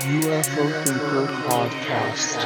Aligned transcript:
UFO 0.00 0.84
Thinker 0.84 1.32
Podcast. 1.46 2.42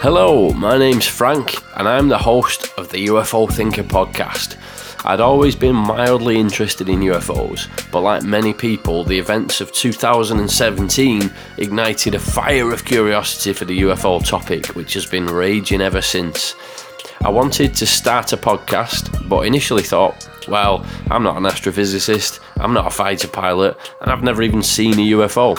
Hello, 0.00 0.50
my 0.52 0.78
name's 0.78 1.06
Frank, 1.06 1.56
and 1.76 1.88
I'm 1.88 2.08
the 2.08 2.16
host 2.16 2.72
of 2.78 2.90
the 2.90 3.06
UFO 3.08 3.50
Thinker 3.52 3.82
podcast. 3.82 4.56
I'd 5.04 5.20
always 5.20 5.56
been 5.56 5.74
mildly 5.74 6.38
interested 6.38 6.88
in 6.88 7.00
UFOs, 7.00 7.68
but 7.90 8.00
like 8.02 8.22
many 8.22 8.54
people, 8.54 9.02
the 9.02 9.18
events 9.18 9.60
of 9.60 9.72
2017 9.72 11.30
ignited 11.58 12.14
a 12.14 12.20
fire 12.20 12.72
of 12.72 12.84
curiosity 12.84 13.52
for 13.52 13.64
the 13.64 13.80
UFO 13.80 14.24
topic, 14.24 14.66
which 14.76 14.94
has 14.94 15.06
been 15.06 15.26
raging 15.26 15.80
ever 15.80 16.00
since. 16.00 16.54
I 17.22 17.28
wanted 17.30 17.74
to 17.74 17.86
start 17.86 18.32
a 18.32 18.36
podcast, 18.36 19.28
but 19.28 19.46
initially 19.46 19.82
thought, 19.82 20.28
well, 20.48 20.86
I'm 21.10 21.22
not 21.22 21.36
an 21.36 21.44
astrophysicist, 21.44 22.40
I'm 22.56 22.74
not 22.74 22.86
a 22.86 22.90
fighter 22.90 23.28
pilot, 23.28 23.76
and 24.00 24.10
I've 24.10 24.22
never 24.22 24.42
even 24.42 24.62
seen 24.62 24.94
a 24.94 25.10
UFO. 25.12 25.58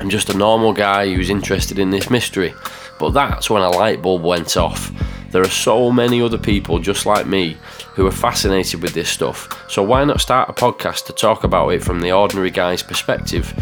I'm 0.00 0.10
just 0.10 0.30
a 0.30 0.36
normal 0.36 0.72
guy 0.72 1.12
who's 1.12 1.30
interested 1.30 1.78
in 1.78 1.90
this 1.90 2.10
mystery. 2.10 2.54
But 2.98 3.10
that's 3.10 3.48
when 3.48 3.62
a 3.62 3.70
light 3.70 4.02
bulb 4.02 4.22
went 4.22 4.56
off. 4.56 4.92
There 5.30 5.42
are 5.42 5.48
so 5.48 5.92
many 5.92 6.20
other 6.20 6.38
people 6.38 6.80
just 6.80 7.06
like 7.06 7.26
me 7.26 7.56
who 7.94 8.06
are 8.06 8.12
fascinated 8.12 8.82
with 8.82 8.94
this 8.94 9.08
stuff, 9.08 9.64
so 9.70 9.82
why 9.82 10.04
not 10.04 10.20
start 10.20 10.48
a 10.48 10.52
podcast 10.52 11.06
to 11.06 11.12
talk 11.12 11.44
about 11.44 11.68
it 11.68 11.84
from 11.84 12.00
the 12.00 12.12
ordinary 12.12 12.50
guy's 12.50 12.82
perspective? 12.82 13.54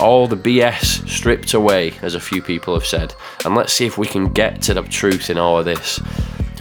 All 0.00 0.26
the 0.28 0.36
BS 0.36 1.08
stripped 1.08 1.54
away, 1.54 1.94
as 2.02 2.14
a 2.14 2.20
few 2.20 2.42
people 2.42 2.74
have 2.74 2.86
said, 2.86 3.14
and 3.44 3.56
let's 3.56 3.72
see 3.72 3.86
if 3.86 3.98
we 3.98 4.06
can 4.06 4.32
get 4.32 4.62
to 4.62 4.74
the 4.74 4.82
truth 4.82 5.30
in 5.30 5.38
all 5.38 5.58
of 5.58 5.64
this. 5.64 6.00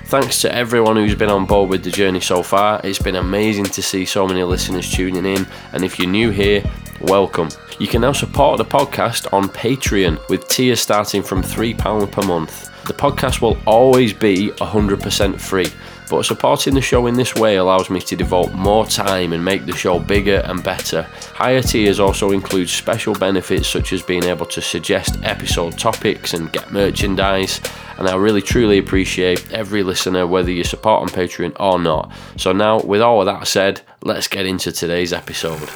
Thanks 0.07 0.39
to 0.41 0.55
everyone 0.55 0.97
who's 0.97 1.15
been 1.15 1.31
on 1.31 1.47
board 1.47 1.67
with 1.67 1.83
the 1.83 1.89
journey 1.89 2.19
so 2.19 2.43
far. 2.43 2.79
It's 2.83 2.99
been 2.99 3.15
amazing 3.15 3.65
to 3.65 3.81
see 3.81 4.05
so 4.05 4.27
many 4.27 4.43
listeners 4.43 4.89
tuning 4.91 5.25
in, 5.25 5.47
and 5.73 5.83
if 5.83 5.97
you're 5.97 6.07
new 6.07 6.29
here, 6.29 6.63
welcome. 7.01 7.49
You 7.79 7.87
can 7.87 8.01
now 8.01 8.11
support 8.11 8.59
the 8.59 8.65
podcast 8.65 9.33
on 9.33 9.49
Patreon 9.49 10.29
with 10.29 10.47
tiers 10.47 10.79
starting 10.79 11.23
from 11.23 11.41
£3 11.41 12.11
per 12.11 12.21
month. 12.21 12.69
The 12.85 12.93
podcast 12.93 13.41
will 13.41 13.57
always 13.65 14.13
be 14.13 14.51
100% 14.51 15.41
free, 15.41 15.67
but 16.09 16.25
supporting 16.25 16.73
the 16.73 16.81
show 16.81 17.07
in 17.07 17.15
this 17.15 17.35
way 17.35 17.55
allows 17.57 17.89
me 17.89 17.99
to 18.01 18.15
devote 18.15 18.53
more 18.53 18.85
time 18.85 19.33
and 19.33 19.43
make 19.43 19.65
the 19.65 19.75
show 19.75 19.99
bigger 19.99 20.41
and 20.45 20.63
better. 20.63 21.03
Higher 21.33 21.61
tiers 21.61 21.99
also 21.99 22.31
include 22.31 22.69
special 22.69 23.13
benefits 23.13 23.67
such 23.67 23.93
as 23.93 24.01
being 24.01 24.23
able 24.23 24.45
to 24.47 24.61
suggest 24.61 25.17
episode 25.23 25.77
topics 25.77 26.33
and 26.33 26.51
get 26.51 26.71
merchandise. 26.71 27.59
And 27.97 28.07
I 28.07 28.15
really 28.15 28.41
truly 28.41 28.77
appreciate 28.77 29.51
every 29.51 29.83
listener, 29.83 30.27
whether 30.27 30.51
you 30.51 30.63
support 30.63 31.01
on 31.01 31.07
Patreon 31.07 31.55
or 31.59 31.79
not. 31.79 32.11
So, 32.37 32.51
now 32.51 32.81
with 32.81 33.01
all 33.01 33.21
of 33.21 33.25
that 33.25 33.47
said, 33.47 33.81
let's 34.03 34.27
get 34.27 34.45
into 34.45 34.71
today's 34.71 35.13
episode. 35.13 35.69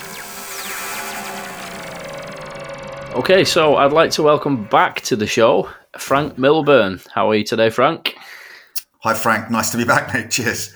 Okay, 3.15 3.43
so 3.43 3.75
I'd 3.77 3.91
like 3.91 4.11
to 4.11 4.23
welcome 4.23 4.65
back 4.65 5.01
to 5.01 5.15
the 5.15 5.25
show 5.25 5.69
Frank 5.97 6.37
Milburn. 6.37 7.01
How 7.13 7.29
are 7.31 7.35
you 7.35 7.43
today, 7.43 7.69
Frank? 7.69 8.15
Hi, 9.01 9.13
Frank. 9.13 9.49
Nice 9.49 9.69
to 9.69 9.77
be 9.77 9.85
back, 9.85 10.13
mate. 10.13 10.29
Cheers. 10.29 10.75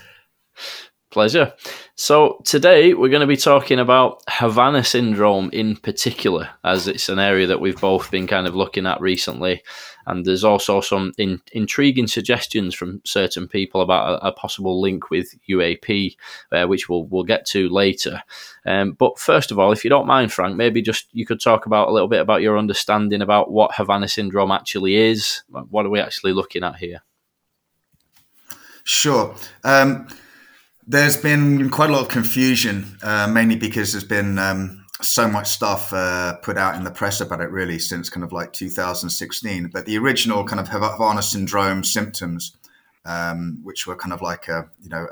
Pleasure. 1.11 1.51
So, 1.95 2.41
today 2.45 2.93
we're 2.93 3.09
going 3.09 3.19
to 3.19 3.27
be 3.27 3.35
talking 3.35 3.79
about 3.79 4.23
Havana 4.29 4.85
syndrome 4.85 5.49
in 5.51 5.75
particular, 5.75 6.49
as 6.63 6.87
it's 6.87 7.09
an 7.09 7.19
area 7.19 7.47
that 7.47 7.59
we've 7.59 7.79
both 7.81 8.09
been 8.11 8.25
kind 8.25 8.47
of 8.47 8.55
looking 8.55 8.87
at 8.87 9.01
recently. 9.01 9.61
And 10.07 10.23
there's 10.23 10.45
also 10.45 10.79
some 10.79 11.11
in, 11.17 11.41
intriguing 11.51 12.07
suggestions 12.07 12.73
from 12.73 13.01
certain 13.03 13.45
people 13.45 13.81
about 13.81 14.23
a, 14.23 14.27
a 14.27 14.31
possible 14.31 14.79
link 14.79 15.09
with 15.09 15.35
UAP, 15.49 16.15
uh, 16.53 16.65
which 16.65 16.87
we'll, 16.87 17.03
we'll 17.07 17.25
get 17.25 17.45
to 17.47 17.67
later. 17.67 18.23
Um, 18.65 18.93
but 18.93 19.19
first 19.19 19.51
of 19.51 19.59
all, 19.59 19.73
if 19.73 19.83
you 19.83 19.89
don't 19.89 20.07
mind, 20.07 20.31
Frank, 20.31 20.55
maybe 20.55 20.81
just 20.81 21.07
you 21.11 21.25
could 21.25 21.41
talk 21.41 21.65
about 21.65 21.89
a 21.89 21.91
little 21.91 22.07
bit 22.07 22.21
about 22.21 22.41
your 22.41 22.57
understanding 22.57 23.21
about 23.21 23.51
what 23.51 23.75
Havana 23.75 24.07
syndrome 24.07 24.51
actually 24.51 24.95
is. 24.95 25.43
What 25.49 25.85
are 25.85 25.89
we 25.89 25.99
actually 25.99 26.31
looking 26.31 26.63
at 26.63 26.77
here? 26.77 27.01
Sure. 28.83 29.35
Um, 29.63 30.07
there's 30.85 31.17
been 31.17 31.69
quite 31.69 31.89
a 31.89 31.93
lot 31.93 32.01
of 32.01 32.09
confusion, 32.09 32.97
uh, 33.01 33.27
mainly 33.27 33.55
because 33.55 33.93
there's 33.93 34.03
been 34.03 34.37
um, 34.37 34.85
so 35.01 35.27
much 35.27 35.47
stuff 35.47 35.93
uh, 35.93 36.35
put 36.37 36.57
out 36.57 36.75
in 36.75 36.83
the 36.83 36.91
press 36.91 37.21
about 37.21 37.41
it, 37.41 37.49
really, 37.49 37.79
since 37.79 38.09
kind 38.09 38.23
of 38.23 38.31
like 38.31 38.51
2016. 38.53 39.69
But 39.73 39.85
the 39.85 39.97
original 39.97 40.43
kind 40.43 40.59
of 40.59 40.67
Havana 40.67 41.21
syndrome 41.21 41.83
symptoms, 41.83 42.55
um, 43.05 43.59
which 43.63 43.87
were 43.87 43.95
kind 43.95 44.13
of 44.13 44.21
like, 44.21 44.47
a, 44.49 44.69
you 44.81 44.89
know, 44.89 45.07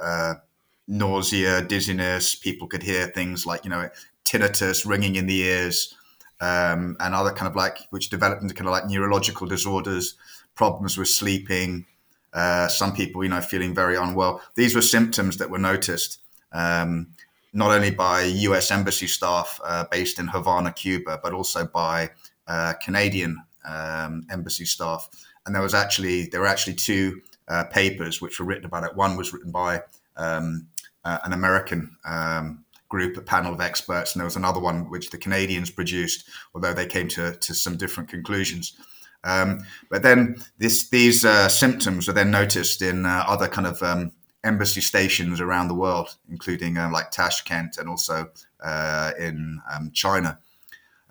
nausea, 0.88 1.62
dizziness, 1.62 2.36
people 2.36 2.68
could 2.68 2.84
hear 2.84 3.08
things 3.08 3.46
like, 3.46 3.64
you 3.64 3.70
know, 3.70 3.90
tinnitus, 4.26 4.86
ringing 4.86 5.16
in 5.16 5.26
the 5.26 5.40
ears, 5.40 5.96
um, 6.42 6.98
and 7.00 7.16
other 7.16 7.32
kind 7.32 7.48
of 7.48 7.56
like, 7.56 7.80
which 7.92 8.10
developed 8.10 8.42
into 8.42 8.54
kind 8.54 8.68
of 8.68 8.72
like 8.72 8.88
neurological 8.88 9.48
disorders, 9.48 10.16
problems 10.56 10.98
with 10.98 11.08
sleeping, 11.08 11.86
uh, 12.34 12.68
some 12.68 12.94
people, 12.94 13.24
you 13.24 13.30
know, 13.30 13.42
feeling 13.42 13.74
very 13.76 13.96
unwell. 13.96 14.42
These 14.56 14.76
were 14.76 14.82
symptoms 14.82 15.38
that 15.38 15.50
were 15.50 15.60
noticed 15.60 16.20
um, 16.52 17.08
not 17.54 17.72
only 17.72 17.92
by 17.92 18.24
U.S. 18.24 18.72
embassy 18.72 19.08
staff 19.08 19.60
uh, 19.64 19.86
based 19.92 20.20
in 20.20 20.28
Havana, 20.28 20.72
Cuba, 20.72 21.20
but 21.22 21.34
also 21.34 21.66
by 21.66 22.10
uh, 22.48 22.74
Canadian 22.84 23.44
um, 23.68 24.26
embassy 24.32 24.66
staff. 24.66 25.10
And 25.46 25.54
there 25.54 25.62
was 25.62 25.74
actually 25.74 26.28
there 26.28 26.42
were 26.42 26.48
actually 26.48 26.76
two 26.76 27.22
uh, 27.48 27.66
papers 27.66 28.22
which 28.22 28.40
were 28.40 28.46
written 28.46 28.66
about 28.66 28.84
it. 28.84 28.96
One 28.96 29.18
was 29.18 29.34
written 29.34 29.52
by 29.52 29.82
um, 30.18 30.68
uh, 31.04 31.20
an 31.24 31.34
American 31.34 31.96
um, 32.06 32.64
group, 32.90 33.18
a 33.18 33.22
panel 33.22 33.54
of 33.54 33.62
experts, 33.62 34.14
and 34.14 34.20
there 34.20 34.26
was 34.26 34.36
another 34.36 34.60
one 34.60 34.90
which 34.90 35.10
the 35.10 35.18
Canadians 35.18 35.72
produced, 35.72 36.30
although 36.54 36.74
they 36.74 36.86
came 36.86 37.08
to, 37.10 37.36
to 37.36 37.54
some 37.54 37.78
different 37.78 38.10
conclusions. 38.10 38.78
Um, 39.24 39.66
but 39.90 40.04
then 40.04 40.44
this, 40.58 40.90
these 40.90 41.24
uh, 41.24 41.48
symptoms 41.48 42.10
are 42.10 42.14
then 42.14 42.32
noticed 42.32 42.82
in 42.82 43.06
uh, 43.06 43.24
other 43.28 43.48
kind 43.48 43.68
of 43.68 43.82
um, 43.84 44.12
embassy 44.44 44.82
stations 44.82 45.40
around 45.40 45.68
the 45.68 45.76
world, 45.76 46.16
including 46.30 46.78
uh, 46.78 46.90
like 46.92 47.12
Tashkent 47.12 47.78
and 47.78 47.88
also 47.88 48.30
uh, 48.64 49.12
in 49.20 49.62
um, 49.72 49.92
China. 49.94 50.40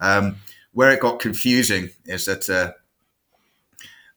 Um, 0.01 0.37
where 0.73 0.91
it 0.91 1.01
got 1.01 1.21
confusing 1.21 1.91
is 2.07 2.27
that 2.27 2.49
uh, 2.49 2.73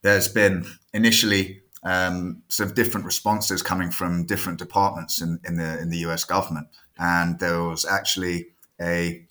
there's 0.01 0.27
been 0.27 0.65
initially 0.93 1.61
um, 1.83 2.43
sort 2.47 2.69
of 2.69 2.75
different 2.75 3.05
responses 3.05 3.61
coming 3.61 3.91
from 3.91 4.25
different 4.25 4.59
departments 4.59 5.21
in, 5.21 5.39
in 5.43 5.57
the 5.57 5.79
in 5.79 5.89
the 5.89 5.97
U.S. 5.99 6.23
government, 6.23 6.67
and 6.97 7.39
there 7.39 7.61
was 7.61 7.85
actually 7.85 8.47
a 8.79 9.25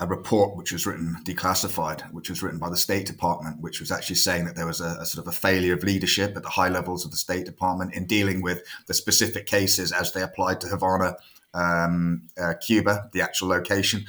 a 0.00 0.06
report 0.06 0.56
which 0.56 0.72
was 0.72 0.86
written 0.86 1.16
declassified, 1.24 2.02
which 2.12 2.30
was 2.30 2.42
written 2.42 2.58
by 2.58 2.70
the 2.70 2.76
State 2.76 3.04
Department, 3.04 3.60
which 3.60 3.80
was 3.80 3.90
actually 3.90 4.16
saying 4.16 4.44
that 4.44 4.54
there 4.54 4.66
was 4.66 4.80
a, 4.80 4.96
a, 5.00 5.06
sort 5.06 5.26
of 5.26 5.32
a 5.32 5.36
failure 5.36 5.74
of 5.74 5.82
leadership 5.82 6.36
at 6.36 6.42
the 6.44 6.48
high 6.48 6.68
levels 6.68 7.04
of 7.04 7.10
the 7.10 7.16
State 7.16 7.44
Department 7.44 7.94
in 7.94 8.06
dealing 8.06 8.40
with 8.40 8.62
the 8.86 8.94
specific 8.94 9.46
cases 9.46 9.90
as 9.90 10.12
they 10.12 10.22
applied 10.22 10.60
to 10.60 10.68
Havana, 10.68 11.16
um, 11.52 12.22
uh, 12.40 12.54
Cuba, 12.64 13.10
the 13.12 13.22
actual 13.22 13.48
location. 13.48 14.04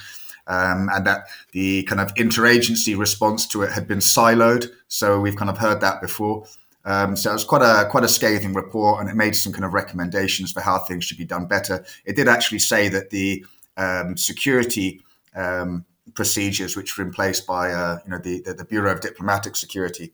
Um, 0.45 0.89
and 0.91 1.05
that 1.05 1.25
the 1.51 1.83
kind 1.83 2.01
of 2.01 2.13
interagency 2.15 2.97
response 2.97 3.45
to 3.47 3.61
it 3.61 3.71
had 3.71 3.87
been 3.87 3.99
siloed. 3.99 4.67
So 4.87 5.19
we've 5.19 5.35
kind 5.35 5.49
of 5.49 5.59
heard 5.59 5.81
that 5.81 6.01
before. 6.01 6.45
Um, 6.85 7.15
so 7.15 7.29
it 7.29 7.33
was 7.33 7.43
quite 7.43 7.61
a 7.61 7.87
quite 7.89 8.03
a 8.03 8.07
scathing 8.07 8.53
report, 8.53 9.01
and 9.01 9.09
it 9.09 9.15
made 9.15 9.35
some 9.35 9.53
kind 9.53 9.63
of 9.65 9.73
recommendations 9.73 10.51
for 10.51 10.61
how 10.61 10.79
things 10.79 11.03
should 11.03 11.19
be 11.19 11.25
done 11.25 11.45
better. 11.45 11.85
It 12.03 12.15
did 12.15 12.27
actually 12.27 12.59
say 12.59 12.87
that 12.89 13.11
the 13.11 13.45
um, 13.77 14.17
security 14.17 15.01
um, 15.39 15.85
procedures 16.13 16.75
which 16.75 16.97
were 16.97 17.03
in 17.03 17.11
place 17.11 17.39
by 17.39 17.71
uh, 17.71 17.99
you 18.03 18.11
know 18.11 18.17
the, 18.17 18.41
the, 18.41 18.53
the, 18.53 18.65
Bureau 18.65 18.91
of 18.91 19.01
Diplomatic 19.01 19.55
Security, 19.55 20.11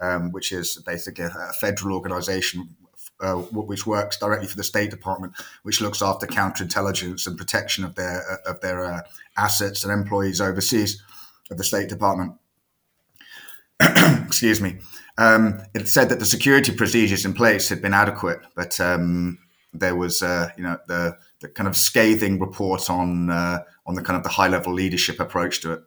um, 0.00 0.30
which 0.32 0.52
is 0.52 0.76
basically 0.86 1.24
a, 1.24 1.28
a 1.28 1.52
federal 1.54 1.96
organization 1.96 2.76
uh, 3.20 3.34
which 3.34 3.86
works 3.86 4.16
directly 4.16 4.46
for 4.46 4.56
the 4.56 4.62
State 4.62 4.90
Department, 4.90 5.32
which 5.64 5.80
looks 5.80 6.02
after 6.02 6.26
counterintelligence 6.26 7.26
and 7.26 7.36
protection 7.36 7.84
of 7.84 7.94
their 7.96 8.22
uh, 8.30 8.50
of 8.50 8.60
their 8.60 8.84
uh, 8.84 9.00
assets 9.36 9.84
and 9.84 9.92
employees 9.92 10.40
overseas 10.40 11.02
of 11.50 11.58
the 11.58 11.64
State 11.64 11.88
Department. 11.88 12.34
Excuse 13.80 14.60
me. 14.60 14.78
Um, 15.16 15.60
it 15.74 15.88
said 15.88 16.10
that 16.10 16.20
the 16.20 16.24
security 16.24 16.72
procedures 16.72 17.24
in 17.24 17.34
place 17.34 17.68
had 17.68 17.82
been 17.82 17.94
adequate, 17.94 18.40
but 18.54 18.78
um, 18.78 19.38
there 19.72 19.96
was, 19.96 20.22
uh, 20.22 20.50
you 20.56 20.62
know, 20.62 20.78
the, 20.86 21.16
the 21.40 21.48
kind 21.48 21.68
of 21.68 21.76
scathing 21.76 22.38
report 22.38 22.90
on 22.90 23.30
uh, 23.30 23.60
on 23.86 23.94
the 23.94 24.02
kind 24.02 24.16
of 24.16 24.22
the 24.22 24.28
high 24.28 24.48
level 24.48 24.72
leadership 24.72 25.20
approach 25.20 25.60
to 25.62 25.72
it. 25.72 25.82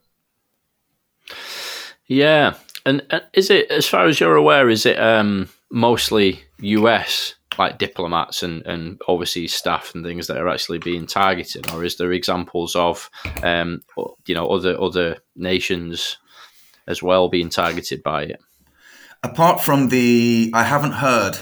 Yeah, 2.07 2.55
and, 2.85 3.03
and 3.09 3.23
is 3.33 3.49
it 3.49 3.69
as 3.71 3.87
far 3.87 4.05
as 4.05 4.19
you're 4.19 4.35
aware? 4.35 4.69
Is 4.69 4.85
it 4.85 4.99
um, 4.99 5.49
mostly 5.69 6.43
US 6.59 7.35
like 7.57 7.77
diplomats 7.77 8.43
and, 8.43 8.65
and 8.65 9.01
overseas 9.07 9.53
staff 9.53 9.93
and 9.93 10.05
things 10.05 10.27
that 10.27 10.37
are 10.37 10.49
actually 10.49 10.79
being 10.79 11.05
targeted, 11.05 11.69
or 11.71 11.83
is 11.83 11.97
there 11.97 12.11
examples 12.11 12.75
of 12.75 13.09
um, 13.43 13.81
you 14.25 14.35
know 14.35 14.47
other 14.47 14.79
other 14.81 15.17
nations 15.35 16.17
as 16.87 17.03
well 17.03 17.29
being 17.29 17.49
targeted 17.49 18.01
by 18.03 18.23
it? 18.23 18.41
Apart 19.23 19.61
from 19.61 19.89
the, 19.89 20.49
I 20.53 20.63
haven't 20.63 20.93
heard 20.93 21.37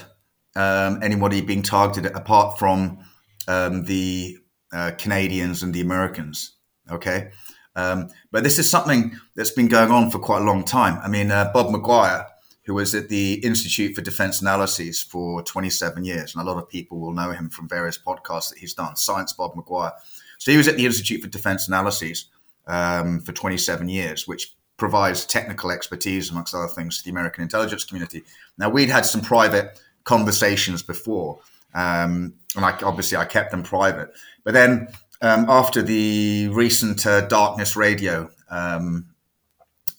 um, 0.56 1.00
anybody 1.02 1.40
being 1.40 1.64
targeted 1.64 2.12
apart 2.14 2.60
from 2.60 3.00
um, 3.50 3.84
the 3.86 4.38
uh, 4.72 4.92
Canadians 4.98 5.64
and 5.64 5.74
the 5.74 5.82
Americans. 5.82 6.54
Okay. 6.90 7.32
Um, 7.76 8.10
but 8.32 8.44
this 8.44 8.60
is 8.60 8.70
something 8.70 9.18
that's 9.36 9.52
been 9.52 9.68
going 9.68 9.92
on 9.92 10.12
for 10.12 10.20
quite 10.20 10.42
a 10.42 10.46
long 10.46 10.64
time. 10.64 11.00
I 11.04 11.08
mean, 11.08 11.32
uh, 11.32 11.52
Bob 11.54 11.74
McGwier, 11.74 12.26
who 12.64 12.76
was 12.76 12.94
at 12.94 13.10
the 13.10 13.34
Institute 13.44 13.96
for 13.96 14.02
Defense 14.02 14.42
Analyses 14.42 15.02
for 15.02 15.42
27 15.44 16.04
years, 16.04 16.36
and 16.36 16.42
a 16.42 16.50
lot 16.50 16.62
of 16.62 16.70
people 16.70 17.00
will 17.00 17.14
know 17.14 17.32
him 17.32 17.50
from 17.50 17.68
various 17.68 17.98
podcasts 17.98 18.50
that 18.50 18.60
he's 18.60 18.74
done, 18.76 18.96
Science 18.96 19.34
Bob 19.34 19.56
McGwier. 19.56 19.94
So 20.38 20.52
he 20.52 20.58
was 20.58 20.68
at 20.68 20.78
the 20.78 20.86
Institute 20.86 21.22
for 21.22 21.28
Defense 21.28 21.68
Analyses 21.68 22.26
um, 22.68 23.22
for 23.22 23.32
27 23.32 23.90
years, 23.90 24.28
which 24.28 24.56
provides 24.78 25.26
technical 25.26 25.72
expertise, 25.72 26.30
amongst 26.30 26.54
other 26.54 26.68
things, 26.68 27.00
to 27.00 27.04
the 27.04 27.12
American 27.12 27.42
intelligence 27.42 27.84
community. 27.84 28.24
Now, 28.58 28.70
we'd 28.70 28.90
had 28.90 29.06
some 29.06 29.22
private 29.22 29.80
conversations 30.04 30.84
before, 30.84 31.40
um, 31.74 32.36
and 32.56 32.66
I, 32.66 32.78
obviously 32.84 33.18
I 33.18 33.26
kept 33.26 33.52
them 33.52 33.64
private. 33.64 34.12
But 34.44 34.54
then 34.54 34.88
um, 35.22 35.46
after 35.50 35.82
the 35.82 36.50
recent 36.52 37.06
uh, 37.06 37.22
Darkness 37.28 37.76
Radio, 37.76 38.30
um, 38.50 39.08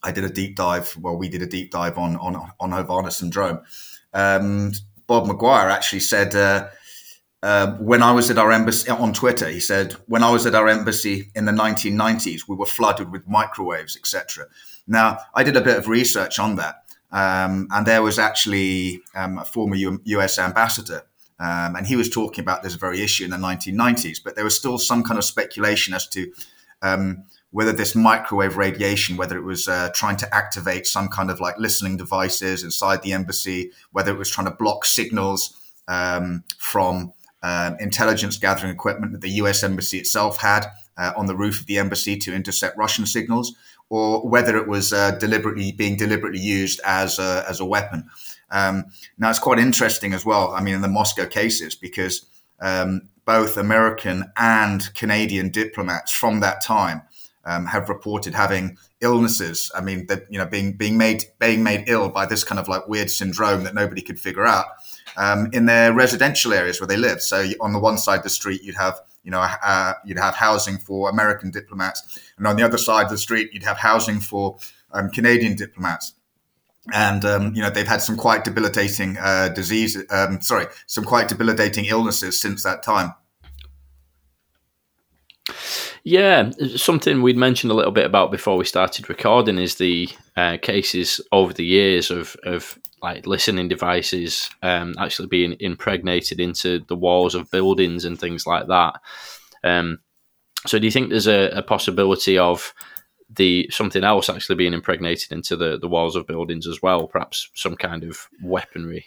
I 0.03 0.13
did 0.13 0.25
a 0.25 0.31
deep 0.31 0.57
dive. 0.57 0.97
Well, 0.99 1.17
we 1.17 1.29
did 1.29 1.43
a 1.43 1.47
deep 1.47 1.71
dive 1.71 1.99
on 1.99 2.17
on 2.17 2.51
on 2.59 2.73
Havana 2.73 3.11
syndrome. 3.11 3.61
Um, 4.15 4.73
Bob 5.07 5.27
McGwier 5.27 5.71
actually 5.71 6.01
said 6.01 6.35
uh, 6.35 6.69
uh, 7.43 7.73
when 7.77 8.03
I 8.03 8.13
was 8.13 8.31
at 8.31 8.39
our 8.39 8.51
embassy 8.51 8.91
on 8.91 9.13
Twitter, 9.13 9.49
he 9.49 9.61
said 9.61 9.93
when 10.07 10.23
I 10.23 10.31
was 10.31 10.47
at 10.47 10.55
our 10.55 10.69
embassy 10.69 11.31
in 11.35 11.45
the 11.45 11.53
1990s, 11.53 12.43
we 12.49 12.57
were 12.57 12.67
flooded 12.67 13.11
with 13.11 13.27
microwaves, 13.29 13.97
etc. 13.97 14.47
Now, 14.87 15.19
I 15.35 15.43
did 15.45 15.57
a 15.57 15.61
bit 15.61 15.77
of 15.77 15.89
research 15.89 16.39
on 16.39 16.57
that, 16.57 16.85
um, 17.13 17.69
and 17.71 17.87
there 17.87 18.03
was 18.03 18.19
actually 18.19 19.03
um, 19.15 19.39
a 19.39 19.45
former 19.45 19.77
U- 19.77 20.01
U.S. 20.05 20.39
ambassador 20.39 21.03
um, 21.41 21.75
and 21.75 21.87
he 21.87 21.97
was 21.97 22.11
talking 22.11 22.43
about 22.43 22.63
this 22.63 22.75
very 22.75 23.01
issue 23.01 23.25
in 23.25 23.31
the 23.31 23.37
1990s, 23.37 24.23
but 24.23 24.37
there 24.37 24.45
was 24.45 24.57
still 24.57 24.79
some 24.79 25.03
kind 25.03 25.19
of 25.19 25.25
speculation 25.25 25.95
as 25.95 26.07
to 26.09 26.31
um, 26.83 27.25
whether 27.51 27.73
this 27.73 27.95
microwave 27.95 28.59
radiation, 28.59 29.17
whether 29.17 29.39
it 29.39 29.45
was 29.45 29.67
uh, 29.67 29.91
trying 29.95 30.17
to 30.19 30.35
activate 30.35 30.87
some 30.87 31.09
kind 31.09 31.31
of 31.31 31.41
like 31.41 31.59
listening 31.59 31.97
devices 31.97 32.63
inside 32.63 33.03
the 33.03 33.13
embassy, 33.13 33.73
whether 33.91 34.13
it 34.13 34.19
was 34.19 34.31
trying 34.31 34.47
to 34.47 34.55
block 34.55 34.85
signals 34.85 35.57
um, 35.89 36.45
from 36.59 37.13
uh, 37.43 37.73
intelligence 37.81 38.37
gathering 38.37 38.71
equipment 38.71 39.13
that 39.13 39.23
the 39.23 39.31
US 39.31 39.63
embassy 39.63 39.99
itself 39.99 40.39
had 40.39 40.67
uh, 40.99 41.13
on 41.17 41.25
the 41.25 41.35
roof 41.35 41.61
of 41.61 41.67
the 41.67 41.79
embassy 41.79 42.17
to 42.19 42.35
intercept 42.35 42.77
Russian 42.77 43.07
signals, 43.07 43.55
or 43.89 44.29
whether 44.29 44.59
it 44.59 44.69
was 44.69 44.93
uh, 44.93 45.13
deliberately 45.13 45.73
being 45.73 45.97
deliberately 45.97 46.39
used 46.39 46.81
as 46.85 47.19
a, 47.19 47.45
as 47.49 47.61
a 47.61 47.65
weapon. 47.65 48.11
Um, 48.51 48.87
now, 49.19 49.31
it's 49.31 49.39
quite 49.39 49.59
interesting 49.59 50.13
as 50.13 50.25
well. 50.25 50.53
I 50.53 50.63
mean, 50.63 50.75
in 50.75 50.83
the 50.83 50.89
Moscow 50.89 51.27
cases, 51.27 51.75
because 51.75 52.27
um, 52.61 53.09
both 53.25 53.57
American 53.57 54.25
and 54.37 54.93
Canadian 54.95 55.51
diplomats 55.51 56.13
from 56.13 56.41
that 56.41 56.61
time 56.63 57.03
um, 57.45 57.67
have 57.67 57.89
reported 57.89 58.35
having 58.35 58.77
illnesses. 59.01 59.71
I 59.75 59.81
mean, 59.81 60.07
that 60.07 60.27
you 60.31 60.39
know, 60.39 60.47
being 60.47 60.77
being 60.77 60.99
made 60.99 61.25
being 61.39 61.63
made 61.63 61.85
ill 61.87 62.09
by 62.09 62.27
this 62.27 62.45
kind 62.45 62.59
of 62.59 62.69
like 62.69 62.89
weird 62.89 63.11
syndrome 63.11 63.65
that 63.65 63.75
nobody 63.75 64.03
could 64.03 64.21
figure 64.21 64.47
out 64.47 64.67
um, 65.17 65.49
in 65.53 65.67
their 65.67 65.93
residential 65.93 66.53
areas 66.53 66.81
where 66.81 66.89
they 66.89 66.97
live. 66.97 67.23
So 67.23 67.47
on 67.61 67.73
the 67.73 67.79
one 67.79 67.99
side 67.99 68.19
of 68.19 68.25
the 68.25 68.31
street, 68.31 68.63
you'd 68.63 68.77
have 68.77 69.01
you 69.25 69.31
know 69.31 69.41
uh, 69.41 69.95
you'd 70.05 70.19
have 70.19 70.35
housing 70.35 70.79
for 70.79 71.09
American 71.09 71.51
diplomats, 71.51 72.19
and 72.37 72.47
on 72.47 72.57
the 72.57 72.63
other 72.63 72.79
side 72.79 73.05
of 73.05 73.11
the 73.11 73.19
street, 73.19 73.51
you'd 73.53 73.63
have 73.63 73.79
housing 73.79 74.21
for 74.21 74.59
um, 74.93 75.09
Canadian 75.11 75.57
diplomats 75.57 76.15
and 76.93 77.25
um, 77.25 77.55
you 77.55 77.63
know 77.63 77.71
they've 77.71 77.87
had 77.87 78.03
some 78.03 78.17
quite 78.17 78.45
debilitating 78.45 79.17
uh, 79.19 79.49
disease. 79.49 79.97
Um, 80.11 80.41
sorry, 80.41 80.67
some 80.87 81.05
quite 81.05 81.29
debilitating 81.29 81.85
illnesses 81.87 82.41
since 82.41 82.63
that 82.63 82.83
time. 82.83 83.15
Yeah, 86.03 86.51
something 86.77 87.21
we'd 87.21 87.37
mentioned 87.37 87.71
a 87.71 87.75
little 87.75 87.93
bit 87.93 88.07
about 88.07 88.31
before 88.31 88.57
we 88.57 88.65
started 88.65 89.09
recording 89.09 89.59
is 89.59 89.75
the 89.75 90.09
uh, 90.37 90.57
cases 90.63 91.21
over 91.33 91.53
the 91.53 91.65
years 91.65 92.11
of 92.11 92.37
of 92.45 92.79
like 93.03 93.27
listening 93.27 93.69
devices 93.69 94.51
um, 94.63 94.95
actually 94.99 95.29
being 95.29 95.57
impregnated 95.61 96.41
into 96.41 96.81
the 96.89 96.97
walls 96.97 97.35
of 97.35 97.51
buildings 97.51 98.05
and 98.05 98.19
things 98.19 98.47
like 98.47 98.67
that. 98.69 98.95
Um, 99.65 100.01
so, 100.67 100.79
do 100.79 100.87
you 100.87 100.91
think 100.91 101.09
there's 101.09 101.27
a, 101.27 101.49
a 101.51 101.63
possibility 101.63 102.37
of 102.39 102.75
the 103.37 103.69
something 103.71 104.05
else 104.05 104.29
actually 104.29 104.57
being 104.57 104.75
impregnated 104.75 105.33
into 105.33 105.57
the, 105.57 105.79
the 105.79 105.89
walls 105.89 106.17
of 106.17 106.27
buildings 106.27 106.67
as 106.67 106.83
well, 106.83 107.07
perhaps 107.07 107.49
some 107.55 107.77
kind 107.77 108.05
of 108.05 108.29
weaponry. 108.43 109.07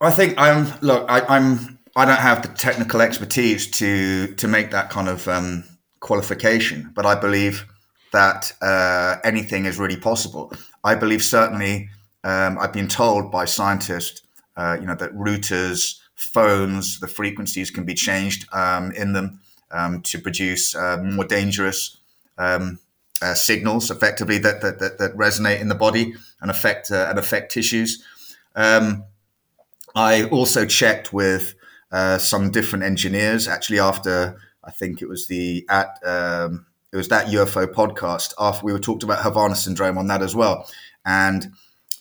I 0.00 0.10
think 0.10 0.34
I'm 0.38 0.68
look. 0.80 1.06
I, 1.08 1.20
I'm. 1.28 1.78
I 1.96 2.04
don't 2.04 2.20
have 2.20 2.42
the 2.42 2.48
technical 2.48 3.00
expertise 3.00 3.70
to 3.72 4.34
to 4.34 4.48
make 4.48 4.70
that 4.70 4.90
kind 4.90 5.08
of 5.08 5.26
um, 5.28 5.64
qualification, 6.00 6.90
but 6.94 7.04
I 7.06 7.14
believe 7.14 7.66
that 8.12 8.52
uh, 8.60 9.16
anything 9.24 9.66
is 9.66 9.78
really 9.78 9.96
possible. 9.96 10.52
I 10.84 10.94
believe 10.94 11.22
certainly. 11.22 11.90
Um, 12.22 12.58
I've 12.58 12.74
been 12.74 12.88
told 12.88 13.32
by 13.32 13.46
scientists, 13.46 14.20
uh, 14.54 14.76
you 14.78 14.86
know, 14.86 14.94
that 14.94 15.14
routers, 15.14 15.98
phones, 16.14 17.00
the 17.00 17.08
frequencies 17.08 17.70
can 17.70 17.84
be 17.84 17.94
changed 17.94 18.46
um, 18.52 18.92
in 18.92 19.14
them 19.14 19.40
um, 19.70 20.02
to 20.02 20.18
produce 20.18 20.74
uh, 20.74 20.98
more 21.02 21.24
dangerous 21.24 21.96
um, 22.36 22.78
uh, 23.22 23.34
signals 23.34 23.90
effectively 23.90 24.38
that, 24.38 24.60
that, 24.62 24.78
that, 24.78 24.98
that, 24.98 25.16
resonate 25.16 25.60
in 25.60 25.68
the 25.68 25.74
body 25.74 26.14
and 26.40 26.50
affect 26.50 26.90
uh, 26.90 27.06
and 27.08 27.18
affect 27.18 27.52
tissues. 27.52 28.02
Um, 28.54 29.04
I 29.94 30.24
also 30.24 30.64
checked 30.66 31.12
with 31.12 31.54
uh, 31.92 32.18
some 32.18 32.50
different 32.50 32.84
engineers. 32.84 33.48
Actually, 33.48 33.80
after 33.80 34.38
I 34.64 34.70
think 34.70 35.02
it 35.02 35.08
was 35.08 35.26
the 35.26 35.66
at 35.68 35.98
um, 36.04 36.66
it 36.92 36.96
was 36.96 37.08
that 37.08 37.26
UFO 37.26 37.66
podcast 37.66 38.32
after 38.38 38.64
we 38.64 38.72
were 38.72 38.78
talked 38.78 39.02
about 39.02 39.22
Havana 39.22 39.54
syndrome 39.54 39.98
on 39.98 40.06
that 40.08 40.22
as 40.22 40.34
well, 40.34 40.68
and 41.04 41.52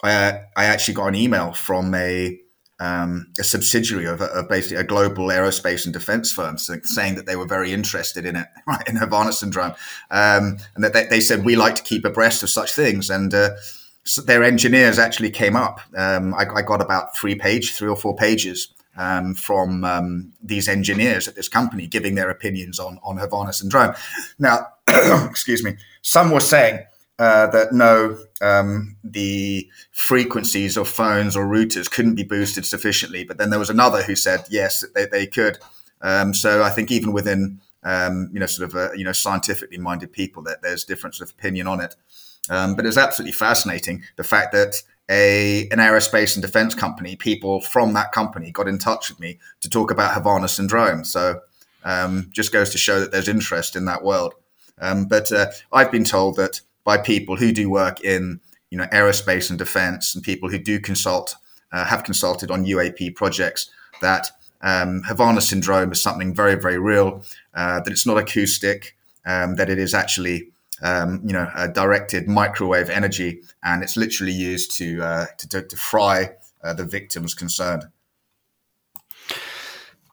I 0.03 0.41
I 0.55 0.65
actually 0.65 0.93
got 0.93 1.07
an 1.07 1.15
email 1.15 1.51
from 1.53 1.93
a 1.95 2.39
um, 2.79 3.27
a 3.37 3.43
subsidiary 3.43 4.05
of, 4.05 4.21
of, 4.21 4.47
basically 4.47 4.77
a 4.77 4.83
global 4.83 5.27
aerospace 5.27 5.85
and 5.85 5.93
defense 5.93 6.31
firm, 6.31 6.57
saying 6.57 7.15
that 7.15 7.25
they 7.25 7.35
were 7.35 7.45
very 7.45 7.73
interested 7.73 8.25
in 8.25 8.35
it, 8.35 8.47
right, 8.67 8.87
in 8.87 8.95
Havana 8.95 9.33
syndrome, 9.33 9.73
um, 10.11 10.57
and 10.75 10.83
that 10.83 10.93
they, 10.93 11.05
they, 11.05 11.19
said 11.19 11.43
we 11.43 11.55
like 11.55 11.75
to 11.75 11.83
keep 11.83 12.05
abreast 12.05 12.41
of 12.41 12.49
such 12.49 12.73
things. 12.73 13.09
And 13.09 13.33
uh, 13.33 13.51
so 14.05 14.21
their 14.21 14.43
engineers 14.43 14.97
actually 14.97 15.29
came 15.29 15.55
up. 15.55 15.81
Um, 15.95 16.33
I, 16.33 16.45
I, 16.55 16.61
got 16.61 16.81
about 16.81 17.15
three 17.17 17.35
page, 17.35 17.73
three 17.73 17.89
or 17.89 17.97
four 17.97 18.15
pages 18.15 18.73
um, 18.97 19.35
from 19.35 19.83
um, 19.83 20.31
these 20.41 20.69
engineers 20.69 21.27
at 21.27 21.35
this 21.35 21.49
company 21.49 21.85
giving 21.85 22.15
their 22.15 22.29
opinions 22.29 22.79
on 22.79 22.99
on 23.03 23.17
Havana 23.17 23.51
syndrome. 23.51 23.93
Now, 24.37 24.67
excuse 24.87 25.63
me, 25.63 25.75
some 26.01 26.31
were 26.31 26.39
saying 26.39 26.85
uh, 27.19 27.47
that 27.47 27.73
no, 27.73 28.17
um, 28.41 28.95
the 29.03 29.67
frequencies 29.91 30.77
of 30.77 30.87
phones 30.87 31.35
or 31.35 31.45
routers 31.45 31.89
couldn't 31.89 32.15
be 32.15 32.23
boosted 32.23 32.65
sufficiently. 32.65 33.23
But 33.23 33.37
then 33.37 33.49
there 33.49 33.59
was 33.59 33.69
another 33.69 34.01
who 34.01 34.15
said 34.15 34.45
yes, 34.49 34.83
they, 34.95 35.05
they 35.05 35.27
could. 35.27 35.59
Um, 36.01 36.33
so 36.33 36.63
I 36.63 36.69
think 36.69 36.91
even 36.91 37.11
within 37.11 37.59
um, 37.83 38.29
you 38.33 38.39
know 38.39 38.45
sort 38.45 38.69
of 38.69 38.75
uh, 38.75 38.93
you 38.93 39.03
know 39.03 39.11
scientifically 39.11 39.77
minded 39.77 40.11
people 40.11 40.43
that 40.43 40.61
there's 40.61 40.83
difference 40.83 41.21
of 41.21 41.29
opinion 41.29 41.67
on 41.67 41.81
it. 41.81 41.95
Um, 42.49 42.75
but 42.75 42.85
it's 42.85 42.97
absolutely 42.97 43.33
fascinating 43.33 44.03
the 44.15 44.23
fact 44.23 44.53
that 44.53 44.81
a 45.09 45.67
an 45.71 45.79
aerospace 45.79 46.35
and 46.35 46.41
defense 46.41 46.75
company, 46.75 47.15
people 47.15 47.61
from 47.61 47.93
that 47.93 48.11
company 48.11 48.51
got 48.51 48.67
in 48.67 48.77
touch 48.77 49.09
with 49.09 49.19
me 49.19 49.39
to 49.61 49.69
talk 49.69 49.91
about 49.91 50.13
Havana 50.13 50.47
syndrome. 50.47 51.03
So 51.03 51.41
um, 51.83 52.29
just 52.31 52.53
goes 52.53 52.69
to 52.71 52.77
show 52.77 52.99
that 52.99 53.11
there's 53.11 53.27
interest 53.27 53.75
in 53.75 53.85
that 53.85 54.03
world. 54.03 54.35
Um, 54.79 55.05
but 55.05 55.31
uh, 55.31 55.47
I've 55.73 55.91
been 55.91 56.05
told 56.05 56.37
that 56.37 56.61
by 56.83 56.97
people 56.97 57.35
who 57.35 57.51
do 57.51 57.69
work 57.69 58.03
in 58.03 58.39
you 58.69 58.77
know 58.77 58.85
aerospace 58.85 59.49
and 59.49 59.59
defense 59.59 60.13
and 60.13 60.23
people 60.23 60.49
who 60.49 60.59
do 60.59 60.79
consult 60.79 61.35
uh, 61.71 61.85
have 61.85 62.03
consulted 62.03 62.51
on 62.51 62.65
UAP 62.65 63.15
projects 63.15 63.69
that 64.01 64.31
um, 64.61 65.01
Havana 65.03 65.41
syndrome 65.41 65.91
is 65.91 66.01
something 66.01 66.33
very 66.33 66.55
very 66.55 66.79
real 66.79 67.23
uh, 67.53 67.79
that 67.81 67.91
it's 67.91 68.05
not 68.05 68.17
acoustic 68.17 68.95
um, 69.25 69.55
that 69.55 69.69
it 69.69 69.79
is 69.79 69.93
actually 69.93 70.49
um, 70.81 71.21
you 71.25 71.33
know 71.33 71.49
directed 71.73 72.27
microwave 72.27 72.89
energy 72.89 73.41
and 73.63 73.83
it's 73.83 73.97
literally 73.97 74.31
used 74.31 74.71
to 74.77 75.01
uh, 75.01 75.25
to, 75.37 75.61
to, 75.61 75.75
fry 75.75 76.31
uh, 76.63 76.73
the 76.73 76.85
victims 76.85 77.33
concerned. 77.33 77.83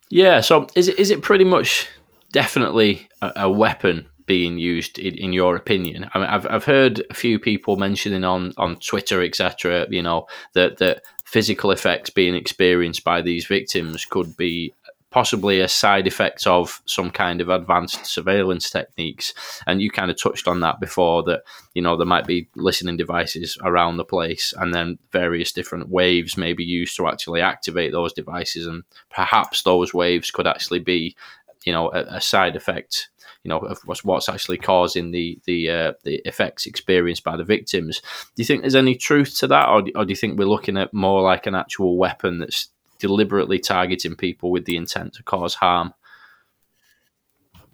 Yeah, 0.08 0.40
so 0.40 0.66
is 0.75 0.88
it 0.88 0.99
is 0.99 1.11
it 1.11 1.23
pretty 1.23 1.44
much 1.44 1.88
definitely 2.32 3.08
a, 3.23 3.32
a 3.37 3.50
weapon 3.50 4.06
being 4.26 4.59
used 4.59 4.99
in, 4.99 5.14
in 5.14 5.33
your 5.33 5.56
opinion? 5.56 6.11
I 6.12 6.18
mean, 6.18 6.28
I've 6.28 6.47
I've 6.49 6.64
heard 6.64 7.04
a 7.11 7.14
few 7.14 7.38
people 7.38 7.76
mentioning 7.76 8.25
on 8.25 8.52
on 8.56 8.76
Twitter, 8.76 9.23
etc. 9.23 9.87
You 9.90 10.02
know 10.02 10.26
that 10.54 10.78
that 10.78 11.02
physical 11.25 11.71
effects 11.71 12.11
being 12.11 12.35
experienced 12.35 13.04
by 13.04 13.21
these 13.23 13.47
victims 13.47 14.04
could 14.04 14.37
be 14.37 14.73
possibly 15.16 15.61
a 15.61 15.68
side 15.68 16.06
effect 16.06 16.47
of 16.47 16.83
some 16.85 17.11
kind 17.11 17.40
of 17.40 17.49
advanced 17.49 18.04
surveillance 18.04 18.68
techniques. 18.68 19.33
And 19.66 19.80
you 19.80 19.90
kind 19.90 20.11
of 20.11 20.21
touched 20.21 20.47
on 20.47 20.61
that 20.61 20.78
before 20.78 21.23
that, 21.23 21.42
you 21.73 21.80
know, 21.80 21.97
there 21.97 22.06
might 22.06 22.26
be 22.26 22.49
listening 22.54 22.99
devices 22.99 23.56
around 23.62 23.97
the 23.97 24.04
place 24.04 24.52
and 24.59 24.75
then 24.75 24.99
various 25.12 25.52
different 25.52 25.88
waves 25.88 26.37
may 26.37 26.52
be 26.52 26.64
used 26.64 26.97
to 26.97 27.09
actually 27.09 27.40
activate 27.40 27.92
those 27.92 28.12
devices. 28.12 28.66
And 28.66 28.85
perhaps 29.09 29.62
those 29.62 29.95
waves 29.95 30.30
could 30.30 30.47
actually 30.47 30.80
be, 30.80 31.16
you 31.64 31.73
know, 31.73 31.90
a, 31.92 32.16
a 32.16 32.21
side 32.21 32.54
effect 32.54 33.09
you 33.46 33.48
know 33.48 33.58
of 33.58 33.78
what's 34.02 34.28
actually 34.28 34.58
causing 34.58 35.12
the 35.12 35.38
the 35.44 35.70
uh, 35.70 35.92
the 36.02 36.16
effects 36.24 36.66
experienced 36.66 37.22
by 37.22 37.36
the 37.36 37.44
victims. 37.44 38.00
Do 38.00 38.42
you 38.42 38.44
think 38.44 38.62
there's 38.62 38.74
any 38.74 38.96
truth 38.96 39.38
to 39.38 39.46
that, 39.46 39.68
or 39.68 39.82
do, 39.82 39.92
or 39.94 40.04
do 40.04 40.10
you 40.10 40.16
think 40.16 40.36
we're 40.36 40.48
looking 40.48 40.76
at 40.76 40.92
more 40.92 41.22
like 41.22 41.46
an 41.46 41.54
actual 41.54 41.96
weapon 41.96 42.40
that's 42.40 42.70
deliberately 42.98 43.60
targeting 43.60 44.16
people 44.16 44.50
with 44.50 44.64
the 44.64 44.76
intent 44.76 45.14
to 45.14 45.22
cause 45.22 45.54
harm? 45.54 45.94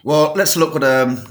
Well, 0.05 0.35
let's 0.37 0.59
look 0.59 0.77
at 0.77 0.85
um, 0.85 1.25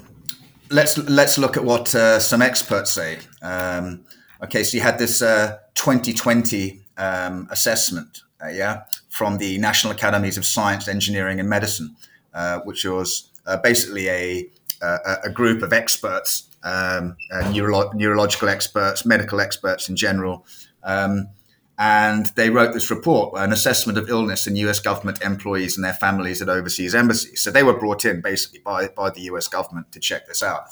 let's 0.72 0.98
let's 0.98 1.38
look 1.38 1.56
at 1.56 1.64
what 1.64 1.94
uh, 1.94 2.20
some 2.20 2.42
experts 2.42 2.90
say. 2.90 3.20
Um, 3.44 4.06
okay, 4.44 4.64
so 4.64 4.76
you 4.76 4.82
had 4.82 4.98
this 4.98 5.22
uh, 5.22 5.60
2020 5.76 6.82
um, 6.98 7.48
assessment, 7.52 8.22
uh, 8.44 8.50
yeah, 8.50 8.86
from 9.10 9.38
the 9.38 9.60
National 9.60 9.94
Academies 9.94 10.36
of 10.36 10.48
Science, 10.48 10.88
Engineering, 10.88 11.40
and 11.40 11.48
Medicine, 11.48 11.96
uh, 12.34 12.62
which 12.62 12.86
was 12.86 13.31
uh, 13.46 13.58
basically 13.58 14.08
a, 14.10 14.50
a, 14.82 15.16
a 15.26 15.30
group 15.30 15.62
of 15.62 15.74
experts, 15.74 16.50
um, 16.64 17.16
uh, 17.32 17.50
neuro- 17.52 17.92
neurological 17.94 18.50
experts, 18.50 19.06
medical 19.06 19.40
experts 19.40 19.90
in 19.90 19.96
general. 19.96 20.46
Um, 20.84 21.30
and 21.78 22.28
they 22.36 22.52
wrote 22.52 22.74
this 22.74 22.92
report, 22.92 23.34
an 23.36 23.52
assessment 23.52 23.98
of 23.98 24.08
illness 24.08 24.46
in 24.46 24.56
US 24.58 24.80
government 24.80 25.22
employees 25.24 25.78
and 25.78 25.84
their 25.84 25.94
families 25.94 26.42
at 26.42 26.50
overseas 26.50 26.94
embassies. 26.94 27.42
So 27.42 27.50
they 27.50 27.64
were 27.64 27.78
brought 27.78 28.06
in 28.06 28.22
basically 28.22 28.60
by, 28.60 28.90
by 28.90 29.10
the 29.10 29.22
US 29.22 29.48
government 29.48 29.92
to 29.94 30.00
check 30.00 30.28
this 30.28 30.44
out. 30.44 30.66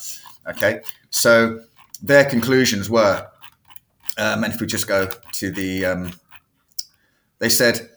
Okay. 0.48 0.82
So 1.10 1.62
their 2.02 2.26
conclusions 2.26 2.90
were, 2.90 3.28
um, 4.18 4.44
and 4.44 4.54
if 4.54 4.62
we 4.62 4.68
just 4.68 4.88
go 4.88 5.10
to 5.34 5.52
the, 5.52 5.86
um, 5.86 6.14
they 7.40 7.50
said 7.50 7.90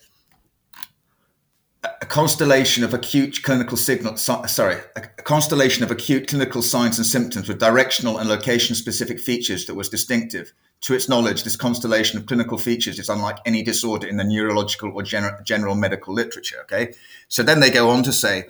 a 2.02 2.04
constellation 2.04 2.82
of 2.82 2.92
acute 2.92 3.44
clinical 3.44 3.76
signal 3.76 4.16
sorry 4.16 4.76
a 4.96 5.00
constellation 5.22 5.84
of 5.84 5.90
acute 5.92 6.26
clinical 6.26 6.60
signs 6.60 6.98
and 6.98 7.06
symptoms 7.06 7.48
with 7.48 7.60
directional 7.60 8.18
and 8.18 8.28
location 8.28 8.74
specific 8.74 9.20
features 9.20 9.66
that 9.66 9.76
was 9.76 9.88
distinctive. 9.88 10.52
To 10.80 10.94
its 10.94 11.08
knowledge 11.08 11.44
this 11.44 11.54
constellation 11.54 12.18
of 12.18 12.26
clinical 12.26 12.58
features 12.58 12.98
is 12.98 13.08
unlike 13.08 13.38
any 13.46 13.62
disorder 13.62 14.08
in 14.08 14.16
the 14.16 14.24
neurological 14.24 14.90
or 14.90 15.02
gener- 15.02 15.44
general 15.44 15.76
medical 15.76 16.12
literature 16.12 16.56
okay? 16.62 16.92
So 17.28 17.44
then 17.44 17.60
they 17.60 17.70
go 17.70 17.88
on 17.90 18.02
to 18.02 18.12
say 18.12 18.48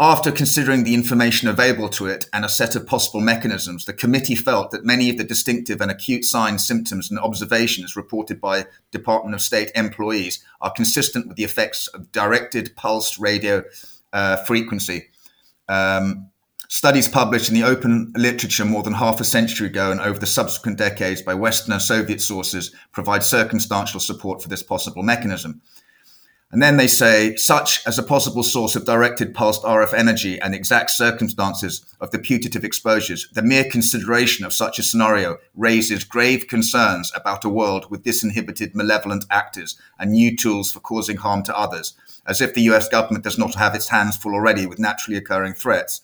after 0.00 0.32
considering 0.32 0.82
the 0.82 0.94
information 0.94 1.46
available 1.46 1.90
to 1.90 2.06
it 2.06 2.24
and 2.32 2.42
a 2.42 2.48
set 2.48 2.74
of 2.74 2.86
possible 2.86 3.20
mechanisms, 3.20 3.84
the 3.84 3.92
committee 3.92 4.34
felt 4.34 4.70
that 4.70 4.82
many 4.82 5.10
of 5.10 5.18
the 5.18 5.24
distinctive 5.24 5.82
and 5.82 5.90
acute 5.90 6.24
signs, 6.24 6.66
symptoms, 6.66 7.10
and 7.10 7.20
observations 7.20 7.96
reported 7.96 8.40
by 8.40 8.64
Department 8.92 9.34
of 9.34 9.42
State 9.42 9.70
employees 9.74 10.42
are 10.62 10.72
consistent 10.72 11.28
with 11.28 11.36
the 11.36 11.44
effects 11.44 11.86
of 11.88 12.10
directed 12.12 12.74
pulsed 12.76 13.18
radio 13.18 13.62
uh, 14.14 14.36
frequency. 14.44 15.08
Um, 15.68 16.30
studies 16.68 17.06
published 17.06 17.50
in 17.50 17.54
the 17.54 17.64
open 17.64 18.10
literature 18.16 18.64
more 18.64 18.82
than 18.82 18.94
half 18.94 19.20
a 19.20 19.24
century 19.24 19.66
ago 19.66 19.90
and 19.90 20.00
over 20.00 20.18
the 20.18 20.26
subsequent 20.26 20.78
decades 20.78 21.20
by 21.20 21.34
Western 21.34 21.74
and 21.74 21.82
Soviet 21.82 22.22
sources 22.22 22.74
provide 22.92 23.22
circumstantial 23.22 24.00
support 24.00 24.42
for 24.42 24.48
this 24.48 24.62
possible 24.62 25.02
mechanism. 25.02 25.60
And 26.52 26.60
then 26.60 26.78
they 26.78 26.88
say, 26.88 27.36
such 27.36 27.86
as 27.86 27.96
a 27.96 28.02
possible 28.02 28.42
source 28.42 28.74
of 28.74 28.84
directed 28.84 29.34
pulsed 29.34 29.62
RF 29.62 29.94
energy 29.94 30.40
and 30.40 30.52
exact 30.52 30.90
circumstances 30.90 31.84
of 32.00 32.10
the 32.10 32.18
putative 32.18 32.64
exposures, 32.64 33.28
the 33.32 33.42
mere 33.42 33.70
consideration 33.70 34.44
of 34.44 34.52
such 34.52 34.80
a 34.80 34.82
scenario 34.82 35.38
raises 35.54 36.02
grave 36.02 36.48
concerns 36.48 37.12
about 37.14 37.44
a 37.44 37.48
world 37.48 37.88
with 37.88 38.02
disinhibited 38.02 38.74
malevolent 38.74 39.26
actors 39.30 39.78
and 40.00 40.10
new 40.10 40.36
tools 40.36 40.72
for 40.72 40.80
causing 40.80 41.18
harm 41.18 41.44
to 41.44 41.56
others, 41.56 41.94
as 42.26 42.40
if 42.40 42.52
the 42.52 42.62
US 42.62 42.88
government 42.88 43.22
does 43.22 43.38
not 43.38 43.54
have 43.54 43.76
its 43.76 43.88
hands 43.88 44.16
full 44.16 44.34
already 44.34 44.66
with 44.66 44.80
naturally 44.80 45.16
occurring 45.16 45.54
threats. 45.54 46.00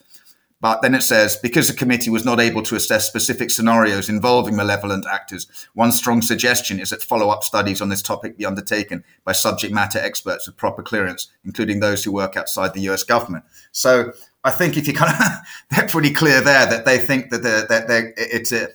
But 0.61 0.81
then 0.81 0.95
it 0.95 1.03
says, 1.03 1.37
because 1.37 1.69
the 1.69 1.75
committee 1.75 2.09
was 2.09 2.25
not 2.25 2.41
able 2.41 2.63
to 2.63 2.77
assess 2.77 3.07
specific 3.07 3.51
scenarios 3.51 4.09
involving 4.09 4.57
malevolent 4.57 5.05
actors, 5.07 5.47
one 5.75 5.93
strong 5.93 6.23
suggestion 6.23 6.81
is 6.81 6.91
that 6.91 7.03
follow 7.03 7.29
up 7.29 7.45
studies 7.45 7.83
on 7.83 7.91
this 7.91 8.01
topic 8.01 8.39
be 8.39 8.47
undertaken 8.47 9.05
by 9.25 9.33
subject 9.33 9.75
matter 9.75 9.99
experts 9.99 10.47
with 10.47 10.57
proper 10.57 10.83
clearance, 10.83 11.29
including 11.45 11.81
those 11.81 12.03
who 12.05 12.13
work 12.13 12.39
outside 12.39 12.73
the 12.73 12.89
US 12.89 13.03
government. 13.03 13.45
So 13.73 14.13
I 14.45 14.51
think 14.51 14.79
if 14.79 14.87
you 14.89 14.95
kind 14.95 15.13
of, 15.13 15.27
they're 15.71 15.89
pretty 15.89 16.15
clear 16.15 16.41
there 16.41 16.65
that 16.67 16.87
they 16.87 16.99
think 16.99 17.31
that, 17.31 17.43
they're, 17.43 17.67
that 17.67 17.87
they're, 17.87 18.71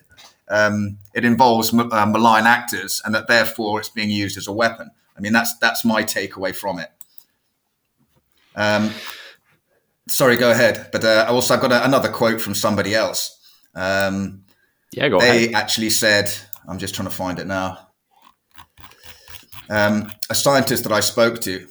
um, 0.50 0.98
it 1.16 1.26
involves 1.26 1.74
uh, 1.74 2.06
malign 2.06 2.46
actors 2.46 3.02
and 3.06 3.16
that 3.16 3.28
therefore 3.28 3.80
it's 3.80 3.90
being 3.90 4.12
used 4.12 4.38
as 4.38 4.48
a 4.48 4.52
weapon. 4.52 4.92
I 5.18 5.20
mean, 5.20 5.34
that's, 5.34 5.58
that's 5.58 5.84
my 5.84 6.04
takeaway 6.04 6.54
from 6.54 6.78
it. 6.78 6.92
Um, 8.56 8.92
sorry, 10.12 10.36
go 10.36 10.52
ahead. 10.52 10.90
But 10.92 11.04
uh, 11.04 11.26
also, 11.30 11.54
I've 11.54 11.62
got 11.62 11.72
a, 11.72 11.84
another 11.86 12.10
quote 12.10 12.42
from 12.42 12.54
somebody 12.54 12.94
else. 12.94 13.38
Um, 13.76 14.44
yeah, 14.92 15.10
go 15.10 15.20
they 15.20 15.46
ahead. 15.46 15.56
actually 15.56 15.90
said, 15.90 16.32
I'm 16.68 16.78
just 16.78 16.94
trying 16.94 17.10
to 17.10 17.16
find 17.16 17.40
it 17.40 17.48
now. 17.48 17.88
Um, 19.70 20.12
a 20.30 20.36
scientist 20.36 20.84
that 20.84 20.92
I 20.92 21.00
spoke 21.00 21.40
to, 21.42 21.68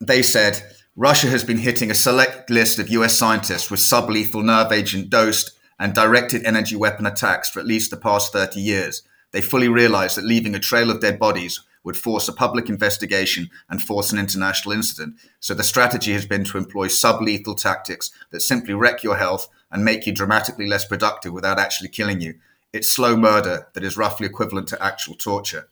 they 0.00 0.22
said 0.22 0.62
Russia 0.96 1.28
has 1.28 1.44
been 1.44 1.58
hitting 1.58 1.90
a 1.90 1.94
select 1.94 2.50
list 2.50 2.80
of 2.80 2.88
US 2.88 3.16
scientists 3.16 3.70
with 3.70 3.80
sublethal 3.80 4.44
nerve 4.44 4.72
agent 4.72 5.08
dosed 5.08 5.52
and 5.78 5.94
directed 5.94 6.44
energy 6.44 6.74
weapon 6.74 7.06
attacks 7.06 7.48
for 7.48 7.60
at 7.60 7.66
least 7.66 7.90
the 7.90 7.96
past 7.96 8.32
30 8.32 8.60
years. 8.60 9.02
They 9.30 9.40
fully 9.40 9.68
realize 9.68 10.16
that 10.16 10.24
leaving 10.24 10.54
a 10.54 10.60
trail 10.60 10.90
of 10.90 11.00
dead 11.00 11.18
bodies 11.18 11.60
would 11.84 11.96
force 11.96 12.28
a 12.28 12.32
public 12.32 12.68
investigation 12.68 13.50
and 13.68 13.82
force 13.82 14.12
an 14.12 14.18
international 14.18 14.72
incident. 14.72 15.16
So 15.40 15.54
the 15.54 15.64
strategy 15.64 16.12
has 16.12 16.26
been 16.26 16.44
to 16.44 16.58
employ 16.58 16.88
sublethal 16.88 17.56
tactics 17.56 18.12
that 18.30 18.40
simply 18.40 18.74
wreck 18.74 19.02
your 19.02 19.16
health 19.16 19.48
and 19.70 19.84
make 19.84 20.06
you 20.06 20.12
dramatically 20.12 20.66
less 20.66 20.84
productive 20.84 21.32
without 21.32 21.58
actually 21.58 21.88
killing 21.88 22.20
you. 22.20 22.34
It's 22.72 22.90
slow 22.90 23.16
murder 23.16 23.68
that 23.74 23.84
is 23.84 23.96
roughly 23.96 24.26
equivalent 24.26 24.68
to 24.68 24.82
actual 24.82 25.14
torture. 25.14 25.68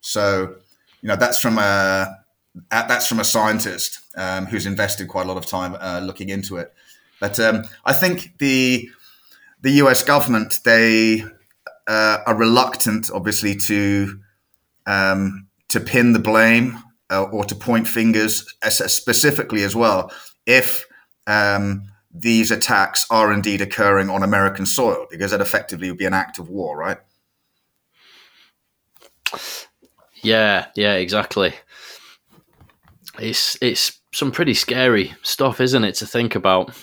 So, 0.00 0.56
you 1.00 1.08
know, 1.08 1.16
that's 1.16 1.40
from 1.40 1.58
a 1.58 2.24
that's 2.70 3.06
from 3.06 3.20
a 3.20 3.24
scientist 3.24 4.00
um, 4.16 4.46
who's 4.46 4.66
invested 4.66 5.08
quite 5.08 5.26
a 5.26 5.28
lot 5.28 5.36
of 5.36 5.46
time 5.46 5.76
uh, 5.80 6.00
looking 6.02 6.28
into 6.28 6.56
it. 6.56 6.72
But 7.20 7.38
um, 7.40 7.64
I 7.84 7.92
think 7.92 8.38
the 8.38 8.88
the 9.62 9.70
U.S. 9.72 10.02
government 10.02 10.60
they 10.64 11.24
uh, 11.86 12.18
are 12.26 12.36
reluctant, 12.36 13.10
obviously, 13.12 13.56
to 13.56 14.20
um, 14.86 15.45
to 15.68 15.80
pin 15.80 16.12
the 16.12 16.18
blame 16.18 16.78
uh, 17.10 17.24
or 17.24 17.44
to 17.44 17.54
point 17.54 17.88
fingers 17.88 18.46
specifically 18.68 19.62
as 19.62 19.74
well 19.74 20.12
if 20.46 20.86
um, 21.26 21.82
these 22.12 22.50
attacks 22.50 23.04
are 23.10 23.32
indeed 23.32 23.60
occurring 23.60 24.08
on 24.08 24.22
American 24.22 24.64
soil, 24.64 25.06
because 25.10 25.32
that 25.32 25.40
effectively 25.40 25.90
would 25.90 25.98
be 25.98 26.06
an 26.06 26.14
act 26.14 26.38
of 26.38 26.48
war, 26.48 26.76
right? 26.76 26.98
Yeah, 30.22 30.66
yeah, 30.74 30.94
exactly. 30.94 31.52
It's 33.18 33.56
it's 33.60 34.00
some 34.12 34.30
pretty 34.30 34.54
scary 34.54 35.14
stuff, 35.22 35.60
isn't 35.60 35.84
it, 35.84 35.96
to 35.96 36.06
think 36.06 36.34
about? 36.34 36.74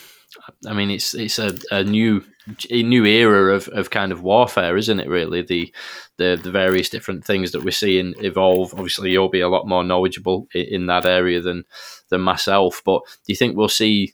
I 0.68 0.74
mean, 0.74 0.92
it's 0.92 1.14
it's 1.14 1.40
a, 1.40 1.58
a 1.72 1.84
new 1.84 2.24
a 2.70 2.84
new 2.84 3.06
era 3.06 3.56
of, 3.56 3.68
of 3.70 3.90
kind 3.90 4.12
of 4.12 4.22
warfare, 4.22 4.76
isn't 4.76 5.00
it? 5.00 5.08
Really, 5.08 5.42
the, 5.42 5.74
the 6.18 6.40
the 6.42 6.52
various 6.52 6.90
different 6.90 7.26
things 7.26 7.52
that 7.52 7.64
we're 7.64 7.72
seeing 7.72 8.14
evolve. 8.20 8.74
Obviously, 8.74 9.12
you'll 9.12 9.30
be 9.30 9.42
a 9.42 9.50
lot 9.50 9.68
more 9.68 9.84
knowledgeable 9.84 10.48
in, 10.54 10.66
in 10.66 10.86
that 10.88 11.06
area 11.06 11.42
than 11.42 11.64
than 12.10 12.22
myself. 12.22 12.82
But 12.86 13.02
do 13.06 13.34
you 13.34 13.36
think 13.36 13.56
we'll 13.56 13.70
see, 13.70 14.14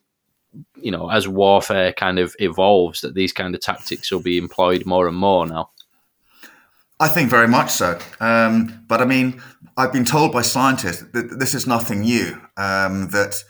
you 0.76 0.92
know, 0.92 1.10
as 1.10 1.28
warfare 1.28 1.92
kind 1.94 2.20
of 2.20 2.36
evolves, 2.40 3.02
that 3.02 3.16
these 3.16 3.34
kind 3.34 3.56
of 3.56 3.62
tactics 3.62 4.12
will 4.12 4.22
be 4.22 4.38
employed 4.38 4.86
more 4.86 5.08
and 5.08 5.18
more 5.18 5.46
now? 5.48 5.72
I 7.00 7.08
think 7.08 7.30
very 7.30 7.48
much 7.48 7.72
so. 7.72 7.98
Um, 8.20 8.84
but 8.88 9.02
I 9.02 9.06
mean, 9.06 9.42
I've 9.78 9.94
been 9.94 10.06
told 10.06 10.34
by 10.34 10.42
scientists 10.42 11.06
that 11.14 11.40
this 11.40 11.54
is 11.54 11.66
nothing 11.66 12.02
new. 12.02 12.42
Um, 12.58 13.10
that 13.10 13.42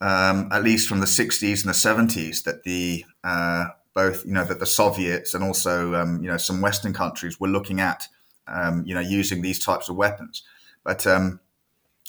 um, 0.00 0.48
at 0.50 0.64
least 0.64 0.88
from 0.88 1.00
the 1.00 1.06
60s 1.06 1.64
and 1.64 1.72
the 1.72 2.12
70s, 2.12 2.42
that 2.42 2.64
the 2.64 3.04
uh, 3.22 3.66
both 3.94 4.24
you 4.24 4.32
know 4.32 4.44
that 4.44 4.58
the 4.58 4.66
Soviets 4.66 5.34
and 5.34 5.44
also 5.44 5.94
um, 5.94 6.22
you 6.22 6.30
know 6.30 6.36
some 6.36 6.60
Western 6.60 6.92
countries 6.92 7.38
were 7.38 7.48
looking 7.48 7.80
at 7.80 8.08
um, 8.48 8.84
you 8.86 8.94
know 8.94 9.00
using 9.00 9.42
these 9.42 9.58
types 9.58 9.88
of 9.88 9.96
weapons, 9.96 10.42
but 10.84 11.06
um, 11.06 11.40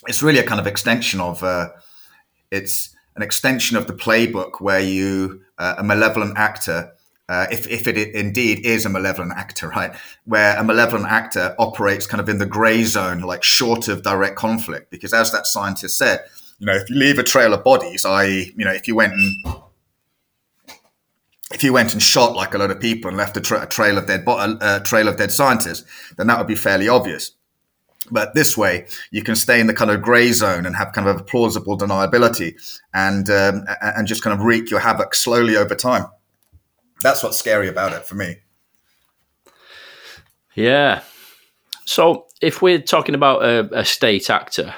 it's 0.07 0.23
really 0.23 0.39
a 0.39 0.43
kind 0.43 0.59
of 0.59 0.67
extension 0.67 1.19
of 1.19 1.43
uh, 1.43 1.69
it's 2.51 2.95
an 3.15 3.21
extension 3.21 3.77
of 3.77 3.87
the 3.87 3.93
playbook 3.93 4.59
where 4.59 4.79
you 4.79 5.41
uh, 5.57 5.75
a 5.77 5.83
malevolent 5.83 6.37
actor. 6.37 6.91
Uh, 7.29 7.47
if, 7.49 7.65
if 7.69 7.87
it 7.87 7.97
indeed 7.97 8.65
is 8.65 8.85
a 8.85 8.89
malevolent 8.89 9.31
actor, 9.31 9.69
right, 9.75 9.95
where 10.25 10.57
a 10.57 10.63
malevolent 10.63 11.07
actor 11.07 11.55
operates 11.57 12.05
kind 12.05 12.19
of 12.19 12.27
in 12.27 12.37
the 12.37 12.45
gray 12.45 12.83
zone, 12.83 13.21
like 13.21 13.43
short 13.43 13.87
of 13.87 14.03
direct 14.03 14.35
conflict, 14.35 14.91
because 14.91 15.13
as 15.13 15.31
that 15.31 15.47
scientist 15.47 15.97
said, 15.97 16.25
you 16.59 16.65
know, 16.65 16.73
if 16.73 16.89
you 16.89 16.97
leave 16.97 17.17
a 17.17 17.23
trail 17.23 17.53
of 17.53 17.63
bodies, 17.63 18.05
i.e., 18.05 18.53
you 18.57 18.65
know, 18.65 18.73
if 18.73 18.87
you 18.87 18.95
went 18.95 19.13
and 19.13 19.63
if 21.53 21.63
you 21.63 21.71
went 21.71 21.93
and 21.93 22.01
shot 22.01 22.35
like 22.35 22.53
a 22.53 22.57
lot 22.57 22.71
of 22.71 22.79
people 22.79 23.07
and 23.09 23.17
left 23.17 23.37
a, 23.37 23.41
tra- 23.41 23.63
a 23.63 23.67
trail 23.67 23.97
of 23.97 24.07
dead 24.07 24.25
bo- 24.25 24.57
a 24.59 24.81
trail 24.83 25.07
of 25.07 25.17
dead 25.17 25.31
scientists, 25.31 25.85
then 26.17 26.27
that 26.27 26.37
would 26.37 26.47
be 26.47 26.55
fairly 26.55 26.89
obvious. 26.89 27.31
But 28.11 28.33
this 28.33 28.57
way, 28.57 28.87
you 29.11 29.23
can 29.23 29.35
stay 29.35 29.59
in 29.59 29.67
the 29.67 29.73
kind 29.73 29.89
of 29.89 30.01
grey 30.01 30.31
zone 30.33 30.65
and 30.65 30.75
have 30.75 30.91
kind 30.91 31.07
of 31.07 31.21
a 31.21 31.23
plausible 31.23 31.77
deniability, 31.77 32.55
and 32.93 33.29
um, 33.29 33.65
and 33.81 34.07
just 34.07 34.23
kind 34.23 34.37
of 34.37 34.45
wreak 34.45 34.69
your 34.69 34.81
havoc 34.81 35.15
slowly 35.15 35.55
over 35.55 35.73
time. 35.73 36.07
That's 37.01 37.23
what's 37.23 37.37
scary 37.37 37.69
about 37.69 37.93
it 37.93 38.05
for 38.05 38.15
me. 38.15 38.37
Yeah. 40.55 41.01
So, 41.85 42.27
if 42.41 42.61
we're 42.61 42.81
talking 42.81 43.15
about 43.15 43.43
a, 43.43 43.79
a 43.79 43.85
state 43.85 44.29
actor, 44.29 44.73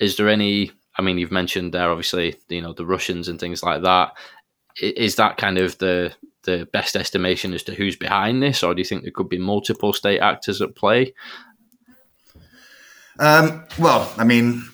is 0.00 0.16
there 0.16 0.28
any? 0.28 0.72
I 0.96 1.02
mean, 1.02 1.18
you've 1.18 1.30
mentioned 1.30 1.74
there, 1.74 1.90
obviously, 1.90 2.36
you 2.48 2.60
know, 2.60 2.72
the 2.72 2.84
Russians 2.84 3.28
and 3.28 3.38
things 3.38 3.62
like 3.62 3.82
that. 3.82 4.14
Is 4.80 5.16
that 5.16 5.36
kind 5.36 5.58
of 5.58 5.78
the 5.78 6.12
the 6.44 6.66
best 6.72 6.96
estimation 6.96 7.52
as 7.52 7.62
to 7.64 7.74
who's 7.74 7.96
behind 7.96 8.42
this, 8.42 8.62
or 8.62 8.74
do 8.74 8.80
you 8.80 8.84
think 8.84 9.02
there 9.02 9.12
could 9.12 9.28
be 9.28 9.38
multiple 9.38 9.92
state 9.92 10.20
actors 10.20 10.62
at 10.62 10.74
play? 10.74 11.12
Um, 13.18 13.64
well, 13.78 14.12
I 14.16 14.24
mean, 14.24 14.64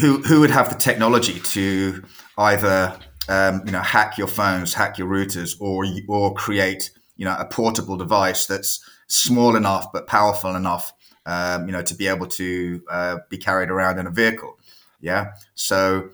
who 0.00 0.22
who 0.22 0.40
would 0.40 0.50
have 0.50 0.70
the 0.70 0.78
technology 0.78 1.40
to 1.40 2.02
either 2.38 2.98
um, 3.28 3.62
you 3.66 3.72
know 3.72 3.80
hack 3.80 4.18
your 4.18 4.26
phones, 4.26 4.74
hack 4.74 4.98
your 4.98 5.08
routers, 5.08 5.54
or 5.60 5.84
or 6.08 6.34
create 6.34 6.90
you 7.16 7.24
know 7.24 7.36
a 7.38 7.44
portable 7.44 7.96
device 7.96 8.46
that's 8.46 8.84
small 9.06 9.56
enough 9.56 9.92
but 9.92 10.06
powerful 10.06 10.54
enough 10.56 10.94
um, 11.26 11.66
you 11.66 11.72
know 11.72 11.82
to 11.82 11.94
be 11.94 12.08
able 12.08 12.26
to 12.26 12.82
uh, 12.90 13.18
be 13.28 13.36
carried 13.36 13.70
around 13.70 13.98
in 13.98 14.06
a 14.06 14.10
vehicle. 14.10 14.58
Yeah, 15.00 15.32
so 15.54 16.10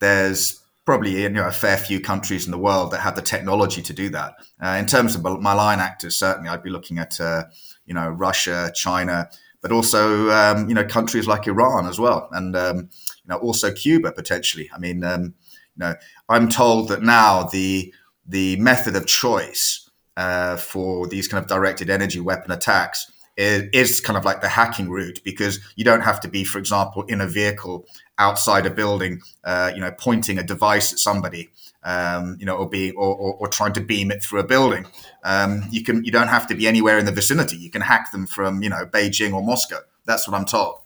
there's 0.00 0.61
probably 0.84 1.22
you 1.22 1.28
know 1.28 1.46
a 1.46 1.52
fair 1.52 1.76
few 1.76 2.00
countries 2.00 2.46
in 2.46 2.50
the 2.50 2.58
world 2.58 2.90
that 2.90 3.00
have 3.00 3.16
the 3.16 3.22
technology 3.22 3.82
to 3.82 3.92
do 3.92 4.08
that. 4.10 4.34
Uh, 4.62 4.76
in 4.78 4.86
terms 4.86 5.14
of 5.14 5.22
my 5.40 5.52
line 5.52 5.80
actors, 5.80 6.18
certainly 6.18 6.48
I'd 6.48 6.62
be 6.62 6.70
looking 6.70 6.98
at 6.98 7.20
uh, 7.20 7.44
you 7.86 7.94
know 7.94 8.08
Russia, 8.08 8.72
China, 8.74 9.28
but 9.60 9.72
also 9.72 10.30
um, 10.30 10.68
you 10.68 10.74
know 10.74 10.84
countries 10.84 11.26
like 11.26 11.46
Iran 11.46 11.86
as 11.86 11.98
well, 11.98 12.28
and 12.32 12.56
um, 12.56 12.76
you 12.76 13.28
know 13.28 13.36
also 13.36 13.72
Cuba 13.72 14.12
potentially. 14.12 14.70
I 14.74 14.78
mean, 14.78 15.04
um, 15.04 15.34
you 15.76 15.78
know, 15.78 15.94
I'm 16.28 16.48
told 16.48 16.88
that 16.88 17.02
now 17.02 17.44
the 17.44 17.92
the 18.26 18.56
method 18.56 18.96
of 18.96 19.06
choice 19.06 19.90
uh, 20.16 20.56
for 20.56 21.06
these 21.06 21.28
kind 21.28 21.42
of 21.42 21.48
directed 21.48 21.90
energy 21.90 22.20
weapon 22.20 22.50
attacks 22.50 23.10
is, 23.36 23.64
is, 23.72 24.00
kind 24.00 24.16
of 24.16 24.24
like 24.24 24.42
the 24.42 24.48
hacking 24.48 24.90
route 24.90 25.20
because 25.24 25.58
you 25.76 25.84
don't 25.84 26.02
have 26.02 26.20
to 26.20 26.28
be, 26.28 26.44
for 26.44 26.58
example, 26.58 27.02
in 27.04 27.20
a 27.20 27.26
vehicle 27.26 27.86
outside 28.18 28.66
a 28.66 28.70
building, 28.70 29.20
uh, 29.44 29.72
you 29.74 29.80
know, 29.80 29.92
pointing 29.98 30.38
a 30.38 30.42
device 30.42 30.92
at 30.92 30.98
somebody 30.98 31.50
um, 31.84 32.36
you 32.38 32.46
know, 32.46 32.56
or 32.56 32.68
be 32.68 32.92
or, 32.92 33.14
or, 33.14 33.34
or, 33.34 33.48
trying 33.48 33.72
to 33.72 33.80
beam 33.80 34.10
it 34.10 34.22
through 34.22 34.40
a 34.40 34.44
building. 34.44 34.86
Um, 35.24 35.64
you 35.70 35.82
can 35.82 36.04
you 36.04 36.12
don't 36.12 36.28
have 36.28 36.46
to 36.48 36.54
be 36.54 36.68
anywhere 36.68 36.98
in 36.98 37.06
the 37.06 37.12
vicinity. 37.12 37.56
You 37.56 37.70
can 37.70 37.82
hack 37.82 38.12
them 38.12 38.26
from 38.26 38.62
you 38.62 38.70
know 38.70 38.86
Beijing 38.86 39.34
or 39.34 39.42
Moscow. 39.42 39.78
That's 40.04 40.28
what 40.28 40.36
I'm 40.36 40.46
told. 40.46 40.78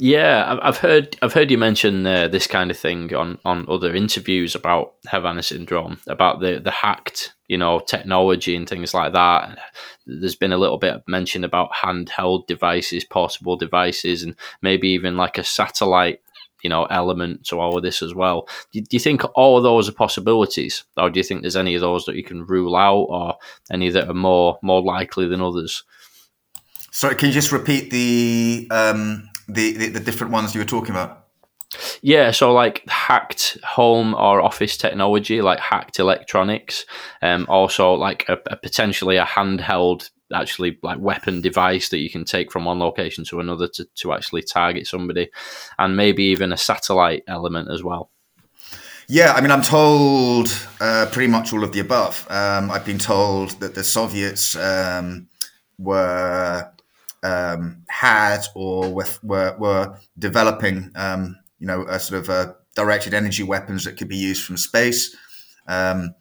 Yeah, 0.00 0.58
I've 0.62 0.78
heard 0.78 1.16
I've 1.22 1.32
heard 1.32 1.50
you 1.50 1.58
mention 1.58 2.06
uh, 2.06 2.28
this 2.28 2.46
kind 2.46 2.70
of 2.70 2.78
thing 2.78 3.12
on, 3.14 3.38
on 3.44 3.66
other 3.68 3.94
interviews 3.94 4.54
about 4.54 4.94
Havana 5.08 5.42
syndrome, 5.42 5.98
about 6.06 6.40
the, 6.40 6.60
the 6.60 6.70
hacked 6.70 7.34
you 7.48 7.56
know 7.56 7.80
technology 7.80 8.54
and 8.54 8.68
things 8.68 8.92
like 8.94 9.12
that. 9.14 9.58
There's 10.08 10.34
been 10.34 10.52
a 10.52 10.58
little 10.58 10.78
bit 10.78 10.94
of 10.94 11.06
mention 11.06 11.44
about 11.44 11.70
handheld 11.72 12.46
devices, 12.46 13.04
portable 13.04 13.56
devices, 13.56 14.22
and 14.22 14.34
maybe 14.62 14.88
even 14.88 15.16
like 15.16 15.38
a 15.38 15.44
satellite 15.44 16.20
you 16.62 16.70
know 16.70 16.84
element 16.86 17.44
to 17.46 17.60
all 17.60 17.76
of 17.76 17.82
this 17.82 18.02
as 18.02 18.14
well. 18.14 18.48
Do, 18.72 18.80
do, 18.80 18.88
you 18.90 19.00
think 19.00 19.22
all 19.34 19.56
of 19.56 19.62
those 19.62 19.88
are 19.88 19.92
possibilities, 19.92 20.84
or 20.96 21.10
do 21.10 21.20
you 21.20 21.24
think 21.24 21.42
there's 21.42 21.56
any 21.56 21.74
of 21.74 21.80
those 21.80 22.04
that 22.06 22.16
you 22.16 22.24
can 22.24 22.44
rule 22.44 22.76
out, 22.76 23.06
or 23.08 23.36
any 23.70 23.90
that 23.90 24.08
are 24.08 24.14
more 24.14 24.58
more 24.62 24.82
likely 24.82 25.28
than 25.28 25.40
others? 25.40 25.84
Sorry, 26.90 27.14
can 27.14 27.28
you 27.28 27.34
just 27.34 27.52
repeat 27.52 27.90
the 27.90 28.68
um, 28.70 29.28
the, 29.48 29.72
the, 29.72 29.88
the 29.90 30.00
different 30.00 30.32
ones 30.32 30.54
you 30.54 30.60
were 30.60 30.66
talking 30.66 30.90
about? 30.90 31.27
Yeah, 32.00 32.30
so 32.30 32.52
like 32.52 32.88
hacked 32.88 33.58
home 33.62 34.14
or 34.14 34.40
office 34.40 34.76
technology, 34.76 35.42
like 35.42 35.60
hacked 35.60 35.98
electronics, 35.98 36.86
um, 37.20 37.46
also 37.48 37.92
like 37.92 38.24
a, 38.28 38.38
a 38.46 38.56
potentially 38.56 39.16
a 39.16 39.24
handheld 39.24 40.10
actually 40.32 40.78
like 40.82 40.98
weapon 40.98 41.40
device 41.40 41.88
that 41.88 41.98
you 41.98 42.10
can 42.10 42.24
take 42.24 42.52
from 42.52 42.64
one 42.64 42.78
location 42.78 43.24
to 43.24 43.40
another 43.40 43.68
to, 43.68 43.86
to 43.94 44.12
actually 44.12 44.42
target 44.42 44.86
somebody 44.86 45.30
and 45.78 45.96
maybe 45.96 46.24
even 46.24 46.52
a 46.52 46.56
satellite 46.56 47.22
element 47.26 47.70
as 47.70 47.82
well. 47.82 48.10
Yeah 49.08 49.32
i 49.32 49.40
mean 49.40 49.50
i'm 49.50 49.62
told 49.62 50.50
uh, 50.82 51.06
pretty 51.10 51.28
much 51.30 51.54
all 51.54 51.64
of 51.64 51.72
the 51.72 51.80
above. 51.80 52.26
Um, 52.28 52.70
i've 52.70 52.84
been 52.84 52.98
told 52.98 53.52
that 53.60 53.74
the 53.74 53.82
soviets 53.82 54.54
um, 54.54 55.28
were 55.78 56.70
um, 57.22 57.84
had 57.88 58.42
or 58.54 58.92
with, 58.92 59.22
were, 59.24 59.56
were 59.58 59.98
developing 60.18 60.92
um, 60.94 61.36
you 61.58 61.66
know 61.66 61.84
a 61.88 61.98
sort 61.98 62.28
of 62.28 62.56
directed 62.74 63.14
energy 63.14 63.42
weapons 63.42 63.84
that 63.84 63.96
could 63.96 64.08
be 64.08 64.16
used 64.16 64.44
from 64.44 64.56
space 64.56 65.16
um, 65.66 66.14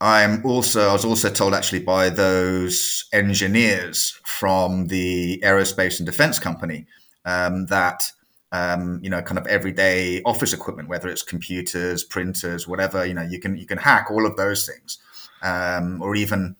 I'm 0.00 0.44
also 0.46 0.90
I 0.90 0.92
was 0.92 1.04
also 1.04 1.30
told 1.30 1.54
actually 1.54 1.80
by 1.80 2.08
those 2.08 3.06
engineers 3.12 4.20
from 4.24 4.86
the 4.86 5.40
aerospace 5.44 5.98
and 5.98 6.06
defense 6.06 6.38
company 6.38 6.86
um, 7.24 7.66
that 7.66 8.12
um, 8.52 9.00
you 9.02 9.10
know 9.10 9.22
kind 9.22 9.38
of 9.38 9.46
everyday 9.48 10.22
office 10.22 10.52
equipment, 10.52 10.88
whether 10.88 11.08
it's 11.08 11.22
computers, 11.22 12.04
printers, 12.04 12.68
whatever 12.68 13.04
you 13.04 13.14
know 13.14 13.22
you 13.22 13.40
can 13.40 13.56
you 13.56 13.66
can 13.66 13.78
hack 13.78 14.08
all 14.10 14.24
of 14.24 14.36
those 14.36 14.66
things, 14.66 14.98
um, 15.42 16.00
or 16.00 16.14
even 16.14 16.54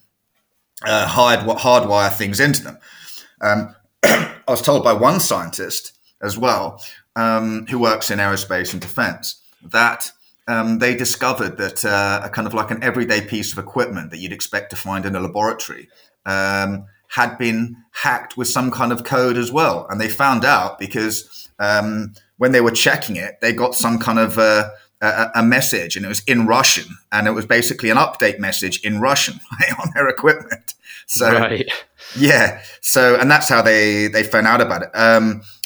uh, 0.84 1.06
hard 1.06 1.40
hardwire 1.40 2.12
things 2.12 2.40
into 2.40 2.64
them. 2.64 2.78
Um, 3.40 3.74
I 4.02 4.34
was 4.48 4.62
told 4.62 4.82
by 4.82 4.94
one 4.94 5.20
scientist 5.20 5.96
as 6.20 6.36
well 6.36 6.82
um, 7.18 7.66
who 7.66 7.78
works 7.80 8.10
in 8.10 8.20
aerospace 8.20 8.72
and 8.72 8.80
defense 8.80 9.42
that 9.62 10.12
um, 10.46 10.78
they 10.78 10.94
discovered 10.94 11.58
that 11.58 11.84
uh, 11.84 12.20
a 12.22 12.30
kind 12.30 12.46
of 12.46 12.54
like 12.54 12.70
an 12.70 12.82
everyday 12.82 13.20
piece 13.20 13.52
of 13.52 13.58
equipment 13.58 14.10
that 14.10 14.18
you'd 14.18 14.32
expect 14.32 14.70
to 14.70 14.76
find 14.76 15.04
in 15.04 15.16
a 15.16 15.20
laboratory 15.20 15.88
um, 16.24 16.86
had 17.08 17.36
been 17.36 17.76
hacked 17.90 18.36
with 18.36 18.46
some 18.46 18.70
kind 18.70 18.92
of 18.92 19.02
code 19.02 19.36
as 19.36 19.50
well. 19.50 19.86
And 19.90 20.00
they 20.00 20.08
found 20.08 20.44
out 20.44 20.78
because 20.78 21.48
um, 21.58 22.14
when 22.36 22.52
they 22.52 22.60
were 22.60 22.70
checking 22.70 23.16
it, 23.16 23.40
they 23.40 23.52
got 23.52 23.74
some 23.74 23.98
kind 23.98 24.20
of 24.20 24.38
uh, 24.38 24.70
a, 25.00 25.30
a, 25.36 25.42
message 25.42 25.96
and 25.96 26.04
it 26.04 26.08
was 26.08 26.22
in 26.24 26.46
Russian. 26.46 26.86
And 27.10 27.26
it 27.26 27.32
was 27.32 27.46
basically 27.46 27.90
an 27.90 27.96
update 27.96 28.38
message 28.38 28.80
in 28.84 29.00
Russian 29.00 29.40
on 29.82 29.90
their 29.94 30.08
equipment. 30.08 30.74
So, 31.06 31.32
right. 31.32 31.68
yeah. 32.16 32.62
So, 32.80 33.16
and 33.16 33.30
that's 33.30 33.48
how 33.48 33.60
they, 33.60 34.06
they 34.06 34.22
found 34.22 34.46
out 34.46 34.60
about 34.60 34.82
it. 34.82 34.90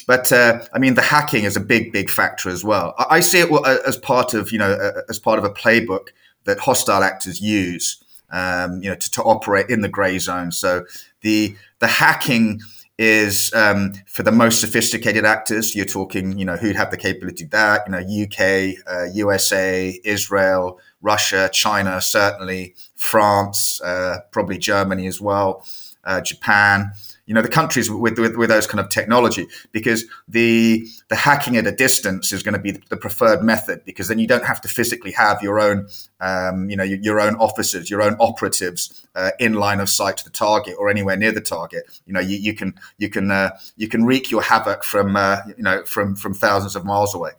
But 0.05 0.31
uh, 0.31 0.63
I 0.73 0.79
mean, 0.79 0.95
the 0.95 1.01
hacking 1.01 1.43
is 1.43 1.55
a 1.55 1.61
big, 1.61 1.91
big 1.91 2.09
factor 2.09 2.49
as 2.49 2.63
well. 2.63 2.93
I, 2.97 3.17
I 3.17 3.19
see 3.19 3.39
it 3.39 3.51
uh, 3.51 3.77
as 3.87 3.97
part 3.97 4.33
of 4.33 4.51
you 4.51 4.59
know 4.59 4.71
uh, 4.71 5.01
as 5.09 5.19
part 5.19 5.39
of 5.39 5.45
a 5.45 5.49
playbook 5.49 6.09
that 6.45 6.59
hostile 6.59 7.03
actors 7.03 7.39
use, 7.41 8.03
um, 8.31 8.81
you 8.81 8.89
know, 8.89 8.95
to, 8.95 9.11
to, 9.11 9.23
operate 9.23 9.69
in 9.69 9.81
the 9.81 9.89
grey 9.89 10.19
zone. 10.19 10.51
So 10.51 10.85
the 11.21 11.55
the 11.79 11.87
hacking 11.87 12.61
is 12.97 13.51
um, 13.53 13.93
for 14.05 14.23
the 14.23 14.31
most 14.31 14.61
sophisticated 14.61 15.25
actors. 15.25 15.75
You're 15.75 15.85
talking, 15.85 16.37
you 16.37 16.45
know, 16.45 16.55
who'd 16.55 16.75
have 16.75 16.91
the 16.91 16.97
capability 16.97 17.45
of 17.45 17.51
that. 17.51 17.83
You 17.87 17.91
know, 17.91 18.23
UK, 18.23 18.75
uh, 18.87 19.05
USA, 19.13 19.99
Israel, 20.03 20.79
Russia, 21.01 21.49
China, 21.51 21.99
certainly 22.01 22.75
France, 22.95 23.81
uh, 23.81 24.17
probably 24.31 24.57
Germany 24.57 25.07
as 25.07 25.19
well, 25.19 25.65
uh, 26.03 26.21
Japan 26.21 26.91
you 27.25 27.33
know 27.33 27.41
the 27.41 27.47
countries 27.47 27.89
with, 27.89 28.19
with, 28.19 28.35
with 28.35 28.49
those 28.49 28.67
kind 28.67 28.79
of 28.79 28.89
technology 28.89 29.47
because 29.71 30.05
the 30.27 30.85
the 31.07 31.15
hacking 31.15 31.55
at 31.55 31.65
a 31.65 31.71
distance 31.71 32.33
is 32.33 32.43
going 32.43 32.53
to 32.53 32.59
be 32.59 32.71
the 32.89 32.97
preferred 32.97 33.43
method 33.43 33.83
because 33.85 34.07
then 34.07 34.19
you 34.19 34.27
don't 34.27 34.45
have 34.45 34.59
to 34.61 34.67
physically 34.67 35.11
have 35.11 35.41
your 35.41 35.59
own 35.59 35.87
um, 36.19 36.69
you 36.69 36.75
know 36.75 36.83
your, 36.83 37.19
own 37.19 37.35
officers 37.35 37.89
your 37.89 38.01
own 38.01 38.15
operatives 38.19 39.07
uh, 39.15 39.31
in 39.39 39.53
line 39.53 39.79
of 39.79 39.89
sight 39.89 40.17
to 40.17 40.23
the 40.23 40.29
target 40.29 40.75
or 40.77 40.89
anywhere 40.89 41.15
near 41.15 41.31
the 41.31 41.41
target. 41.41 41.83
You 42.05 42.13
know 42.13 42.19
you, 42.19 42.37
you 42.37 42.53
can 42.53 42.73
you 42.97 43.09
can 43.09 43.31
uh, 43.31 43.51
you 43.77 43.87
can 43.87 44.05
wreak 44.05 44.29
your 44.31 44.41
havoc 44.41 44.83
from 44.83 45.15
uh, 45.15 45.37
you 45.57 45.63
know 45.63 45.83
from 45.85 46.15
from 46.15 46.33
thousands 46.33 46.75
of 46.75 46.83
miles 46.83 47.15
away. 47.15 47.31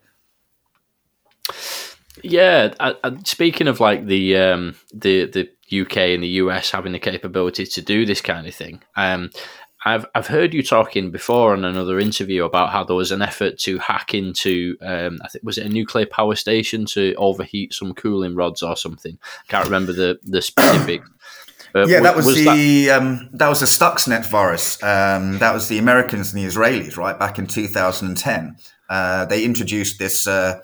Yeah, 2.23 2.73
I, 2.81 2.95
I, 3.05 3.17
speaking 3.25 3.69
of 3.69 3.81
like 3.81 4.07
the 4.07 4.37
um, 4.39 4.77
the 4.95 5.27
the 5.27 5.49
UK 5.81 5.97
and 5.97 6.23
the 6.23 6.29
US 6.29 6.71
having 6.71 6.93
the 6.93 6.99
capability 6.99 7.67
to 7.67 7.83
do 7.83 8.07
this 8.07 8.21
kind 8.21 8.47
of 8.47 8.55
thing, 8.55 8.81
um, 8.97 9.31
I've 9.85 10.07
I've 10.15 10.27
heard 10.27 10.55
you 10.55 10.63
talking 10.63 11.11
before 11.11 11.53
on 11.53 11.65
another 11.65 11.99
interview 11.99 12.45
about 12.45 12.71
how 12.71 12.85
there 12.85 12.97
was 12.97 13.13
an 13.13 13.23
effort 13.23 13.59
to 13.61 13.79
hack 13.79 14.15
into 14.15 14.77
um, 14.81 15.19
I 15.23 15.29
think 15.29 15.45
was 15.45 15.59
it 15.59 15.67
a 15.67 15.69
nuclear 15.69 16.07
power 16.07 16.35
station 16.35 16.87
to 16.87 17.15
overheat 17.17 17.75
some 17.75 17.95
cooling 17.95 18.35
rods 18.35 18.63
or 18.63 18.77
something. 18.77 19.19
I 19.23 19.51
can't 19.51 19.65
remember 19.65 19.93
the 19.93 20.19
the 20.23 20.43
specific. 20.43 21.03
Uh, 21.75 21.87
yeah, 21.87 22.01
that 22.01 22.15
was, 22.15 22.25
was 22.25 22.37
the 22.37 22.87
that... 22.87 23.03
Um, 23.03 23.29
that 23.33 23.49
was 23.49 23.59
the 23.59 23.67
Stuxnet 23.67 24.25
virus. 24.27 24.81
Um, 24.81 25.39
that 25.39 25.53
was 25.53 25.67
the 25.67 25.79
Americans 25.79 26.33
and 26.33 26.41
the 26.41 26.47
Israelis, 26.47 26.97
right? 26.97 27.19
Back 27.19 27.41
in 27.41 27.49
2010, 27.49 28.57
uh, 28.89 29.25
they 29.25 29.45
introduced 29.45 29.99
this 29.99 30.29
uh, 30.29 30.61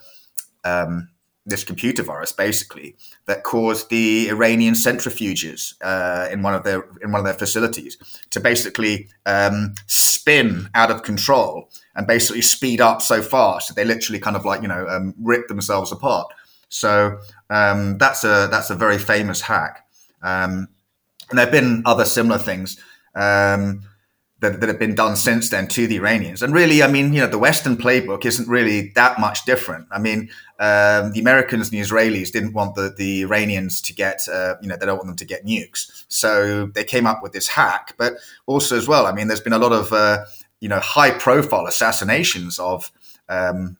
um, 0.63 1.09
this 1.51 1.65
computer 1.65 2.03
virus, 2.03 2.33
basically, 2.33 2.97
that 3.27 3.45
caused 3.45 3.91
the 3.91 4.29
Iranian 4.31 4.75
centrifuges 4.75 5.75
uh, 5.83 6.29
in 6.33 6.43
one 6.43 6.55
of 6.55 6.65
their 6.65 6.85
in 7.03 7.13
one 7.13 7.21
of 7.21 7.25
their 7.25 7.35
facilities 7.35 7.99
to 8.31 8.41
basically 8.41 9.09
um, 9.27 9.75
spin 9.87 10.69
out 10.75 10.91
of 10.91 11.03
control 11.03 11.69
and 11.95 12.07
basically 12.07 12.43
speed 12.43 12.81
up 12.81 13.03
so 13.03 13.21
fast 13.21 13.69
that 13.69 13.75
they 13.75 13.85
literally 13.85 14.19
kind 14.19 14.37
of 14.37 14.45
like 14.45 14.63
you 14.63 14.69
know 14.69 14.87
um, 14.89 15.15
rip 15.21 15.49
themselves 15.49 15.93
apart. 15.93 16.33
So 16.71 17.19
um, 17.51 17.99
that's 17.99 18.25
a 18.25 18.49
that's 18.51 18.71
a 18.71 18.75
very 18.75 18.99
famous 18.99 19.43
hack. 19.43 19.87
Um, 20.23 20.69
and 21.29 21.39
there 21.39 21.47
have 21.47 21.53
been 21.53 21.83
other 21.87 22.05
similar 22.05 22.39
things 22.39 22.79
um, 23.15 23.83
that, 24.41 24.61
that 24.61 24.69
have 24.69 24.79
been 24.79 24.95
done 24.95 25.17
since 25.17 25.51
then 25.51 25.69
to 25.69 25.87
the 25.87 25.97
Iranians. 25.97 26.43
And 26.43 26.53
really, 26.53 26.83
I 26.83 26.89
mean, 26.89 27.13
you 27.13 27.21
know, 27.21 27.27
the 27.27 27.39
Western 27.39 27.77
playbook 27.77 28.25
isn't 28.25 28.49
really 28.49 28.89
that 28.95 29.21
much 29.21 29.45
different. 29.45 29.87
I 29.91 29.99
mean, 29.99 30.31
um, 30.59 31.13
the 31.13 31.21
Americans 31.21 31.71
and 31.71 31.79
the 31.79 31.83
Israelis 31.83 32.33
didn't 32.33 32.55
want 32.55 32.75
the, 32.75 32.93
the 32.97 33.23
Iranians 33.23 33.81
to 33.83 33.95
get, 33.95 34.27
uh, 34.29 34.55
you 34.63 34.69
know, 34.69 34.77
they 34.77 34.87
don't 34.87 34.97
want 34.97 35.09
them 35.09 35.17
to 35.17 35.25
get 35.25 35.45
nukes. 35.45 36.05
So 36.09 36.67
they 36.67 36.85
came 36.85 37.07
up 37.07 37.23
with 37.23 37.33
this 37.33 37.49
hack. 37.49 37.95
But 37.99 38.15
also, 38.47 38.77
as 38.77 38.89
well, 38.89 39.07
I 39.07 39.13
mean, 39.13 39.29
there's 39.29 39.41
been 39.41 39.53
a 39.53 39.59
lot 39.59 39.73
of, 39.73 39.93
uh, 39.93 40.25
you 40.61 40.69
know, 40.69 40.81
high 40.81 41.13
profile 41.13 41.67
assassinations 41.67 42.59
of 42.59 42.91
um, 43.29 43.77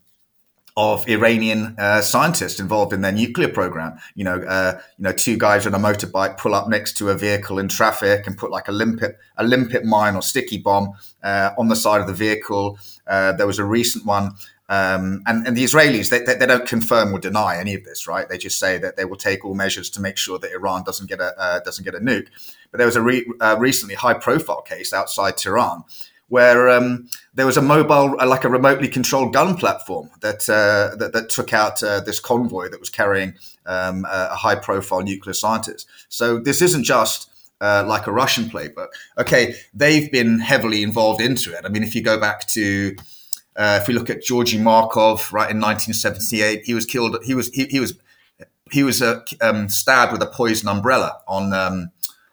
of 0.77 1.07
Iranian 1.07 1.75
uh, 1.77 2.01
scientists 2.01 2.59
involved 2.59 2.93
in 2.93 3.01
their 3.01 3.11
nuclear 3.11 3.49
program. 3.49 3.97
You 4.15 4.23
know, 4.23 4.35
uh, 4.41 4.79
you 4.97 5.03
know, 5.03 5.11
two 5.11 5.37
guys 5.37 5.67
on 5.67 5.73
a 5.73 5.79
motorbike 5.79 6.37
pull 6.37 6.55
up 6.55 6.69
next 6.69 6.97
to 6.97 7.09
a 7.09 7.15
vehicle 7.15 7.59
in 7.59 7.67
traffic 7.67 8.25
and 8.25 8.37
put 8.37 8.51
like 8.51 8.67
a 8.67 8.71
limpet, 8.71 9.17
a 9.37 9.43
limpet 9.43 9.83
mine 9.83 10.15
or 10.15 10.21
sticky 10.21 10.59
bomb 10.59 10.93
uh, 11.23 11.51
on 11.57 11.67
the 11.67 11.75
side 11.75 12.01
of 12.01 12.07
the 12.07 12.13
vehicle. 12.13 12.79
Uh, 13.05 13.33
there 13.33 13.47
was 13.47 13.59
a 13.59 13.65
recent 13.65 14.05
one. 14.05 14.31
Um, 14.69 15.21
and, 15.25 15.45
and, 15.45 15.57
the 15.57 15.65
Israelis, 15.65 16.09
they, 16.09 16.19
they, 16.19 16.35
they, 16.35 16.45
don't 16.45 16.65
confirm 16.65 17.13
or 17.13 17.19
deny 17.19 17.57
any 17.57 17.73
of 17.73 17.83
this, 17.83 18.07
right? 18.07 18.29
They 18.29 18.37
just 18.37 18.57
say 18.57 18.77
that 18.77 18.95
they 18.95 19.03
will 19.03 19.17
take 19.17 19.43
all 19.43 19.53
measures 19.53 19.89
to 19.89 20.01
make 20.01 20.15
sure 20.15 20.39
that 20.39 20.49
Iran 20.49 20.83
doesn't 20.85 21.09
get 21.09 21.19
a 21.19 21.37
uh, 21.37 21.59
doesn't 21.59 21.83
get 21.83 21.93
a 21.93 21.99
nuke. 21.99 22.27
But 22.71 22.77
there 22.77 22.87
was 22.87 22.95
a 22.95 23.01
re- 23.01 23.25
uh, 23.41 23.57
recently 23.59 23.95
high 23.95 24.13
profile 24.13 24.61
case 24.61 24.93
outside 24.93 25.35
Tehran 25.35 25.83
where 26.31 26.69
um, 26.69 27.09
there 27.33 27.45
was 27.45 27.57
a 27.57 27.61
mobile, 27.61 28.15
uh, 28.17 28.25
like 28.25 28.45
a 28.45 28.49
remotely 28.49 28.87
controlled 28.87 29.33
gun 29.33 29.53
platform 29.57 30.09
that 30.21 30.47
uh, 30.47 30.95
that, 30.95 31.11
that, 31.11 31.27
took 31.27 31.51
out 31.51 31.83
uh, 31.83 31.99
this 31.99 32.21
convoy 32.21 32.69
that 32.69 32.79
was 32.79 32.89
carrying 32.89 33.33
um, 33.65 34.05
a 34.09 34.33
high-profile 34.33 35.01
nuclear 35.01 35.33
scientist. 35.33 35.89
So 36.07 36.39
this 36.39 36.61
isn't 36.61 36.85
just 36.85 37.29
uh, 37.59 37.83
like 37.85 38.07
a 38.07 38.13
Russian 38.13 38.45
playbook. 38.45 38.87
Okay, 39.17 39.55
they've 39.73 40.09
been 40.09 40.39
heavily 40.39 40.83
involved 40.83 41.19
into 41.19 41.51
it. 41.51 41.65
I 41.65 41.67
mean, 41.67 41.83
if 41.83 41.93
you 41.95 42.01
go 42.01 42.17
back 42.17 42.47
to 42.47 42.95
uh, 43.57 43.79
if 43.81 43.89
we 43.89 43.93
look 43.93 44.09
at 44.09 44.23
Georgy 44.23 44.57
Markov, 44.57 45.33
right 45.33 45.51
in 45.51 45.59
1978, 45.59 46.63
he 46.63 46.73
was 46.73 46.85
killed. 46.85 47.17
He 47.25 47.35
was 47.35 47.49
he, 47.49 47.65
he 47.65 47.81
was 47.81 47.99
he 48.71 48.83
was 48.83 49.01
uh, 49.01 49.19
um, 49.41 49.67
stabbed 49.67 50.13
with 50.13 50.21
a 50.21 50.27
poison 50.27 50.69
umbrella 50.69 51.19
on 51.27 51.51
um, 51.51 51.91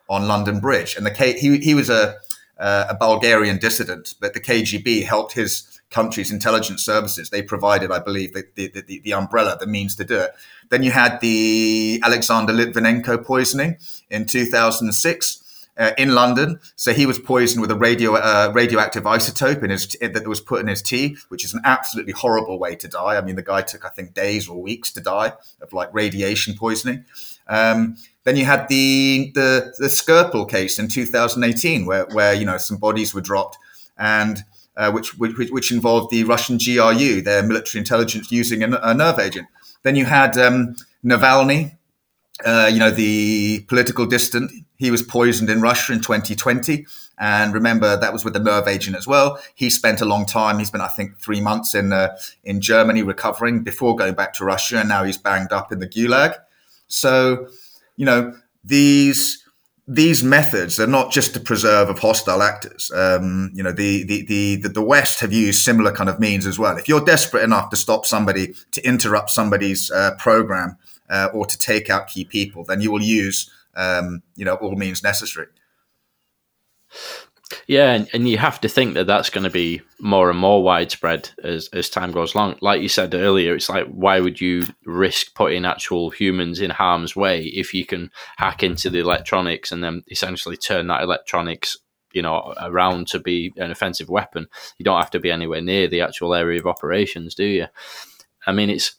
on 0.09 0.29
London 0.29 0.61
Bridge, 0.61 0.95
and 0.97 1.05
the 1.05 1.11
he 1.11 1.59
he 1.59 1.75
was 1.75 1.91
a 1.91 2.15
uh, 2.59 2.87
a 2.88 2.94
Bulgarian 2.94 3.59
dissident, 3.59 4.14
but 4.21 4.35
the 4.35 4.40
KGB 4.40 5.05
helped 5.05 5.33
his 5.33 5.81
country's 5.90 6.31
intelligence 6.31 6.85
services. 6.85 7.31
They 7.31 7.42
provided, 7.42 7.90
I 7.90 7.99
believe, 7.99 8.35
the, 8.35 8.44
the, 8.55 8.68
the, 8.68 9.01
the, 9.01 9.12
umbrella, 9.14 9.57
the 9.59 9.66
means 9.66 9.94
to 9.97 10.05
do 10.05 10.18
it. 10.18 10.33
Then 10.71 10.83
you 10.83 10.90
had 10.90 11.21
the 11.21 12.01
Alexander 12.05 12.53
Litvinenko 12.53 13.25
poisoning 13.25 13.77
in 14.11 14.27
2006. 14.27 15.44
Uh, 15.77 15.92
in 15.97 16.12
London, 16.12 16.59
so 16.75 16.92
he 16.92 17.07
was 17.07 17.21
poisoned 17.21 17.61
with 17.61 17.71
a 17.71 17.77
radio 17.77 18.16
uh, 18.16 18.51
radioactive 18.53 19.05
isotope 19.05 19.62
in 19.62 19.71
his 19.71 19.97
that 20.01 20.27
was 20.27 20.40
put 20.40 20.61
in 20.61 20.66
his 20.66 20.83
tea, 20.83 21.16
which 21.29 21.44
is 21.44 21.55
an 21.55 21.61
absolutely 21.62 22.12
horrible 22.12 22.59
way 22.59 22.75
to 22.75 22.88
die. 22.88 23.16
I 23.16 23.21
mean, 23.21 23.37
the 23.37 23.44
guy 23.44 23.62
took 23.62 23.85
I 23.85 23.88
think 23.90 24.12
days 24.12 24.49
or 24.49 24.61
weeks 24.61 24.90
to 24.94 25.01
die 25.01 25.35
of 25.61 25.73
like 25.73 25.94
radiation 25.94 26.57
poisoning. 26.57 27.05
Um, 27.47 27.97
then 28.29 28.37
you 28.37 28.45
had 28.45 28.69
the 28.69 29.33
the 29.35 29.73
the 29.79 29.87
Skripal 29.87 30.47
case 30.47 30.79
in 30.79 30.88
2018, 30.88 31.87
where 31.87 32.05
where 32.12 32.35
you 32.35 32.45
know 32.45 32.59
some 32.59 32.77
bodies 32.77 33.14
were 33.14 33.23
dropped, 33.23 33.57
and 33.97 34.45
uh, 34.77 34.93
which, 34.93 35.17
which 35.17 35.51
which 35.51 35.73
involved 35.73 36.11
the 36.11 36.25
Russian 36.25 36.59
GRU, 36.59 37.23
their 37.23 37.43
military 37.43 37.81
intelligence 37.81 38.31
using 38.31 38.62
a, 38.62 38.79
a 38.83 38.93
nerve 38.93 39.19
agent. 39.19 39.49
Then 39.83 39.97
you 39.97 40.05
had 40.05 40.37
um, 40.37 40.77
Navalny, 41.03 41.79
uh, 42.45 42.69
you 42.71 42.79
know 42.79 42.91
the 42.91 43.61
political 43.61 44.05
dissident. 44.05 44.53
He 44.77 44.91
was 44.91 45.03
poisoned 45.03 45.49
in 45.49 45.62
Russia 45.62 45.95
in 45.95 46.03
2020, 46.03 46.85
and 47.19 47.55
remember 47.55 47.97
that 47.97 48.12
was 48.12 48.27
with 48.27 48.37
a 48.37 48.41
nerve 48.41 48.69
agent 48.69 48.95
as 48.95 49.07
well. 49.07 49.41
He 49.55 49.71
spent 49.71 50.03
a 50.03 50.05
long 50.05 50.27
time. 50.27 50.59
He 50.59 50.67
spent 50.67 50.83
I 50.83 50.88
think 50.88 51.19
three 51.19 51.41
months 51.41 51.75
in 51.75 51.95
uh, 51.95 52.14
in 52.45 52.61
Germany 52.61 53.03
recovering 53.03 53.62
before 53.62 53.97
going 53.97 54.12
back 54.12 54.35
to 54.35 54.45
Russia, 54.45 54.81
and 54.81 54.88
now 54.91 55.05
he's 55.05 55.17
banged 55.17 55.51
up 55.51 55.73
in 55.73 55.79
the 55.79 55.88
Gulag. 55.88 56.35
So 56.88 57.49
you 57.99 58.07
know, 58.07 58.33
these 58.65 59.45
these 59.91 60.23
methods 60.23 60.79
are 60.79 60.87
not 60.87 61.11
just 61.11 61.33
to 61.33 61.41
preserve 61.41 61.89
of 61.89 61.99
hostile 61.99 62.43
actors. 62.43 62.91
Um, 62.95 63.51
you 63.55 63.63
know, 63.63 63.73
the, 63.73 64.05
the, 64.05 64.27
the, 64.27 64.69
the 64.69 64.83
West 64.83 65.21
have 65.21 65.33
used 65.33 65.63
similar 65.63 65.91
kind 65.93 66.11
of 66.11 66.21
means 66.21 66.47
as 66.47 66.59
well. 66.59 66.77
If 66.77 66.91
you're 66.91 67.05
desperate 67.05 67.43
enough 67.43 67.71
to 67.71 67.77
stop 67.77 68.05
somebody, 68.05 68.55
to 68.73 68.87
interrupt 68.87 69.31
somebody's 69.31 69.91
uh, 69.91 70.15
program, 70.19 70.77
uh, 71.09 71.31
or 71.33 71.47
to 71.47 71.59
take 71.59 71.89
out 71.89 72.07
key 72.07 72.27
people, 72.27 72.65
then 72.65 72.83
you 72.83 72.93
will 72.93 73.01
use, 73.01 73.51
um, 73.77 74.23
you 74.37 74.45
know, 74.45 74.57
all 74.57 74.77
means 74.77 75.03
necessary. 75.03 75.47
Yeah, 77.67 77.93
and, 77.93 78.09
and 78.13 78.29
you 78.29 78.37
have 78.39 78.61
to 78.61 78.69
think 78.69 78.95
that 78.95 79.07
that's 79.07 79.31
going 79.31 79.45
to 79.45 79.51
be 79.51 79.81
more 80.01 80.29
and 80.31 80.39
more 80.39 80.63
widespread 80.63 81.31
as, 81.43 81.69
as 81.73 81.89
time 81.89 82.13
goes 82.13 82.35
along. 82.35 82.59
Like 82.61 82.83
you 82.83 82.89
said 82.89 83.15
earlier, 83.15 83.55
it's 83.55 83.71
like, 83.71 83.87
why 83.87 84.21
would 84.21 84.41
you 84.41 84.65
risk 84.85 85.35
putting 85.35 85.65
actual 85.65 86.11
humans 86.11 86.61
in 86.61 86.71
harm's 86.71 87.17
way 87.17 87.45
if 87.45 87.73
you 87.73 87.87
can 87.87 88.11
hack 88.37 88.63
into 88.63 88.91
the 88.91 88.99
electronics 88.99 89.73
and 89.73 89.83
then 89.83 90.03
essentially 90.11 90.57
turn 90.57 90.89
that 90.89 91.03
electronics 91.03 91.77
you 92.13 92.23
know 92.23 92.55
around 92.61 93.07
to 93.07 93.19
be 93.19 93.53
an 93.57 93.71
offensive 93.71 94.09
weapon 94.09 94.47
you 94.79 94.85
don't 94.85 95.01
have 95.01 95.11
to 95.11 95.21
be 95.21 95.31
anywhere 95.31 95.61
near 95.61 95.87
the 95.89 96.01
actual 96.01 96.35
area 96.35 96.59
of 96.59 96.67
operations 96.67 97.35
do 97.35 97.45
you 97.45 97.67
i 98.47 98.53
mean 98.53 98.71
it's 98.71 98.97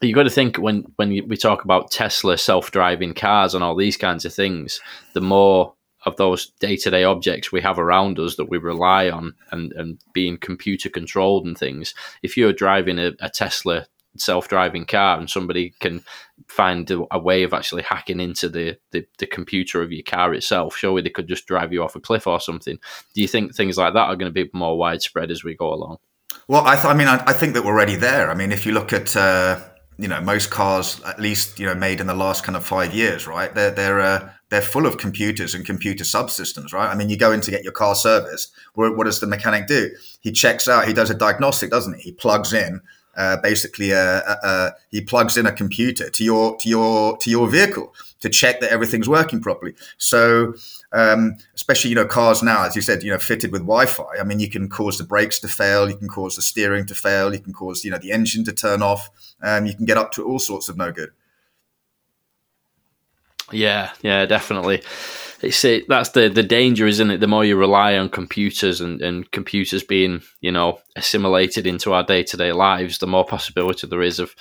you 0.00 0.14
got 0.14 0.22
to 0.22 0.30
think 0.30 0.56
when 0.56 0.84
when 0.96 1.08
we 1.26 1.36
talk 1.36 1.64
about 1.64 1.90
tesla 1.90 2.38
self-driving 2.38 3.14
cars 3.14 3.54
and 3.54 3.64
all 3.64 3.74
these 3.74 3.96
kinds 3.96 4.24
of 4.24 4.32
things 4.32 4.80
the 5.14 5.20
more 5.20 5.74
of 6.06 6.16
those 6.16 6.52
day-to-day 6.60 7.04
objects 7.04 7.52
we 7.52 7.60
have 7.60 7.78
around 7.78 8.18
us 8.18 8.36
that 8.36 8.48
we 8.48 8.58
rely 8.58 9.10
on 9.10 9.34
and, 9.50 9.72
and 9.72 9.98
being 10.14 10.38
computer 10.38 10.88
controlled 10.88 11.44
and 11.44 11.58
things 11.58 11.94
if 12.22 12.36
you're 12.36 12.52
driving 12.52 12.98
a, 12.98 13.12
a 13.20 13.28
tesla 13.28 13.86
self-driving 14.18 14.86
car 14.86 15.18
and 15.18 15.28
somebody 15.28 15.74
can 15.80 16.02
find 16.48 16.90
a, 16.90 17.04
a 17.10 17.18
way 17.18 17.42
of 17.42 17.52
actually 17.52 17.82
hacking 17.82 18.20
into 18.20 18.48
the, 18.48 18.78
the, 18.92 19.06
the, 19.18 19.26
computer 19.26 19.82
of 19.82 19.92
your 19.92 20.02
car 20.02 20.32
itself 20.32 20.76
surely 20.76 21.02
they 21.02 21.10
could 21.10 21.28
just 21.28 21.46
drive 21.46 21.72
you 21.72 21.82
off 21.82 21.96
a 21.96 22.00
cliff 22.00 22.26
or 22.26 22.40
something 22.40 22.78
do 23.14 23.20
you 23.20 23.28
think 23.28 23.54
things 23.54 23.76
like 23.76 23.92
that 23.92 24.08
are 24.08 24.16
going 24.16 24.32
to 24.32 24.44
be 24.44 24.48
more 24.54 24.78
widespread 24.78 25.30
as 25.30 25.44
we 25.44 25.54
go 25.54 25.72
along? 25.72 25.98
Well 26.48 26.64
i, 26.64 26.74
th- 26.74 26.86
I 26.86 26.94
mean 26.94 27.08
I, 27.08 27.22
I, 27.26 27.32
think 27.32 27.54
that 27.54 27.64
we're 27.64 27.72
already 27.72 27.96
there. 27.96 28.30
I 28.30 28.34
mean 28.34 28.52
if 28.52 28.64
you 28.64 28.72
look 28.72 28.92
at 28.92 29.14
uh, 29.16 29.60
you 29.98 30.08
know 30.08 30.20
most 30.20 30.50
cars 30.50 31.00
at 31.04 31.20
least 31.20 31.58
you 31.58 31.66
know 31.66 31.74
made 31.74 32.00
in 32.00 32.06
the 32.06 32.14
last 32.14 32.44
kind 32.44 32.56
of 32.56 32.64
five 32.64 32.94
years 32.94 33.26
right 33.26 33.54
they're 33.54 33.70
they're 33.70 34.00
uh, 34.00 34.30
they're 34.48 34.62
full 34.62 34.86
of 34.86 34.98
computers 34.98 35.54
and 35.54 35.64
computer 35.64 36.04
subsystems, 36.04 36.72
right? 36.72 36.88
I 36.88 36.94
mean, 36.94 37.08
you 37.08 37.16
go 37.16 37.32
in 37.32 37.40
to 37.40 37.50
get 37.50 37.64
your 37.64 37.72
car 37.72 37.94
serviced. 37.94 38.52
What, 38.74 38.96
what 38.96 39.04
does 39.04 39.20
the 39.20 39.26
mechanic 39.26 39.66
do? 39.66 39.90
He 40.20 40.30
checks 40.30 40.68
out. 40.68 40.86
He 40.86 40.92
does 40.92 41.10
a 41.10 41.14
diagnostic, 41.14 41.70
doesn't 41.70 41.94
he? 41.94 42.02
He 42.02 42.12
plugs 42.12 42.52
in 42.52 42.80
uh, 43.16 43.38
basically 43.38 43.90
a, 43.90 44.18
a, 44.18 44.38
a, 44.42 44.74
he 44.90 45.00
plugs 45.00 45.36
in 45.36 45.46
a 45.46 45.52
computer 45.52 46.10
to 46.10 46.24
your 46.24 46.56
to 46.58 46.68
your 46.68 47.16
to 47.18 47.30
your 47.30 47.48
vehicle 47.48 47.94
to 48.20 48.28
check 48.28 48.60
that 48.60 48.70
everything's 48.70 49.08
working 49.08 49.40
properly. 49.40 49.74
So, 49.96 50.54
um, 50.92 51.36
especially 51.54 51.90
you 51.90 51.96
know 51.96 52.04
cars 52.04 52.42
now, 52.42 52.66
as 52.66 52.76
you 52.76 52.82
said, 52.82 53.02
you 53.02 53.10
know 53.10 53.18
fitted 53.18 53.52
with 53.52 53.62
Wi-Fi. 53.62 54.18
I 54.20 54.24
mean, 54.24 54.40
you 54.40 54.50
can 54.50 54.68
cause 54.68 54.98
the 54.98 55.04
brakes 55.04 55.38
to 55.40 55.48
fail, 55.48 55.88
you 55.88 55.96
can 55.96 56.08
cause 56.08 56.36
the 56.36 56.42
steering 56.42 56.86
to 56.86 56.94
fail, 56.94 57.32
you 57.32 57.40
can 57.40 57.52
cause 57.52 57.84
you 57.84 57.90
know 57.90 57.98
the 57.98 58.12
engine 58.12 58.44
to 58.44 58.52
turn 58.52 58.82
off, 58.82 59.08
um, 59.42 59.66
you 59.66 59.74
can 59.74 59.86
get 59.86 59.96
up 59.96 60.12
to 60.12 60.24
all 60.24 60.38
sorts 60.38 60.68
of 60.68 60.76
no 60.76 60.92
good. 60.92 61.10
Yeah, 63.52 63.92
yeah, 64.02 64.26
definitely. 64.26 64.82
It's 65.42 65.64
it, 65.64 65.86
that's 65.88 66.10
the 66.10 66.28
the 66.28 66.42
danger, 66.42 66.86
isn't 66.86 67.10
it? 67.10 67.18
The 67.20 67.26
more 67.26 67.44
you 67.44 67.56
rely 67.56 67.96
on 67.96 68.08
computers 68.08 68.80
and, 68.80 69.00
and 69.02 69.30
computers 69.30 69.82
being, 69.82 70.22
you 70.40 70.50
know, 70.50 70.80
assimilated 70.96 71.66
into 71.66 71.92
our 71.92 72.02
day 72.02 72.22
to 72.24 72.36
day 72.36 72.52
lives, 72.52 72.98
the 72.98 73.06
more 73.06 73.24
possibility 73.24 73.86
there 73.86 74.02
is 74.02 74.18
of, 74.18 74.34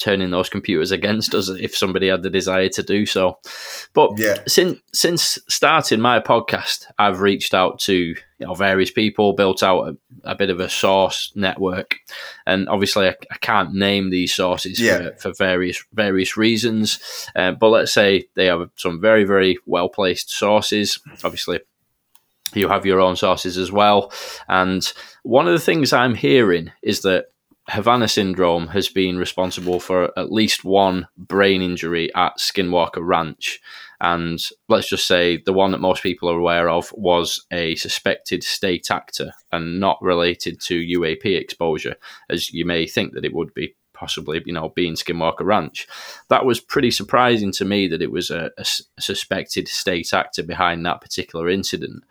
turning 0.00 0.30
those 0.30 0.48
computers 0.48 0.90
against 0.90 1.34
us 1.34 1.48
if 1.48 1.76
somebody 1.76 2.08
had 2.08 2.22
the 2.22 2.30
desire 2.30 2.68
to 2.70 2.82
do 2.82 3.06
so. 3.06 3.38
But 3.92 4.12
yeah. 4.16 4.38
since 4.48 4.80
since 4.92 5.38
starting 5.48 6.00
my 6.00 6.20
podcast, 6.20 6.86
I've 6.98 7.20
reached 7.20 7.54
out 7.54 7.78
to 7.80 7.94
you 7.94 8.16
know 8.40 8.54
various 8.54 8.90
people, 8.90 9.34
built 9.34 9.62
out 9.62 9.88
a, 9.88 9.96
a 10.24 10.34
bit 10.34 10.50
of 10.50 10.58
a 10.58 10.68
source 10.68 11.32
network, 11.34 11.96
and 12.46 12.68
obviously 12.68 13.08
I, 13.08 13.14
I 13.30 13.36
can't 13.40 13.74
name 13.74 14.10
these 14.10 14.34
sources 14.34 14.80
yeah. 14.80 15.10
for, 15.10 15.16
for, 15.18 15.32
various 15.34 15.84
various 15.92 16.36
reasons. 16.36 16.98
Uh, 17.36 17.52
but 17.52 17.68
let's 17.68 17.92
say 17.92 18.26
they 18.34 18.46
have 18.46 18.70
some 18.76 19.00
very 19.00 19.24
very 19.24 19.58
well 19.66 19.88
placed 19.88 20.30
sources. 20.30 20.98
Obviously, 21.22 21.60
you 22.54 22.68
have 22.68 22.86
your 22.86 23.00
own 23.00 23.16
sources 23.16 23.56
as 23.58 23.70
well. 23.70 24.12
And 24.48 24.90
one 25.22 25.46
of 25.46 25.52
the 25.52 25.60
things 25.60 25.92
I'm 25.92 26.14
hearing 26.14 26.72
is 26.82 27.02
that 27.02 27.26
Havana 27.70 28.08
syndrome 28.08 28.68
has 28.68 28.88
been 28.88 29.16
responsible 29.16 29.78
for 29.78 30.16
at 30.18 30.32
least 30.32 30.64
one 30.64 31.06
brain 31.16 31.62
injury 31.62 32.12
at 32.14 32.38
Skinwalker 32.38 33.00
Ranch. 33.00 33.60
And 34.00 34.42
let's 34.68 34.88
just 34.88 35.06
say 35.06 35.42
the 35.44 35.52
one 35.52 35.70
that 35.70 35.80
most 35.80 36.02
people 36.02 36.28
are 36.28 36.38
aware 36.38 36.68
of 36.68 36.92
was 36.92 37.46
a 37.52 37.76
suspected 37.76 38.42
state 38.42 38.90
actor 38.90 39.32
and 39.52 39.78
not 39.78 39.98
related 40.02 40.60
to 40.62 40.80
UAP 40.80 41.24
exposure, 41.26 41.96
as 42.28 42.52
you 42.52 42.64
may 42.64 42.86
think 42.86 43.14
that 43.14 43.24
it 43.24 43.34
would 43.34 43.54
be 43.54 43.76
possibly, 43.94 44.42
you 44.46 44.52
know, 44.52 44.70
being 44.70 44.94
Skinwalker 44.94 45.44
Ranch. 45.44 45.86
That 46.28 46.46
was 46.46 46.58
pretty 46.58 46.90
surprising 46.90 47.52
to 47.52 47.64
me 47.64 47.86
that 47.88 48.02
it 48.02 48.10
was 48.10 48.30
a, 48.30 48.50
a 48.56 48.64
suspected 49.00 49.68
state 49.68 50.12
actor 50.14 50.42
behind 50.42 50.84
that 50.86 51.02
particular 51.02 51.48
incident. 51.48 52.02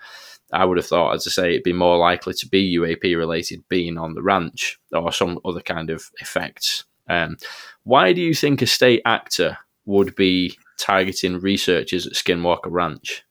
I 0.52 0.66
would 0.66 0.78
have 0.78 0.88
thought, 0.88 1.16
as 1.16 1.28
I 1.28 1.32
say, 1.32 1.50
it'd 1.52 1.64
be 1.64 1.74
more 1.74 1.98
likely 1.98 2.34
to 2.34 2.48
be 2.48 2.78
UAP 2.78 3.16
related 3.16 3.64
being 3.70 3.98
on 3.98 4.14
the 4.14 4.24
ranch 4.24 4.80
or 4.92 5.12
some 5.12 5.40
other 5.46 5.62
kind 5.62 5.90
of 5.90 6.10
effects. 6.20 6.86
Um, 7.08 7.38
why 7.84 8.14
do 8.14 8.22
you 8.22 8.34
think 8.34 8.62
a 8.62 8.68
state 8.68 9.02
actor 9.06 9.58
would 9.86 10.16
be 10.16 10.58
targeting 10.78 11.40
researchers 11.40 12.08
at 12.08 12.14
Skinwalker 12.14 12.68
Ranch? 12.70 13.24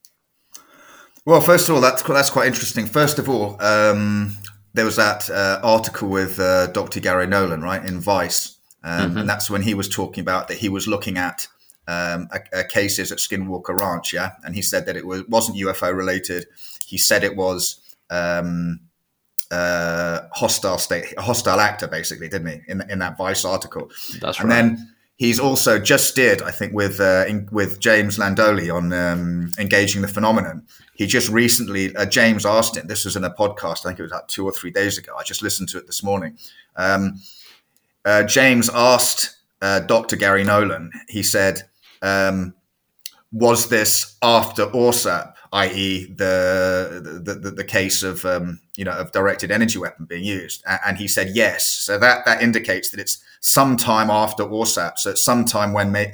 Well, 1.24 1.40
first 1.40 1.68
of 1.68 1.74
all, 1.74 1.80
that's 1.80 2.02
that's 2.02 2.30
quite 2.30 2.46
interesting. 2.46 2.86
First 2.86 3.18
of 3.18 3.28
all, 3.28 3.60
um, 3.60 4.36
there 4.74 4.84
was 4.84 4.96
that 4.96 5.28
uh, 5.28 5.60
article 5.62 6.08
with 6.08 6.40
uh, 6.40 6.68
Dr. 6.68 7.00
Gary 7.00 7.26
Nolan, 7.26 7.62
right, 7.62 7.84
in 7.84 8.00
Vice, 8.00 8.58
um, 8.82 9.10
mm-hmm. 9.10 9.18
and 9.18 9.28
that's 9.28 9.50
when 9.50 9.62
he 9.62 9.74
was 9.74 9.88
talking 9.88 10.22
about 10.22 10.48
that 10.48 10.58
he 10.58 10.68
was 10.68 10.88
looking 10.88 11.18
at 11.18 11.46
um, 11.86 12.28
a, 12.32 12.60
a 12.60 12.64
cases 12.64 13.12
at 13.12 13.18
Skinwalker 13.18 13.78
Ranch, 13.78 14.12
yeah, 14.12 14.32
and 14.42 14.54
he 14.54 14.62
said 14.62 14.86
that 14.86 14.96
it 14.96 15.06
was, 15.06 15.22
wasn't 15.28 15.58
UFO 15.58 15.94
related 15.94 16.46
he 16.88 16.96
said 16.96 17.22
it 17.22 17.36
was 17.36 17.80
um, 18.08 18.80
uh, 19.50 20.20
hostile 20.32 20.78
state, 20.78 21.12
a 21.18 21.22
hostile 21.22 21.60
actor, 21.60 21.86
basically, 21.86 22.28
didn't 22.28 22.48
he? 22.48 22.60
In 22.72 22.82
in 22.90 22.98
that 23.00 23.18
Vice 23.18 23.44
article. 23.44 23.90
That's 24.20 24.40
and 24.40 24.48
right. 24.48 24.58
And 24.58 24.78
then 24.78 24.94
he's 25.16 25.38
also 25.38 25.78
just 25.78 26.16
did, 26.16 26.40
I 26.40 26.50
think, 26.50 26.72
with 26.72 26.98
uh, 26.98 27.26
in, 27.28 27.46
with 27.52 27.78
James 27.78 28.16
Iandoli 28.16 28.74
on 28.74 28.90
um, 28.94 29.52
engaging 29.58 30.00
the 30.00 30.08
phenomenon. 30.08 30.66
He 30.94 31.06
just 31.06 31.28
recently, 31.28 31.94
uh, 31.94 32.06
James 32.06 32.46
asked 32.46 32.76
him. 32.78 32.86
This 32.86 33.04
was 33.04 33.16
in 33.16 33.24
a 33.24 33.30
podcast. 33.30 33.80
I 33.80 33.90
think 33.90 33.98
it 33.98 34.02
was 34.02 34.12
like 34.12 34.26
two 34.28 34.46
or 34.46 34.52
three 34.52 34.70
days 34.70 34.96
ago. 34.96 35.14
I 35.18 35.24
just 35.24 35.42
listened 35.42 35.68
to 35.70 35.78
it 35.78 35.86
this 35.86 36.02
morning. 36.02 36.38
Um, 36.74 37.20
uh, 38.06 38.22
James 38.22 38.70
asked 38.72 39.36
uh, 39.60 39.80
Dr. 39.80 40.16
Gary 40.16 40.42
Nolan. 40.42 40.90
He 41.08 41.22
said, 41.22 41.62
um, 42.00 42.54
"Was 43.30 43.68
this 43.68 44.16
after 44.22 44.66
AAWSAP?" 44.68 45.34
i.e., 45.52 46.06
the, 46.06 47.20
the 47.24 47.34
the, 47.34 47.50
the 47.50 47.64
case 47.64 48.02
of 48.02 48.24
um, 48.24 48.60
you 48.76 48.84
know 48.84 48.92
of 48.92 49.12
directed 49.12 49.50
energy 49.50 49.78
weapon 49.78 50.04
being 50.04 50.24
used, 50.24 50.62
and 50.84 50.96
he 50.96 51.08
said 51.08 51.30
yes. 51.34 51.66
So 51.66 51.98
that 51.98 52.24
that 52.26 52.42
indicates 52.42 52.90
that 52.90 53.00
it's 53.00 53.22
sometime 53.40 54.10
after 54.10 54.44
AAWSAP, 54.44 54.98
so 54.98 55.10
it's 55.10 55.24
sometime 55.24 55.72
when 55.72 55.92
may, 55.92 56.12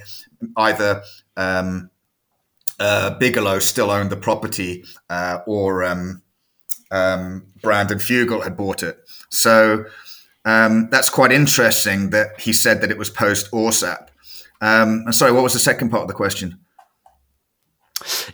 either 0.56 1.02
um, 1.36 1.90
uh, 2.78 3.16
Bigelow 3.18 3.58
still 3.58 3.90
owned 3.90 4.10
the 4.10 4.16
property 4.16 4.84
uh, 5.10 5.38
or 5.46 5.84
um, 5.84 6.22
um, 6.90 7.46
Brandon 7.62 7.98
Fugal 7.98 8.42
had 8.42 8.56
bought 8.56 8.82
it. 8.82 8.98
So 9.30 9.84
um, 10.44 10.88
that's 10.90 11.10
quite 11.10 11.32
interesting 11.32 12.10
that 12.10 12.40
he 12.40 12.52
said 12.52 12.80
that 12.80 12.90
it 12.90 12.98
was 12.98 13.10
post 13.10 13.50
AAWSAP. 13.52 14.08
Um, 14.60 15.02
and 15.04 15.14
sorry, 15.14 15.32
what 15.32 15.42
was 15.42 15.52
the 15.52 15.58
second 15.58 15.90
part 15.90 16.02
of 16.02 16.08
the 16.08 16.14
question? 16.14 16.58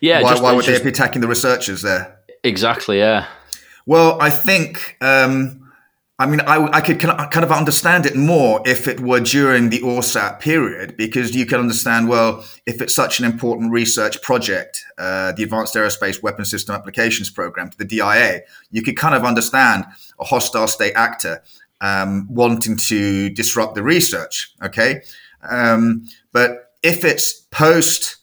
Yeah. 0.00 0.22
Why, 0.22 0.30
just, 0.30 0.42
why 0.42 0.52
would 0.52 0.64
just, 0.64 0.78
they 0.78 0.85
be 0.85 0.90
attacking 0.90 1.20
the 1.20 1.28
researchers 1.28 1.83
there? 1.83 2.18
Exactly. 2.44 2.98
Yeah. 2.98 3.26
Well, 3.87 4.20
I 4.20 4.30
think. 4.30 4.96
Um, 5.00 5.61
I 6.20 6.26
mean, 6.26 6.42
I, 6.42 6.62
I 6.70 6.80
could 6.83 7.00
kind 7.00 7.44
of 7.44 7.50
understand 7.50 8.04
it 8.04 8.14
more 8.14 8.61
if 8.66 8.87
it 8.87 9.00
were 9.00 9.20
during 9.20 9.70
the 9.70 9.80
AAWSAP 9.80 10.38
period, 10.38 10.94
because 10.98 11.35
you 11.35 11.46
can 11.46 11.61
understand, 11.61 12.11
well, 12.11 12.44
if 12.66 12.83
it's 12.83 12.94
such 12.94 13.20
an 13.20 13.24
important 13.24 13.72
research 13.72 14.20
project, 14.20 14.85
uh, 14.98 15.33
the 15.33 15.44
Advanced 15.44 15.74
Aerospace 15.74 16.22
Weapon 16.22 16.44
System 16.44 16.74
Applications 16.74 17.30
Program, 17.30 17.70
to 17.70 17.78
the 17.78 17.87
DIA, 17.87 18.42
you 18.70 18.83
could 18.83 18.98
kind 18.98 19.14
of 19.14 19.24
understand 19.24 19.87
a 20.18 20.24
hostile 20.26 20.68
state 20.68 20.92
actor 20.94 21.42
um, 21.80 22.28
wanting 22.28 22.76
to 22.76 23.30
disrupt 23.30 23.74
the 23.74 23.83
research. 23.83 24.52
Okay. 24.62 25.00
Um, 25.48 26.04
but 26.33 26.74
if 26.83 27.02
it's 27.02 27.33
post 27.50 28.16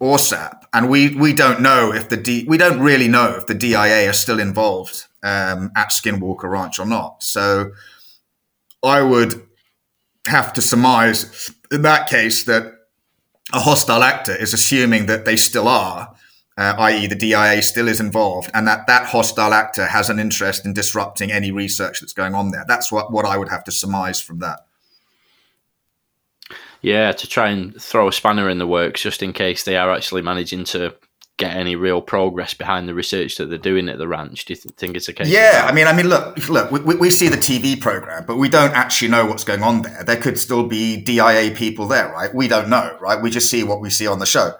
AAWSAP, 0.00 0.64
and 0.74 0.90
we 0.90 1.14
we 1.14 1.32
don't 1.32 1.62
know 1.62 1.92
if 1.92 2.08
the 2.08 2.18
D, 2.18 2.44
we 2.46 2.58
don't 2.58 2.80
really 2.80 3.08
know 3.08 3.30
if 3.30 3.46
the 3.46 3.54
DIA 3.54 4.08
are 4.08 4.12
still 4.12 4.38
involved 4.38 5.06
um, 5.22 5.70
at 5.74 5.88
Skinwalker 5.88 6.50
Ranch 6.50 6.78
or 6.78 6.84
not. 6.84 7.22
So 7.22 7.72
I 8.82 9.00
would 9.02 9.46
have 10.26 10.52
to 10.54 10.60
surmise 10.60 11.50
in 11.70 11.82
that 11.82 12.08
case 12.08 12.44
that 12.44 12.72
a 13.54 13.60
hostile 13.60 14.02
actor 14.02 14.34
is 14.34 14.52
assuming 14.52 15.06
that 15.06 15.24
they 15.24 15.36
still 15.36 15.68
are, 15.68 16.14
uh, 16.58 16.74
i.e., 16.78 17.06
the 17.06 17.14
DIA 17.14 17.62
still 17.62 17.88
is 17.88 18.00
involved, 18.00 18.50
and 18.52 18.68
that 18.68 18.86
that 18.86 19.06
hostile 19.06 19.54
actor 19.54 19.86
has 19.86 20.10
an 20.10 20.18
interest 20.18 20.66
in 20.66 20.74
disrupting 20.74 21.32
any 21.32 21.50
research 21.50 22.00
that's 22.00 22.12
going 22.12 22.34
on 22.34 22.50
there. 22.50 22.64
That's 22.68 22.92
what 22.92 23.10
what 23.10 23.24
I 23.24 23.38
would 23.38 23.48
have 23.48 23.64
to 23.64 23.72
surmise 23.72 24.20
from 24.20 24.40
that. 24.40 24.65
Yeah, 26.86 27.10
to 27.10 27.26
try 27.26 27.48
and 27.48 27.74
throw 27.82 28.06
a 28.06 28.12
spanner 28.12 28.48
in 28.48 28.58
the 28.58 28.66
works 28.66 29.02
just 29.02 29.20
in 29.20 29.32
case 29.32 29.64
they 29.64 29.76
are 29.76 29.90
actually 29.90 30.22
managing 30.22 30.62
to 30.66 30.94
get 31.36 31.56
any 31.56 31.74
real 31.74 32.00
progress 32.00 32.54
behind 32.54 32.88
the 32.88 32.94
research 32.94 33.38
that 33.38 33.46
they're 33.46 33.58
doing 33.58 33.88
at 33.88 33.98
the 33.98 34.06
ranch. 34.06 34.44
Do 34.44 34.52
you 34.52 34.56
th- 34.56 34.72
think 34.76 34.94
it's 34.94 35.08
a 35.08 35.12
case? 35.12 35.26
Yeah, 35.26 35.66
I 35.68 35.72
mean, 35.72 35.88
I 35.88 35.92
mean, 35.92 36.08
look, 36.08 36.36
look, 36.48 36.70
we, 36.70 36.94
we 36.94 37.10
see 37.10 37.26
the 37.26 37.36
TV 37.36 37.80
program, 37.80 38.24
but 38.24 38.36
we 38.36 38.48
don't 38.48 38.72
actually 38.72 39.08
know 39.08 39.26
what's 39.26 39.42
going 39.42 39.64
on 39.64 39.82
there. 39.82 40.04
There 40.04 40.16
could 40.16 40.38
still 40.38 40.68
be 40.68 40.96
DIA 40.96 41.50
people 41.56 41.88
there, 41.88 42.12
right? 42.12 42.32
We 42.32 42.46
don't 42.46 42.68
know, 42.68 42.96
right? 43.00 43.20
We 43.20 43.30
just 43.30 43.50
see 43.50 43.64
what 43.64 43.80
we 43.80 43.90
see 43.90 44.06
on 44.06 44.20
the 44.20 44.26
show. 44.26 44.52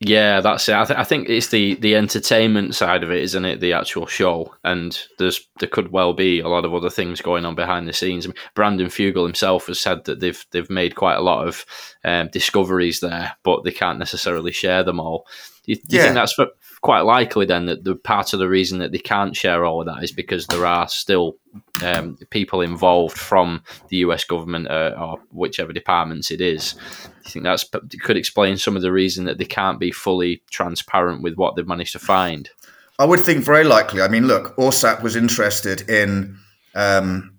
Yeah, 0.00 0.40
that's 0.40 0.68
it. 0.68 0.76
I, 0.76 0.84
th- 0.84 0.98
I, 0.98 1.02
think 1.02 1.28
it's 1.28 1.48
the 1.48 1.74
the 1.74 1.96
entertainment 1.96 2.76
side 2.76 3.02
of 3.02 3.10
it, 3.10 3.20
isn't 3.20 3.44
it? 3.44 3.58
The 3.58 3.72
actual 3.72 4.06
show, 4.06 4.54
and 4.62 4.96
there's 5.18 5.40
there 5.58 5.68
could 5.68 5.90
well 5.90 6.12
be 6.12 6.38
a 6.38 6.46
lot 6.46 6.64
of 6.64 6.72
other 6.72 6.90
things 6.90 7.20
going 7.20 7.44
on 7.44 7.56
behind 7.56 7.88
the 7.88 7.92
scenes. 7.92 8.24
I 8.24 8.28
mean, 8.28 8.36
Brandon 8.54 8.86
Fugal 8.86 9.24
himself 9.24 9.66
has 9.66 9.80
said 9.80 10.04
that 10.04 10.20
they've 10.20 10.46
they've 10.52 10.70
made 10.70 10.94
quite 10.94 11.16
a 11.16 11.22
lot 11.22 11.48
of 11.48 11.66
um, 12.04 12.28
discoveries 12.32 13.00
there, 13.00 13.36
but 13.42 13.64
they 13.64 13.72
can't 13.72 13.98
necessarily 13.98 14.52
share 14.52 14.84
them 14.84 15.00
all. 15.00 15.26
Do 15.64 15.72
you, 15.72 15.76
do 15.76 15.82
you 15.96 15.98
yeah. 15.98 16.02
think 16.04 16.14
that's 16.14 16.32
for, 16.32 16.46
quite 16.80 17.00
likely 17.00 17.46
then 17.46 17.66
that 17.66 17.84
the 17.84 17.96
part 17.96 18.32
of 18.32 18.38
the 18.38 18.48
reason 18.48 18.78
that 18.78 18.92
they 18.92 18.98
can't 18.98 19.36
share 19.36 19.64
all 19.64 19.80
of 19.80 19.86
that 19.86 20.02
is 20.02 20.12
because 20.12 20.46
there 20.46 20.66
are 20.66 20.88
still 20.88 21.36
um, 21.82 22.16
people 22.30 22.60
involved 22.60 23.16
from 23.16 23.62
the 23.88 23.98
US 23.98 24.24
government 24.24 24.68
uh, 24.68 24.94
or 24.98 25.18
whichever 25.30 25.72
departments 25.72 26.30
it 26.30 26.40
is. 26.40 26.74
You 27.24 27.30
think 27.30 27.44
that's 27.44 27.68
could 28.02 28.16
explain 28.16 28.56
some 28.56 28.76
of 28.76 28.82
the 28.82 28.92
reason 28.92 29.24
that 29.24 29.38
they 29.38 29.44
can't 29.44 29.80
be 29.80 29.90
fully 29.90 30.42
transparent 30.50 31.22
with 31.22 31.34
what 31.34 31.56
they've 31.56 31.66
managed 31.66 31.92
to 31.92 31.98
find? 31.98 32.48
I 32.98 33.04
would 33.04 33.20
think 33.20 33.44
very 33.44 33.64
likely. 33.64 34.02
I 34.02 34.08
mean, 34.08 34.26
look, 34.26 34.56
AAWSAP 34.56 35.02
was 35.02 35.14
interested 35.14 35.88
in. 35.88 36.38
Um, 36.74 37.38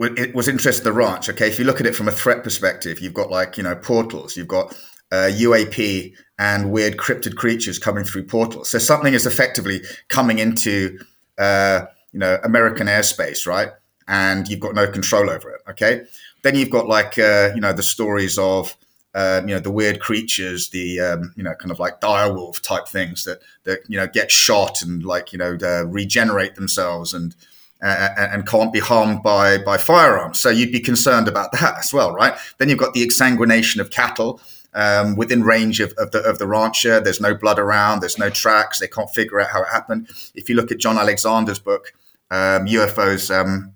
it 0.00 0.32
was 0.32 0.46
interested 0.46 0.86
in 0.86 0.92
the 0.92 0.98
ranch. 0.98 1.28
Okay, 1.28 1.48
if 1.48 1.58
you 1.58 1.64
look 1.64 1.80
at 1.80 1.86
it 1.86 1.96
from 1.96 2.06
a 2.06 2.12
threat 2.12 2.44
perspective, 2.44 3.00
you've 3.00 3.14
got 3.14 3.30
like 3.30 3.56
you 3.56 3.64
know 3.64 3.74
portals, 3.74 4.36
you've 4.36 4.46
got 4.46 4.76
uh, 5.10 5.30
UAP 5.32 6.14
and 6.38 6.70
weird 6.70 6.96
cryptid 6.96 7.34
creatures 7.36 7.78
coming 7.78 8.04
through 8.04 8.24
portals. 8.24 8.68
So 8.70 8.78
something 8.78 9.14
is 9.14 9.26
effectively 9.26 9.82
coming 10.08 10.38
into 10.38 10.98
uh, 11.38 11.86
you 12.12 12.18
know 12.18 12.38
American 12.44 12.86
airspace, 12.86 13.46
right? 13.46 13.70
And 14.06 14.48
you've 14.48 14.60
got 14.60 14.74
no 14.74 14.90
control 14.90 15.28
over 15.28 15.50
it. 15.50 15.60
Okay. 15.68 16.04
Then 16.42 16.54
you've 16.54 16.70
got 16.70 16.88
like 16.88 17.18
uh, 17.18 17.50
you 17.54 17.60
know 17.60 17.72
the 17.72 17.82
stories 17.82 18.38
of 18.38 18.76
uh, 19.14 19.40
you 19.42 19.54
know 19.54 19.60
the 19.60 19.70
weird 19.70 20.00
creatures, 20.00 20.70
the 20.70 21.00
um, 21.00 21.32
you 21.36 21.42
know 21.42 21.54
kind 21.54 21.70
of 21.70 21.80
like 21.80 22.00
direwolf 22.00 22.60
type 22.60 22.86
things 22.88 23.24
that 23.24 23.40
that 23.64 23.80
you 23.88 23.96
know 23.96 24.06
get 24.06 24.30
shot 24.30 24.82
and 24.82 25.04
like 25.04 25.32
you 25.32 25.38
know 25.38 25.56
regenerate 25.86 26.54
themselves 26.54 27.14
and. 27.14 27.34
Uh, 27.80 28.08
and 28.18 28.44
can't 28.44 28.72
be 28.72 28.80
harmed 28.80 29.22
by 29.22 29.56
by 29.56 29.78
firearms. 29.78 30.40
So 30.40 30.50
you'd 30.50 30.72
be 30.72 30.80
concerned 30.80 31.28
about 31.28 31.52
that 31.52 31.78
as 31.78 31.92
well, 31.92 32.12
right? 32.12 32.36
Then 32.58 32.68
you've 32.68 32.80
got 32.80 32.92
the 32.92 33.06
exsanguination 33.06 33.78
of 33.78 33.90
cattle, 33.90 34.40
um, 34.78 35.16
within 35.16 35.42
range 35.42 35.80
of, 35.80 35.92
of, 35.98 36.12
the, 36.12 36.20
of 36.20 36.38
the 36.38 36.46
rancher. 36.46 37.00
There's 37.00 37.20
no 37.20 37.34
blood 37.34 37.58
around, 37.58 38.00
there's 38.00 38.18
no 38.18 38.30
tracks, 38.30 38.78
they 38.78 38.86
can't 38.86 39.10
figure 39.10 39.40
out 39.40 39.48
how 39.50 39.62
it 39.62 39.68
happened. 39.68 40.08
If 40.34 40.48
you 40.48 40.54
look 40.54 40.70
at 40.70 40.78
John 40.78 40.96
Alexander's 40.96 41.58
book, 41.58 41.92
um, 42.30 42.66
UFOs 42.66 43.34
um, 43.34 43.74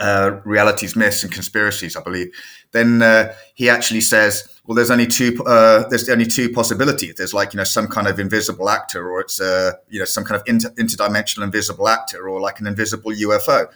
uh, 0.00 0.40
realities, 0.44 0.96
myths, 0.96 1.22
and 1.22 1.30
conspiracies, 1.30 1.96
I 1.96 2.02
believe. 2.02 2.32
Then 2.72 3.02
uh, 3.02 3.34
he 3.54 3.68
actually 3.68 4.00
says, 4.00 4.48
"Well, 4.64 4.74
there's 4.74 4.90
only 4.90 5.06
two. 5.06 5.42
Uh, 5.44 5.86
there's 5.88 6.08
only 6.08 6.26
two 6.26 6.50
possibilities. 6.50 7.16
There's 7.16 7.34
like 7.34 7.52
you 7.52 7.58
know 7.58 7.64
some 7.64 7.88
kind 7.88 8.06
of 8.06 8.18
invisible 8.18 8.70
actor, 8.70 9.10
or 9.10 9.20
it's 9.20 9.40
uh, 9.40 9.72
you 9.88 9.98
know 9.98 10.04
some 10.04 10.24
kind 10.24 10.40
of 10.40 10.46
inter- 10.46 10.70
interdimensional 10.78 11.42
invisible 11.42 11.88
actor, 11.88 12.28
or 12.28 12.40
like 12.40 12.60
an 12.60 12.66
invisible 12.66 13.10
UFO." 13.10 13.68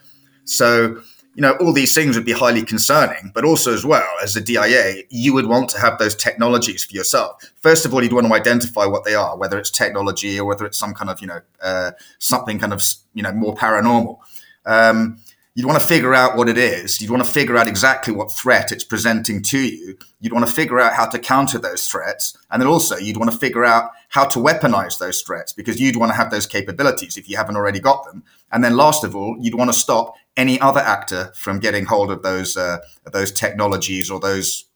So 0.45 1.03
you 1.35 1.43
know 1.43 1.53
all 1.61 1.73
these 1.73 1.95
things 1.95 2.17
would 2.17 2.25
be 2.25 2.33
highly 2.33 2.63
concerning, 2.63 3.31
but 3.35 3.45
also 3.45 3.73
as 3.73 3.85
well 3.85 4.09
as 4.23 4.37
a 4.37 4.41
DIA, 4.41 5.05
you 5.11 5.33
would 5.33 5.47
want 5.47 5.71
to 5.71 5.81
have 5.81 5.99
those 5.99 6.15
technologies 6.15 6.85
for 6.85 6.95
yourself. 6.95 7.43
First 7.63 7.87
of 7.87 7.95
all, 7.95 8.03
you'd 8.03 8.13
want 8.13 8.27
to 8.27 8.35
identify 8.35 8.87
what 8.87 9.05
they 9.05 9.15
are, 9.15 9.37
whether 9.37 9.59
it's 9.59 9.71
technology 9.71 10.39
or 10.39 10.47
whether 10.47 10.67
it's 10.67 10.79
some 10.79 10.95
kind 10.95 11.11
of 11.11 11.21
you 11.21 11.29
know 11.29 11.41
uh, 11.63 11.93
something 12.19 12.59
kind 12.59 12.73
of 12.73 12.83
you 13.15 13.23
know 13.23 13.33
more 13.33 13.55
paranormal. 13.55 14.19
Um, 14.67 15.21
You'd 15.57 15.67
want 15.67 15.81
to 15.81 15.87
figure 15.87 16.15
out 16.15 16.37
what 16.37 16.49
it 16.49 16.57
is. 16.57 17.01
You'd 17.01 17.11
want 17.11 17.25
to 17.25 17.31
figure 17.31 17.57
out 17.57 17.67
exactly 17.67 18.15
what 18.15 18.31
threat 18.31 18.71
it's 18.71 18.85
presenting 18.85 19.43
to 19.43 19.59
you. 19.59 19.99
You'd 20.21 20.33
want 20.33 20.47
to 20.47 20.53
figure 20.53 20.79
out 20.79 20.93
how 20.93 21.07
to 21.07 21.19
counter 21.19 21.59
those 21.59 21.89
threats. 21.89 22.39
And 22.53 22.63
then 22.63 22.69
also, 22.69 22.97
you'd 22.97 23.17
want 23.17 23.33
to 23.33 23.37
figure 23.37 23.65
out 23.65 23.91
how 24.11 24.27
to 24.27 24.39
weaponize 24.39 24.99
those 24.99 25.23
threats 25.23 25.53
because 25.53 25.81
you'd 25.81 25.97
want 25.97 26.11
to 26.11 26.17
have 26.17 26.31
those 26.31 26.47
capabilities 26.47 27.17
if 27.17 27.29
you 27.29 27.37
haven't 27.37 27.57
already 27.57 27.81
got 27.81 28.05
them. 28.05 28.23
And 28.53 28.63
then, 28.63 28.77
last 28.77 29.03
of 29.03 29.17
all, 29.17 29.37
you'd 29.41 29.57
want 29.57 29.73
to 29.73 29.79
stop 29.79 30.15
any 30.37 30.61
other 30.61 30.81
actor 30.81 31.33
from 31.35 31.59
getting 31.59 31.85
hold 31.85 32.11
of 32.11 32.23
those 32.23 32.57
uh, 32.57 32.79
those 33.13 33.33
technologies 33.33 34.11
or 34.11 34.21
those 34.21 34.67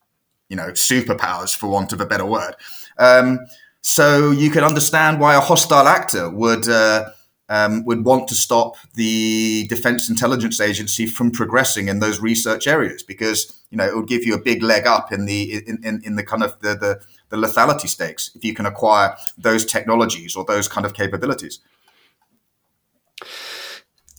you 0.48 0.56
know 0.56 0.70
superpowers, 0.70 1.56
for 1.56 1.68
want 1.68 1.92
of 1.92 2.00
a 2.00 2.06
better 2.06 2.26
word. 2.26 2.54
Um, 2.98 3.40
so 3.80 4.30
you 4.30 4.50
can 4.50 4.64
understand 4.64 5.20
why 5.20 5.34
a 5.34 5.40
hostile 5.40 5.88
actor 5.88 6.30
would. 6.30 6.68
Uh, 6.68 7.10
um, 7.48 7.84
would 7.84 8.04
want 8.06 8.26
to 8.28 8.34
stop 8.34 8.76
the 8.94 9.66
Defense 9.68 10.08
Intelligence 10.08 10.60
Agency 10.60 11.06
from 11.06 11.30
progressing 11.30 11.88
in 11.88 11.98
those 11.98 12.18
research 12.20 12.66
areas 12.66 13.02
because 13.02 13.62
you 13.70 13.76
know 13.76 13.84
it 13.86 13.94
would 13.94 14.08
give 14.08 14.24
you 14.24 14.34
a 14.34 14.40
big 14.40 14.62
leg 14.62 14.86
up 14.86 15.12
in 15.12 15.26
the 15.26 15.62
in, 15.66 15.78
in, 15.84 16.00
in 16.04 16.16
the 16.16 16.24
kind 16.24 16.42
of 16.42 16.58
the, 16.60 16.74
the, 16.74 17.00
the 17.28 17.36
lethality 17.36 17.88
stakes 17.88 18.30
if 18.34 18.44
you 18.44 18.54
can 18.54 18.64
acquire 18.64 19.14
those 19.36 19.66
technologies 19.66 20.36
or 20.36 20.44
those 20.44 20.68
kind 20.68 20.86
of 20.86 20.94
capabilities. 20.94 21.60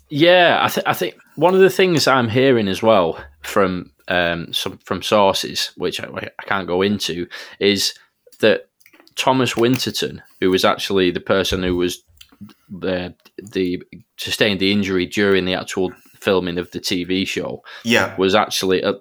Yeah, 0.10 0.60
I, 0.62 0.70
th- 0.70 0.86
I 0.86 0.94
think 0.94 1.15
one 1.36 1.54
of 1.54 1.62
the 1.62 1.70
things 1.70 2.08
I'm 2.08 2.30
hearing 2.30 2.68
as 2.68 2.84
well 2.84 3.24
from 3.41 3.91
um, 4.08 4.54
some 4.54 4.78
from 4.80 5.02
sources, 5.02 5.72
which 5.78 6.00
I, 6.00 6.08
I 6.08 6.44
can't 6.46 6.68
go 6.68 6.82
into, 6.82 7.28
is 7.60 7.94
that 8.39 8.70
Thomas 9.15 9.56
Winterton, 9.56 10.22
who 10.39 10.52
was 10.52 10.65
actually 10.65 11.12
the 11.12 11.20
person 11.20 11.63
who 11.63 11.76
was 11.76 12.04
the 12.70 13.15
the 13.38 13.82
sustained 14.18 14.60
the 14.60 14.72
injury 14.72 15.06
during 15.06 15.46
the 15.46 15.54
actual 15.54 15.91
filming 16.20 16.58
of 16.58 16.72
the 16.72 16.80
TV 16.80 17.28
show. 17.28 17.63
Yeah, 17.84 18.15
was 18.18 18.36
actually 18.36 18.84
uh, 18.84 18.94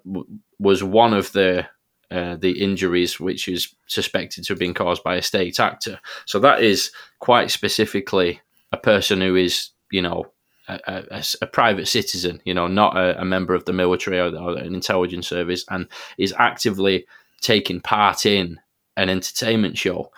was 0.59 0.83
one 0.83 1.13
of 1.13 1.33
the 1.33 1.67
uh, 2.11 2.37
the 2.37 2.63
injuries 2.63 3.19
which 3.19 3.49
is 3.49 3.75
suspected 3.87 4.45
to 4.45 4.53
have 4.53 4.59
been 4.59 4.75
caused 4.75 5.03
by 5.03 5.17
a 5.17 5.23
state 5.23 5.59
actor. 5.61 5.99
So 6.27 6.39
that 6.41 6.63
is 6.63 6.93
quite 7.19 7.51
specifically 7.51 8.41
a 8.73 8.77
person 8.77 9.21
who 9.21 9.37
is 9.37 9.71
you 9.91 10.03
know. 10.03 10.25
A, 10.67 11.05
a, 11.11 11.25
a 11.43 11.47
private 11.47 11.89
citizen, 11.89 12.41
you 12.45 12.55
know, 12.55 12.67
not 12.67 12.97
a, 12.97 13.21
a 13.21 13.25
member 13.25 13.55
of 13.55 13.67
the 13.67 13.73
military 13.73 14.19
or, 14.19 14.35
or 14.35 14.57
an 14.57 14.75
intelligence 14.75 15.29
service, 15.29 15.65
and 15.69 15.87
is 16.17 16.35
actively 16.39 17.07
taking 17.43 17.81
part 17.81 18.25
in 18.25 18.59
an 18.97 19.11
entertainment 19.11 19.77
show. 19.77 20.11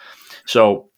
So 0.45 0.91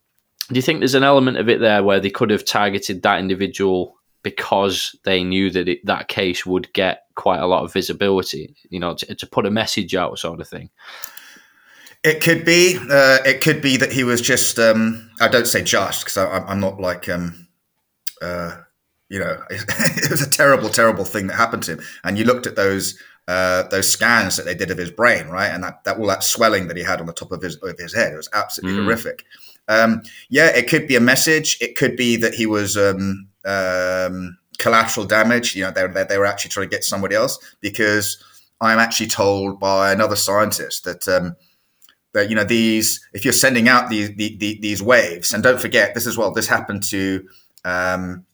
do 0.48 0.54
you 0.54 0.62
think 0.62 0.80
there's 0.80 0.94
an 0.94 1.04
element 1.04 1.38
of 1.38 1.48
it 1.48 1.60
there 1.60 1.82
where 1.82 2.00
they 2.00 2.10
could 2.10 2.30
have 2.30 2.44
targeted 2.44 3.02
that 3.02 3.20
individual 3.20 3.96
because 4.22 4.94
they 5.04 5.24
knew 5.24 5.50
that 5.50 5.68
it, 5.68 5.84
that 5.86 6.08
case 6.08 6.44
would 6.44 6.72
get 6.72 7.04
quite 7.14 7.40
a 7.40 7.46
lot 7.46 7.64
of 7.64 7.72
visibility, 7.72 8.54
you 8.68 8.80
know, 8.80 8.94
to, 8.94 9.14
to 9.14 9.26
put 9.26 9.46
a 9.46 9.50
message 9.50 9.94
out, 9.94 10.18
sort 10.18 10.40
of 10.40 10.48
thing? 10.48 10.70
It 12.04 12.22
could 12.22 12.44
be. 12.44 12.76
Uh, 12.78 13.18
it 13.24 13.40
could 13.40 13.60
be 13.60 13.76
that 13.78 13.92
he 13.92 14.04
was 14.04 14.20
just. 14.20 14.58
Um, 14.58 15.10
I 15.20 15.28
don't 15.28 15.46
say 15.46 15.62
just 15.62 16.04
because 16.04 16.16
I'm 16.16 16.60
not 16.60 16.80
like. 16.80 17.08
Um, 17.08 17.48
uh, 18.22 18.58
you 19.08 19.18
know, 19.18 19.42
it 19.50 20.10
was 20.10 20.22
a 20.22 20.30
terrible, 20.30 20.68
terrible 20.68 21.04
thing 21.04 21.26
that 21.28 21.36
happened 21.36 21.62
to 21.64 21.72
him. 21.72 21.80
And 22.04 22.18
you 22.18 22.24
looked 22.24 22.46
at 22.46 22.56
those 22.56 22.98
uh, 23.28 23.68
those 23.68 23.90
scans 23.90 24.36
that 24.36 24.46
they 24.46 24.54
did 24.54 24.70
of 24.70 24.78
his 24.78 24.90
brain, 24.90 25.28
right, 25.28 25.48
and 25.48 25.62
that, 25.62 25.84
that 25.84 25.98
all 25.98 26.06
that 26.06 26.24
swelling 26.24 26.66
that 26.68 26.78
he 26.78 26.82
had 26.82 26.98
on 26.98 27.06
the 27.06 27.12
top 27.12 27.30
of 27.30 27.42
his 27.42 27.56
of 27.56 27.78
his 27.78 27.94
head. 27.94 28.12
It 28.12 28.16
was 28.16 28.28
absolutely 28.32 28.80
mm. 28.80 28.84
horrific. 28.84 29.24
Um, 29.68 30.02
yeah, 30.30 30.46
it 30.46 30.66
could 30.66 30.88
be 30.88 30.96
a 30.96 31.00
message. 31.00 31.58
It 31.60 31.76
could 31.76 31.94
be 31.94 32.16
that 32.16 32.32
he 32.32 32.46
was 32.46 32.78
um, 32.78 33.28
um, 33.44 34.38
collateral 34.58 35.04
damage. 35.04 35.54
You 35.54 35.64
know, 35.64 35.70
they, 35.70 35.86
they, 35.88 36.04
they, 36.04 36.16
were 36.16 36.24
actually 36.24 36.50
trying 36.50 36.70
to 36.70 36.74
get 36.74 36.84
somebody 36.84 37.14
else 37.14 37.38
because 37.60 38.24
I'm 38.62 38.78
actually 38.78 39.08
told 39.08 39.60
by 39.60 39.92
another 39.92 40.16
scientist 40.16 40.84
that 40.84 41.06
um, 41.06 41.36
that 42.14 42.30
you 42.30 42.34
know 42.34 42.44
these 42.44 43.06
if 43.12 43.24
you're 43.24 43.34
sending 43.34 43.68
out 43.68 43.90
these 43.90 44.08
the, 44.16 44.38
these 44.38 44.82
waves, 44.82 45.34
and 45.34 45.42
don't 45.42 45.60
forget 45.60 45.94
this 45.94 46.06
as 46.06 46.16
well. 46.16 46.32
This 46.32 46.48
happened 46.48 46.82
to 46.84 47.28
um, 47.62 48.24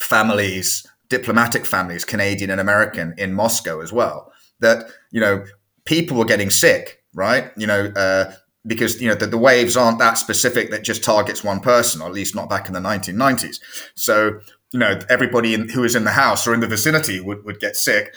families, 0.00 0.86
diplomatic 1.08 1.66
families, 1.66 2.04
Canadian 2.04 2.50
and 2.50 2.60
American 2.60 3.14
in 3.18 3.34
Moscow 3.34 3.80
as 3.80 3.92
well. 3.92 4.32
That 4.60 4.86
you 5.10 5.20
know 5.20 5.44
people 5.84 6.16
were 6.16 6.24
getting 6.24 6.50
sick, 6.50 7.02
right? 7.14 7.50
You 7.56 7.66
know. 7.66 7.86
Uh, 7.86 8.32
because 8.66 9.00
you 9.00 9.08
know 9.08 9.14
the, 9.14 9.26
the, 9.26 9.38
waves 9.38 9.76
aren't 9.76 9.98
that 9.98 10.18
specific 10.18 10.70
that 10.70 10.82
just 10.82 11.02
targets 11.02 11.42
one 11.42 11.60
person, 11.60 12.02
or 12.02 12.08
at 12.08 12.12
least 12.12 12.34
not 12.34 12.50
back 12.50 12.66
in 12.66 12.74
the 12.74 12.80
1990s. 12.80 13.60
So 13.94 14.40
you 14.72 14.78
know 14.78 14.98
everybody 15.08 15.54
in, 15.54 15.68
who 15.70 15.82
was 15.82 15.96
in 15.96 16.04
the 16.04 16.10
house 16.10 16.46
or 16.46 16.52
in 16.52 16.60
the 16.60 16.66
vicinity 16.66 17.20
would, 17.20 17.44
would 17.44 17.60
get 17.60 17.76
sick. 17.76 18.14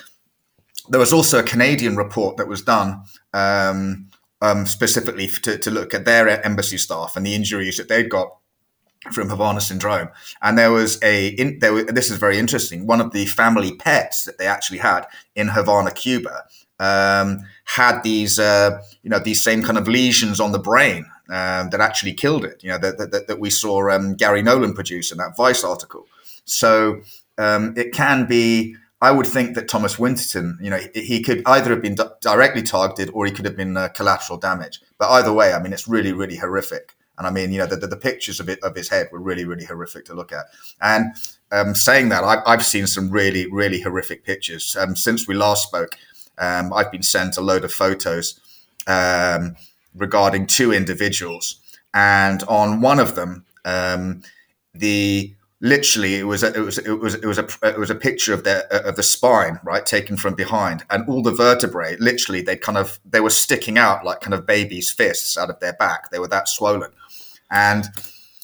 There 0.90 1.00
was 1.00 1.14
also 1.14 1.40
a 1.40 1.44
Canadian 1.44 1.96
report 1.96 2.38
that 2.38 2.48
was 2.48 2.64
done 2.64 3.04
um, 3.34 4.10
um, 4.42 4.66
specifically 4.66 5.28
to, 5.28 5.58
to, 5.58 5.72
look 5.72 5.94
at 5.94 6.06
their 6.06 6.44
embassy 6.44 6.78
staff 6.78 7.16
and 7.16 7.26
the 7.26 7.36
injuries 7.36 7.78
that 7.78 7.88
they'd 7.88 8.10
got 8.10 8.36
from 9.12 9.30
Havana 9.30 9.62
syndrome. 9.62 10.10
And 10.42 10.58
there 10.58 10.72
was 10.72 11.02
a 11.02 11.30
in, 11.30 11.60
there 11.60 11.74
was, 11.74 11.86
this 11.86 12.12
is 12.12 12.18
very 12.18 12.38
interesting. 12.38 12.86
One 12.86 13.02
of 13.02 13.12
the 13.12 13.26
family 13.26 13.76
pets 13.76 14.26
that 14.26 14.38
they 14.38 14.46
actually 14.46 14.78
had 14.78 15.08
in 15.36 15.48
Havana, 15.50 15.92
Cuba, 15.92 16.44
um, 16.80 17.40
had 17.66 18.02
these, 18.04 18.38
uh, 18.40 18.82
you 19.04 19.10
know, 19.10 19.20
these 19.20 19.44
same 19.44 19.64
kind 19.64 19.78
of 19.78 19.88
lesions 19.88 20.40
on 20.40 20.52
the 20.52 20.60
brain 20.60 21.06
um, 21.30 21.70
that 21.72 21.80
actually 21.80 22.14
killed 22.14 22.46
it. 22.46 22.64
You 22.64 22.70
know, 22.70 22.78
that, 22.78 22.98
that, 22.98 23.28
that 23.28 23.40
we 23.40 23.50
saw 23.50 23.90
um, 23.90 24.16
Gary 24.16 24.42
Nolan 24.42 24.74
produce 24.74 25.12
in 25.12 25.18
that 25.18 25.36
Vice 25.36 25.64
article. 25.64 26.06
So 26.46 27.02
um, 27.38 27.74
it 27.78 27.94
can 27.94 28.28
be. 28.28 28.76
I 29.04 29.10
would 29.10 29.26
think 29.26 29.56
that 29.56 29.68
Thomas 29.68 29.98
Winterton, 29.98 30.60
you 30.62 30.70
know, 30.70 30.80
he 30.94 31.24
could 31.24 31.42
either 31.48 31.72
have 31.72 31.82
been 31.82 31.96
d- 31.96 32.04
directly 32.22 32.62
targeted 32.62 33.10
or 33.16 33.26
he 33.26 33.32
could 33.32 33.46
have 33.46 33.58
been 33.58 33.76
uh, 33.76 33.88
collateral 33.88 34.38
damage. 34.38 34.80
But 35.00 35.10
either 35.10 35.34
way, 35.34 35.54
I 35.54 35.60
mean, 35.60 35.74
it's 35.74 35.88
really, 35.88 36.14
really 36.14 36.36
horrific. 36.36 36.96
And 37.22 37.28
I 37.28 37.30
mean, 37.30 37.52
you 37.52 37.60
know, 37.60 37.68
the, 37.68 37.76
the, 37.76 37.86
the 37.86 37.98
pictures 37.98 38.40
of 38.40 38.50
it 38.50 38.58
of 38.64 38.76
his 38.76 38.90
head 38.90 39.10
were 39.12 39.20
really, 39.20 39.46
really 39.46 39.64
horrific 39.64 40.06
to 40.06 40.16
look 40.16 40.32
at. 40.32 40.48
And 40.82 41.14
um, 41.52 41.76
saying 41.76 42.10
that, 42.10 42.24
I, 42.24 42.42
have 42.50 42.66
seen 42.66 42.88
some 42.88 43.12
really, 43.12 43.46
really 43.46 43.80
horrific 43.80 44.26
pictures 44.26 44.76
um, 44.76 44.96
since 44.96 45.28
we 45.28 45.36
last 45.36 45.68
spoke. 45.68 45.96
Um, 46.40 46.74
I've 46.74 46.92
been 46.92 47.04
sent 47.04 47.38
a 47.38 47.42
load 47.42 47.64
of 47.64 47.72
photos 47.72 48.40
um, 48.88 49.56
regarding 49.94 50.48
two 50.48 50.74
individuals, 50.74 51.60
and 51.94 52.42
on 52.48 52.82
one 52.82 53.00
of 53.00 53.14
them, 53.14 53.46
um, 53.66 54.24
the 54.74 55.36
literally 55.62 56.16
it 56.16 56.24
was 56.24 56.44
a, 56.44 56.54
it 56.54 56.60
was 56.60 56.78
it 56.80 57.00
was 57.00 57.16
it 57.16 57.26
was 57.26 57.38
a 57.38 57.48
it 57.64 57.78
was 57.78 57.90
a 57.92 57.96
picture 57.96 58.34
of 58.34 58.44
the 58.44 58.66
of 58.88 58.96
the 58.96 59.04
spine 59.04 59.60
right 59.64 59.86
taken 59.86 60.18
from 60.18 60.34
behind 60.34 60.84
and 60.90 61.08
all 61.08 61.22
the 61.22 61.32
vertebrae 61.32 61.96
literally 62.00 62.42
they 62.42 62.58
kind 62.58 62.78
of 62.78 63.00
they 63.06 63.22
were 63.22 63.30
sticking 63.30 63.78
out 63.78 64.04
like 64.04 64.22
kind 64.22 64.34
of 64.34 64.46
babies 64.46 64.92
fists 64.92 65.38
out 65.38 65.52
of 65.52 65.60
their 65.60 65.74
back 65.74 66.10
they 66.10 66.18
were 66.18 66.28
that 66.28 66.48
swollen 66.48 66.92
and 67.52 67.86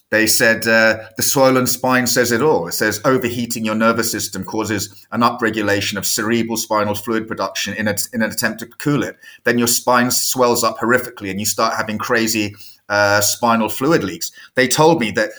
they 0.09 0.25
said 0.25 0.65
uh, 0.67 1.03
the 1.17 1.23
swollen 1.23 1.67
spine 1.67 2.07
says 2.07 2.31
it 2.31 2.41
all. 2.41 2.67
It 2.67 2.71
says 2.73 3.01
overheating 3.03 3.65
your 3.65 3.75
nervous 3.75 4.09
system 4.09 4.45
causes 4.45 5.05
an 5.11 5.19
upregulation 5.19 5.97
of 5.97 6.05
cerebral 6.05 6.55
spinal 6.55 6.95
fluid 6.95 7.27
production 7.27 7.73
in, 7.73 7.89
a, 7.89 7.95
in 8.13 8.21
an 8.21 8.31
attempt 8.31 8.61
to 8.61 8.67
cool 8.67 9.03
it. 9.03 9.17
Then 9.43 9.57
your 9.57 9.67
spine 9.67 10.11
swells 10.11 10.63
up 10.63 10.77
horrifically 10.77 11.29
and 11.29 11.41
you 11.41 11.45
start 11.45 11.75
having 11.75 11.97
crazy 11.97 12.55
uh, 12.87 13.19
spinal 13.19 13.67
fluid 13.67 14.01
leaks. 14.03 14.31
They 14.55 14.69
told 14.69 15.01
me 15.01 15.11
that 15.11 15.31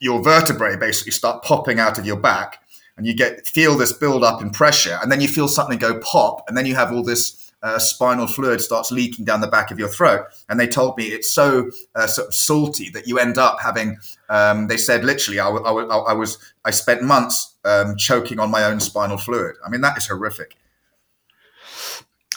your 0.00 0.22
vertebrae 0.22 0.76
basically 0.76 1.12
start 1.12 1.42
popping 1.44 1.78
out 1.78 1.98
of 1.98 2.06
your 2.06 2.16
back 2.16 2.62
and 2.96 3.06
you 3.06 3.14
get 3.14 3.46
feel 3.46 3.76
this 3.76 3.92
build 3.92 4.24
up 4.24 4.42
in 4.42 4.50
pressure 4.50 4.98
and 5.02 5.12
then 5.12 5.20
you 5.20 5.28
feel 5.28 5.48
something 5.48 5.78
go 5.78 5.98
pop 6.00 6.44
and 6.48 6.56
then 6.56 6.66
you 6.66 6.74
have 6.74 6.92
all 6.92 7.02
this 7.02 7.50
uh, 7.62 7.78
spinal 7.78 8.26
fluid 8.26 8.60
starts 8.60 8.90
leaking 8.90 9.24
down 9.24 9.40
the 9.40 9.46
back 9.46 9.70
of 9.70 9.78
your 9.78 9.88
throat. 9.88 10.26
And 10.48 10.58
they 10.58 10.66
told 10.66 10.96
me 10.96 11.04
it's 11.06 11.32
so 11.32 11.70
uh, 11.94 12.06
sort 12.06 12.28
of 12.28 12.34
salty 12.34 12.90
that 12.90 13.06
you 13.06 13.18
end 13.18 13.38
up 13.38 13.60
having. 13.60 13.98
Um, 14.28 14.68
they 14.68 14.76
said 14.76 15.04
literally, 15.04 15.40
I, 15.40 15.48
I, 15.48 15.70
I, 15.72 16.12
was 16.12 16.38
I 16.64 16.70
spent 16.70 17.02
months 17.02 17.54
um, 17.64 17.96
choking 17.96 18.38
on 18.38 18.50
my 18.50 18.64
own 18.64 18.80
spinal 18.80 19.18
fluid. 19.18 19.56
I 19.64 19.70
mean, 19.70 19.80
that 19.82 19.98
is 19.98 20.06
horrific. 20.06 20.56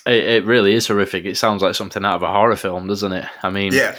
It, 0.06 0.23
it, 0.26 0.45
really 0.45 0.73
is 0.73 0.88
horrific. 0.88 1.23
It 1.23 1.38
sounds 1.38 1.62
like 1.62 1.76
something 1.76 2.04
out 2.04 2.15
of 2.15 2.23
a 2.23 2.28
horror 2.28 2.58
film, 2.58 2.88
doesn't 2.88 3.13
it? 3.13 3.26
I 3.41 3.49
mean, 3.49 3.71
yeah. 3.71 3.95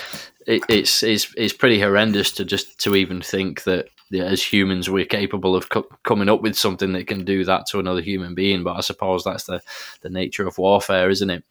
It, 0.46 0.62
it's 0.68 1.02
it's 1.02 1.32
it's 1.36 1.52
pretty 1.52 1.80
horrendous 1.80 2.32
to 2.32 2.44
just 2.44 2.78
to 2.80 2.94
even 2.94 3.22
think 3.22 3.64
that 3.64 3.88
as 4.12 4.42
humans 4.42 4.88
we're 4.90 5.04
capable 5.04 5.56
of 5.56 5.68
co- 5.68 5.88
coming 6.04 6.28
up 6.28 6.42
with 6.42 6.56
something 6.56 6.92
that 6.92 7.06
can 7.06 7.24
do 7.24 7.44
that 7.44 7.66
to 7.66 7.78
another 7.78 8.00
human 8.00 8.34
being. 8.34 8.62
But 8.62 8.76
I 8.76 8.80
suppose 8.80 9.24
that's 9.24 9.44
the 9.44 9.62
the 10.02 10.10
nature 10.10 10.46
of 10.46 10.58
warfare, 10.58 11.10
isn't 11.10 11.30
it? 11.30 11.44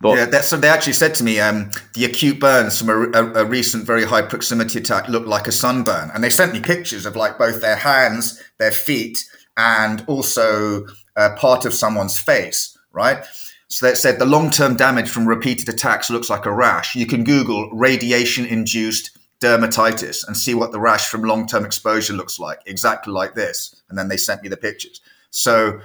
But 0.00 0.16
yeah, 0.16 0.26
that's 0.26 0.50
they 0.50 0.68
actually 0.68 0.94
said 0.94 1.14
to 1.16 1.24
me 1.24 1.40
um, 1.40 1.70
the 1.94 2.04
acute 2.04 2.40
burns 2.40 2.78
from 2.78 2.90
a, 2.90 3.18
a, 3.18 3.32
a 3.42 3.44
recent 3.44 3.84
very 3.84 4.04
high 4.04 4.22
proximity 4.22 4.78
attack 4.78 5.08
looked 5.08 5.28
like 5.28 5.46
a 5.46 5.52
sunburn, 5.52 6.10
and 6.14 6.22
they 6.22 6.30
sent 6.30 6.52
me 6.52 6.60
pictures 6.60 7.06
of 7.06 7.16
like 7.16 7.38
both 7.38 7.60
their 7.60 7.76
hands, 7.76 8.42
their 8.58 8.72
feet, 8.72 9.24
and 9.56 10.04
also 10.06 10.86
uh, 11.16 11.34
part 11.36 11.64
of 11.64 11.74
someone's 11.74 12.18
face, 12.18 12.76
right? 12.92 13.24
So 13.68 13.86
they 13.86 13.94
said 13.94 14.18
the 14.18 14.26
long 14.26 14.50
term 14.50 14.76
damage 14.76 15.08
from 15.08 15.26
repeated 15.26 15.68
attacks 15.68 16.10
looks 16.10 16.30
like 16.30 16.46
a 16.46 16.52
rash. 16.52 16.94
You 16.94 17.06
can 17.06 17.24
Google 17.24 17.70
radiation 17.72 18.46
induced 18.46 19.18
dermatitis 19.40 20.26
and 20.26 20.36
see 20.36 20.54
what 20.54 20.72
the 20.72 20.80
rash 20.80 21.08
from 21.08 21.22
long 21.22 21.46
term 21.46 21.64
exposure 21.64 22.12
looks 22.12 22.38
like, 22.38 22.60
exactly 22.66 23.12
like 23.12 23.34
this. 23.34 23.82
And 23.88 23.98
then 23.98 24.08
they 24.08 24.16
sent 24.16 24.42
me 24.42 24.48
the 24.48 24.56
pictures. 24.56 25.00
So 25.30 25.80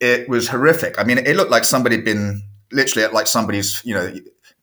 it 0.00 0.28
was 0.28 0.48
horrific. 0.48 0.98
I 0.98 1.04
mean, 1.04 1.18
it 1.18 1.36
looked 1.36 1.50
like 1.50 1.64
somebody 1.64 1.96
had 1.96 2.04
been 2.04 2.42
literally 2.72 3.12
like 3.12 3.26
somebody's, 3.26 3.84
you 3.84 3.94
know, 3.94 4.14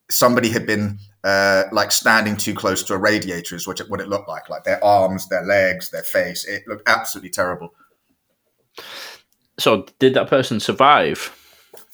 somebody 0.09 0.49
had 0.49 0.65
been 0.65 0.99
uh, 1.23 1.63
like 1.71 1.91
standing 1.91 2.37
too 2.37 2.53
close 2.53 2.83
to 2.83 2.93
a 2.93 2.97
radiator, 2.97 3.55
is 3.55 3.67
what 3.67 3.79
it, 3.79 3.89
what 3.89 3.99
it 3.99 4.07
looked 4.07 4.27
like. 4.27 4.49
Like 4.49 4.63
their 4.63 4.83
arms, 4.83 5.27
their 5.29 5.43
legs, 5.43 5.89
their 5.89 6.03
face. 6.03 6.45
It 6.45 6.67
looked 6.67 6.87
absolutely 6.87 7.31
terrible. 7.31 7.73
So, 9.57 9.85
did 9.99 10.15
that 10.15 10.27
person 10.27 10.59
survive? 10.59 11.31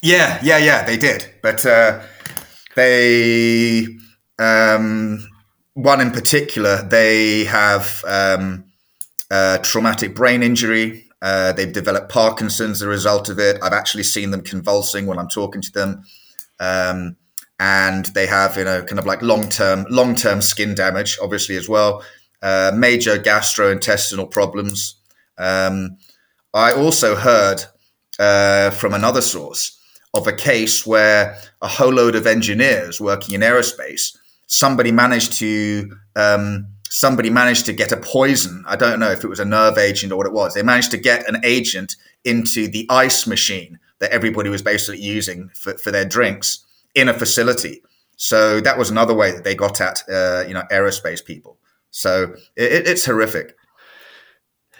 Yeah, 0.02 0.40
yeah, 0.42 0.58
yeah, 0.58 0.84
they 0.84 0.98
did. 0.98 1.32
But 1.44 1.66
uh, 1.66 2.02
they, 2.76 3.86
um, 4.40 5.28
one 5.76 6.02
in 6.02 6.12
particular, 6.12 6.82
they 6.82 7.46
have 7.46 8.04
um, 8.08 8.66
traumatic 9.64 10.16
brain 10.16 10.42
injury. 10.42 11.08
Uh, 11.22 11.54
they've 11.54 11.72
developed 11.72 12.12
Parkinson's 12.12 12.78
as 12.78 12.82
a 12.82 12.88
result 12.88 13.30
of 13.30 13.38
it. 13.38 13.60
I've 13.62 13.74
actually 13.74 14.04
seen 14.04 14.32
them 14.32 14.42
convulsing 14.42 15.06
when 15.06 15.20
I'm 15.20 15.28
talking 15.28 15.62
to 15.62 15.72
them. 15.72 16.04
Um, 16.60 17.18
and 17.60 18.06
they 18.08 18.26
have, 18.26 18.58
you 18.58 18.64
know, 18.64 18.82
kind 18.82 18.98
of 18.98 19.06
like 19.06 19.22
long 19.22 19.48
term, 19.48 19.86
long 19.92 20.16
term 20.16 20.42
skin 20.42 20.74
damage, 20.74 21.20
obviously 21.22 21.58
as 21.58 21.70
well. 21.70 22.04
Uh, 22.42 22.72
major 22.76 23.20
gastrointestinal 23.20 24.32
problems. 24.32 24.96
Um, 25.38 25.98
I 26.56 26.74
also 26.74 27.16
heard 27.16 27.66
uh, 28.18 28.72
from 28.72 28.96
another 28.96 29.22
source 29.22 29.78
of 30.14 30.28
a 30.28 30.34
case 30.34 30.86
where 30.86 31.38
a 31.62 31.68
whole 31.68 31.94
load 31.94 32.16
of 32.16 32.28
engineers 32.28 33.00
working 33.00 33.36
in 33.36 33.42
aerospace, 33.42 34.18
somebody 34.48 34.92
managed 34.92 35.34
to 35.34 35.92
um, 36.16 36.68
somebody 36.90 37.30
managed 37.30 37.66
to 37.68 37.74
get 37.74 37.92
a 37.92 37.98
poison. 37.98 38.64
I 38.68 38.76
don't 38.76 39.00
know 39.00 39.12
if 39.12 39.24
it 39.24 39.30
was 39.30 39.40
a 39.40 39.46
nerve 39.46 39.78
agent 39.78 40.12
or 40.12 40.18
what 40.18 40.28
it 40.28 40.34
was. 40.34 40.54
They 40.54 40.64
managed 40.64 40.92
to 40.92 40.98
get 40.98 41.28
an 41.30 41.40
agent 41.44 41.96
into 42.26 42.68
the 42.68 42.86
ice 42.90 43.26
machine 43.26 43.80
that 44.00 44.12
everybody 44.12 44.50
was 44.50 44.62
basically 44.62 45.02
using 45.02 45.50
for, 45.54 45.78
for 45.78 45.92
their 45.92 46.06
drinks 46.06 46.66
in 46.94 47.08
a 47.08 47.14
facility. 47.14 47.82
So 48.18 48.60
that 48.62 48.78
was 48.78 48.90
another 48.90 49.14
way 49.14 49.32
that 49.32 49.44
they 49.44 49.56
got 49.56 49.80
at 49.80 50.04
uh, 50.10 50.44
you 50.48 50.54
know 50.54 50.64
aerospace 50.72 51.24
people. 51.24 51.58
So 51.92 52.36
it, 52.56 52.88
it's 52.88 53.06
horrific. 53.06 53.56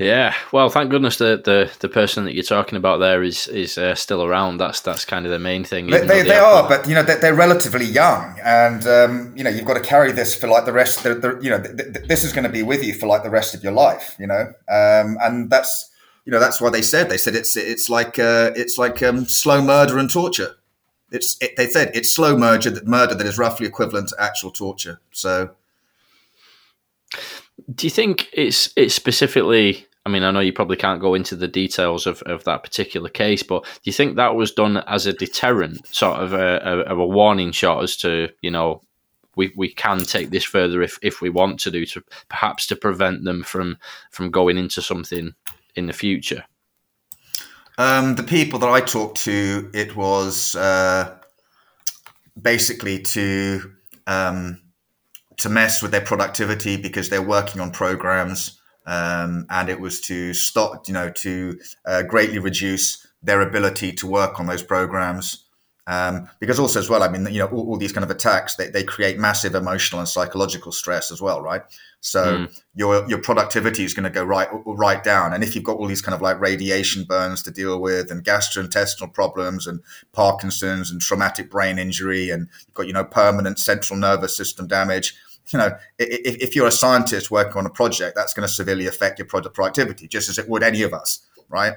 Yeah, 0.02 0.34
well, 0.52 0.72
thank 0.72 0.90
goodness 0.90 1.18
the, 1.18 1.40
the, 1.46 1.72
the 1.78 1.88
person 1.88 2.26
that 2.26 2.34
you're 2.34 2.44
talking 2.44 2.76
about 2.76 2.98
there 2.98 3.22
is 3.22 3.46
is 3.48 3.78
uh, 3.78 3.94
still 3.94 4.24
around. 4.24 4.58
That's 4.58 4.82
that's 4.82 5.06
kind 5.06 5.28
of 5.28 5.32
the 5.32 5.38
main 5.38 5.64
thing. 5.64 5.86
They, 5.86 6.00
they, 6.00 6.24
they 6.24 6.40
are, 6.40 6.68
but 6.68 6.90
you 6.90 6.96
know 6.96 7.04
they're, 7.04 7.20
they're 7.20 7.36
relatively 7.36 7.86
young, 7.86 8.36
and 8.44 8.88
um, 8.88 9.32
you 9.38 9.44
know 9.44 9.52
you've 9.52 9.66
got 9.66 9.76
to 9.76 9.82
carry 9.82 10.12
this 10.12 10.34
for 10.34 10.48
like 10.48 10.66
the 10.66 10.74
rest. 10.74 11.04
The, 11.04 11.14
the 11.14 11.40
you 11.40 11.52
know 11.52 11.62
th- 11.62 11.78
th- 11.78 12.08
this 12.08 12.24
is 12.24 12.34
going 12.34 12.46
to 12.46 12.50
be 12.50 12.64
with 12.64 12.84
you 12.84 12.96
for 12.96 13.06
like 13.06 13.22
the 13.22 13.30
rest 13.30 13.54
of 13.54 13.64
your 13.64 13.74
life. 13.74 14.16
You 14.18 14.26
know, 14.26 14.48
um, 14.68 15.20
and 15.22 15.52
that's 15.52 15.92
you 16.26 16.32
know 16.32 16.40
that's 16.40 16.60
why 16.60 16.72
they 16.72 16.82
said 16.82 17.08
they 17.08 17.18
said 17.18 17.36
it's 17.36 17.56
it's 17.56 17.88
like 17.88 18.18
uh, 18.18 18.54
it's 18.56 18.80
like 18.80 19.04
um, 19.04 19.26
slow 19.26 19.62
murder 19.62 20.00
and 20.00 20.10
torture. 20.10 20.56
It's 21.12 21.38
it, 21.42 21.58
they 21.58 21.68
said 21.68 21.92
it's 21.94 22.10
slow 22.10 22.36
murder 22.36 22.72
that 22.72 22.88
murder 22.88 23.14
that 23.14 23.28
is 23.28 23.38
roughly 23.38 23.68
equivalent 23.68 24.10
to 24.10 24.16
actual 24.18 24.50
torture. 24.50 25.00
So, 25.12 25.52
do 27.76 27.86
you 27.86 27.92
think 27.92 28.30
it's 28.34 28.74
it's 28.76 28.96
specifically 28.96 29.86
I 30.06 30.10
mean, 30.10 30.24
I 30.24 30.32
know 30.32 30.40
you 30.40 30.54
probably 30.54 30.78
can't 30.78 31.02
go 31.02 31.14
into 31.14 31.36
the 31.36 31.48
details 31.48 32.08
of, 32.08 32.24
of 32.24 32.44
that 32.46 32.64
particular 32.64 33.10
case, 33.10 33.44
but 33.44 33.64
do 33.64 33.80
you 33.84 33.94
think 33.94 34.16
that 34.16 34.36
was 34.36 34.52
done 34.52 34.78
as 34.88 35.06
a 35.06 35.14
deterrent, 35.14 35.86
sort 35.88 36.20
of 36.20 36.34
a, 36.34 36.86
a, 36.88 36.96
a 36.96 37.06
warning 37.06 37.52
shot 37.52 37.84
as 37.84 37.96
to, 37.98 38.30
you 38.42 38.50
know, 38.50 38.82
we, 39.36 39.54
we 39.56 39.70
can 39.72 40.04
take 40.04 40.32
this 40.32 40.44
further 40.44 40.82
if, 40.82 40.98
if 41.02 41.22
we 41.22 41.30
want 41.30 41.60
to 41.62 41.72
do 41.72 41.86
to 41.86 42.04
perhaps 42.30 42.68
to 42.68 42.76
prevent 42.76 43.24
them 43.24 43.44
from 43.44 43.78
from 44.10 44.30
going 44.30 44.58
into 44.58 44.82
something 44.82 45.34
in 45.76 45.86
the 45.86 45.94
future? 45.94 46.44
Um, 47.78 48.16
the 48.16 48.24
people 48.24 48.60
that 48.60 48.70
I 48.70 48.82
talked 48.82 49.20
to, 49.20 49.72
it 49.74 49.96
was 49.96 50.56
uh, 50.56 51.18
basically 52.40 53.00
to 53.04 53.72
um, 54.06 54.62
to 55.38 55.50
mess 55.50 55.82
with 55.82 55.92
their 55.92 56.02
productivity 56.02 56.76
because 56.76 57.10
they're 57.10 57.22
working 57.22 57.62
on 57.62 57.72
programs 57.72 58.61
um, 58.86 59.46
and 59.50 59.70
it 59.70 59.80
was 59.80 60.02
to 60.02 60.34
stop, 60.34 60.88
you 60.88 60.94
know, 60.94 61.10
to 61.10 61.60
uh, 61.86 62.04
greatly 62.04 62.40
reduce 62.40 63.06
their 63.22 63.42
ability 63.42 63.92
to 63.94 64.08
work 64.08 64.40
on 64.40 64.48
those 64.48 64.64
programs. 64.64 65.46
Um, 65.88 66.30
because 66.40 66.60
also 66.60 66.80
as 66.80 66.90
well, 66.90 67.02
I 67.02 67.10
mean, 67.10 67.26
you 67.32 67.40
know, 67.40 67.48
all, 67.48 67.70
all, 67.70 67.78
these 67.78 67.92
kind 67.92 68.04
of 68.04 68.12
attacks 68.12 68.56
they, 68.56 68.68
they 68.68 68.84
create 68.84 69.18
massive 69.18 69.56
emotional 69.56 70.00
and 70.00 70.08
psychological 70.08 70.72
stress 70.72 71.12
as 71.12 71.22
well, 71.22 71.42
right? 71.42 71.64
So 72.02 72.24
mm. 72.24 72.62
your 72.76 73.08
your 73.10 73.20
productivity 73.20 73.84
is 73.84 73.94
going 73.94 74.04
to 74.04 74.10
go 74.10 74.24
right 74.24 74.48
right 74.66 75.04
down, 75.04 75.34
and 75.34 75.44
if 75.44 75.56
you've 75.56 75.64
got 75.64 75.78
all 75.78 75.88
these 75.88 76.02
kind 76.02 76.16
of 76.16 76.22
like 76.22 76.40
radiation 76.40 77.04
burns 77.04 77.42
to 77.44 77.52
deal 77.52 77.80
with, 77.82 78.12
and 78.12 78.24
gastrointestinal 78.24 79.14
problems, 79.14 79.66
and 79.66 79.82
Parkinson's, 80.12 80.92
and 80.92 81.02
traumatic 81.02 81.50
brain 81.50 81.80
injury, 81.80 82.30
and 82.30 82.48
you've 82.68 82.74
got 82.74 82.88
you 82.88 82.94
know 82.94 83.04
permanent 83.04 83.60
central 83.60 84.00
nervous 84.00 84.38
system 84.38 84.68
damage, 84.68 85.16
you 85.50 85.60
know, 85.60 85.78
if, 85.98 86.36
if 86.38 86.56
you're 86.56 86.68
a 86.68 86.72
scientist 86.72 87.32
working 87.32 87.58
on 87.58 87.66
a 87.66 87.70
project, 87.70 88.16
that's 88.16 88.34
going 88.34 88.48
to 88.48 88.54
severely 88.54 88.88
affect 88.88 89.20
your 89.20 89.28
product 89.28 89.56
productivity, 89.56 90.08
just 90.08 90.30
as 90.30 90.38
it 90.38 90.48
would 90.48 90.64
any 90.64 90.82
of 90.84 90.94
us, 90.94 91.26
right? 91.50 91.74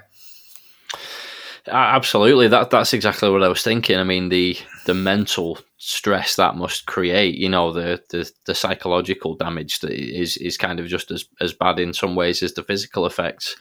Absolutely, 1.66 2.48
that 2.48 2.68
that's 2.70 2.92
exactly 2.92 3.30
what 3.30 3.42
I 3.42 3.48
was 3.48 3.62
thinking. 3.62 3.98
I 3.98 4.04
mean, 4.04 4.28
the 4.28 4.56
the 4.84 4.92
mental 4.92 5.58
stress 5.78 6.36
that 6.36 6.56
must 6.56 6.84
create, 6.84 7.36
you 7.36 7.48
know, 7.48 7.72
the 7.72 8.02
the, 8.10 8.30
the 8.44 8.54
psychological 8.54 9.34
damage 9.34 9.80
that 9.80 9.92
is 9.92 10.36
is 10.36 10.58
kind 10.58 10.78
of 10.78 10.86
just 10.86 11.10
as, 11.10 11.24
as 11.40 11.54
bad 11.54 11.78
in 11.78 11.94
some 11.94 12.16
ways 12.16 12.42
as 12.42 12.52
the 12.52 12.62
physical 12.62 13.06
effects. 13.06 13.56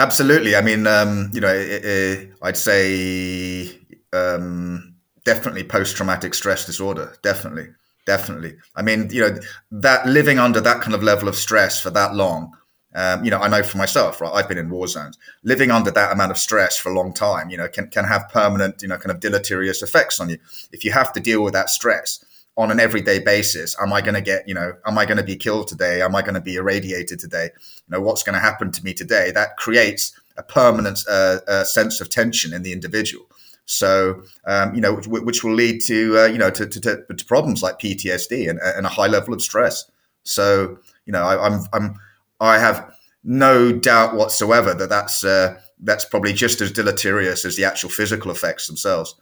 Absolutely. 0.00 0.56
I 0.56 0.62
mean, 0.62 0.86
um, 0.86 1.30
you 1.32 1.40
know, 1.40 1.52
it, 1.52 1.84
it, 1.84 2.30
I'd 2.42 2.56
say 2.56 3.68
um, 4.12 4.94
definitely 5.24 5.64
post 5.64 5.96
traumatic 5.96 6.34
stress 6.34 6.66
disorder. 6.66 7.16
Definitely 7.22 7.68
definitely. 8.08 8.54
I 8.74 8.80
mean, 8.80 9.10
you 9.10 9.20
know, 9.20 9.38
that 9.70 10.06
living 10.06 10.38
under 10.38 10.62
that 10.62 10.80
kind 10.80 10.94
of 10.94 11.02
level 11.02 11.28
of 11.28 11.36
stress 11.36 11.78
for 11.78 11.90
that 11.90 12.14
long. 12.14 12.54
Um, 12.94 13.22
you 13.22 13.30
know, 13.30 13.38
I 13.38 13.48
know 13.48 13.62
for 13.62 13.76
myself, 13.76 14.22
right? 14.22 14.32
I've 14.32 14.48
been 14.48 14.56
in 14.56 14.70
war 14.70 14.88
zones. 14.88 15.18
Living 15.44 15.70
under 15.70 15.90
that 15.90 16.10
amount 16.10 16.30
of 16.30 16.38
stress 16.38 16.78
for 16.78 16.90
a 16.90 16.94
long 16.94 17.12
time, 17.12 17.50
you 17.50 17.58
know, 17.58 17.68
can 17.68 17.88
can 17.88 18.06
have 18.06 18.30
permanent, 18.30 18.80
you 18.80 18.88
know, 18.88 18.96
kind 18.96 19.14
of 19.14 19.20
deleterious 19.20 19.82
effects 19.82 20.20
on 20.20 20.30
you. 20.30 20.38
If 20.72 20.84
you 20.84 20.92
have 20.92 21.12
to 21.12 21.20
deal 21.20 21.44
with 21.44 21.52
that 21.52 21.68
stress 21.68 22.24
on 22.56 22.70
an 22.70 22.80
everyday 22.80 23.18
basis, 23.18 23.76
am 23.78 23.92
I 23.92 24.00
going 24.00 24.14
to 24.14 24.22
get, 24.22 24.48
you 24.48 24.54
know, 24.54 24.72
am 24.86 24.96
I 24.96 25.04
going 25.04 25.18
to 25.18 25.30
be 25.32 25.36
killed 25.36 25.68
today? 25.68 26.00
Am 26.00 26.16
I 26.16 26.22
going 26.22 26.34
to 26.40 26.40
be 26.40 26.56
irradiated 26.56 27.18
today? 27.20 27.50
You 27.54 27.90
know, 27.90 28.00
what's 28.00 28.22
going 28.22 28.38
to 28.38 28.46
happen 28.50 28.72
to 28.72 28.82
me 28.82 28.94
today? 28.94 29.32
That 29.32 29.58
creates 29.58 30.18
a 30.38 30.42
permanent 30.42 30.98
uh, 31.08 31.40
uh, 31.46 31.64
sense 31.64 32.00
of 32.00 32.08
tension 32.08 32.54
in 32.54 32.62
the 32.62 32.72
individual. 32.72 33.26
So, 33.70 34.22
um, 34.46 34.74
you 34.74 34.80
know, 34.80 34.94
which, 34.94 35.06
which, 35.06 35.44
will 35.44 35.52
lead 35.52 35.82
to, 35.82 36.18
uh, 36.20 36.24
you 36.24 36.38
know, 36.38 36.48
to, 36.48 36.66
to, 36.66 36.80
to, 36.80 37.24
problems 37.26 37.62
like 37.62 37.78
PTSD 37.78 38.48
and, 38.48 38.58
and, 38.60 38.86
a 38.86 38.88
high 38.88 39.08
level 39.08 39.34
of 39.34 39.42
stress. 39.42 39.90
So, 40.22 40.78
you 41.04 41.12
know, 41.12 41.22
I, 41.22 41.46
I'm, 41.46 41.60
I'm, 41.74 41.94
I 42.40 42.58
have 42.58 42.90
no 43.24 43.70
doubt 43.70 44.14
whatsoever 44.14 44.72
that 44.72 44.88
that's, 44.88 45.22
uh, 45.22 45.60
that's 45.80 46.06
probably 46.06 46.32
just 46.32 46.62
as 46.62 46.72
deleterious 46.72 47.44
as 47.44 47.56
the 47.56 47.66
actual 47.66 47.90
physical 47.90 48.30
effects 48.30 48.68
themselves. 48.68 49.14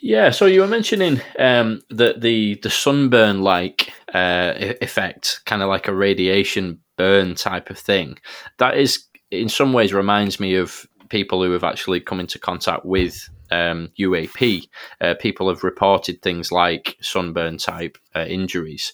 Yeah, 0.00 0.30
so 0.30 0.46
you 0.46 0.60
were 0.60 0.68
mentioning 0.68 1.20
um, 1.40 1.82
the 1.90 2.14
the 2.16 2.54
the 2.62 2.70
sunburn 2.70 3.42
like 3.42 3.92
uh, 4.14 4.52
effect, 4.80 5.40
kind 5.44 5.60
of 5.60 5.68
like 5.68 5.88
a 5.88 5.94
radiation 5.94 6.78
burn 6.96 7.34
type 7.34 7.68
of 7.68 7.80
thing. 7.80 8.16
That 8.58 8.78
is, 8.78 9.06
in 9.32 9.48
some 9.48 9.72
ways, 9.72 9.92
reminds 9.92 10.38
me 10.38 10.54
of 10.54 10.86
people 11.08 11.42
who 11.42 11.52
have 11.52 11.64
actually 11.64 12.00
come 12.00 12.20
into 12.20 12.38
contact 12.38 12.84
with 12.84 13.28
um, 13.50 13.90
UAP, 13.98 14.68
uh, 15.00 15.14
people 15.20 15.48
have 15.48 15.64
reported 15.64 16.22
things 16.22 16.52
like 16.52 16.96
sunburn 17.00 17.58
type 17.58 17.98
uh, 18.14 18.24
injuries. 18.24 18.92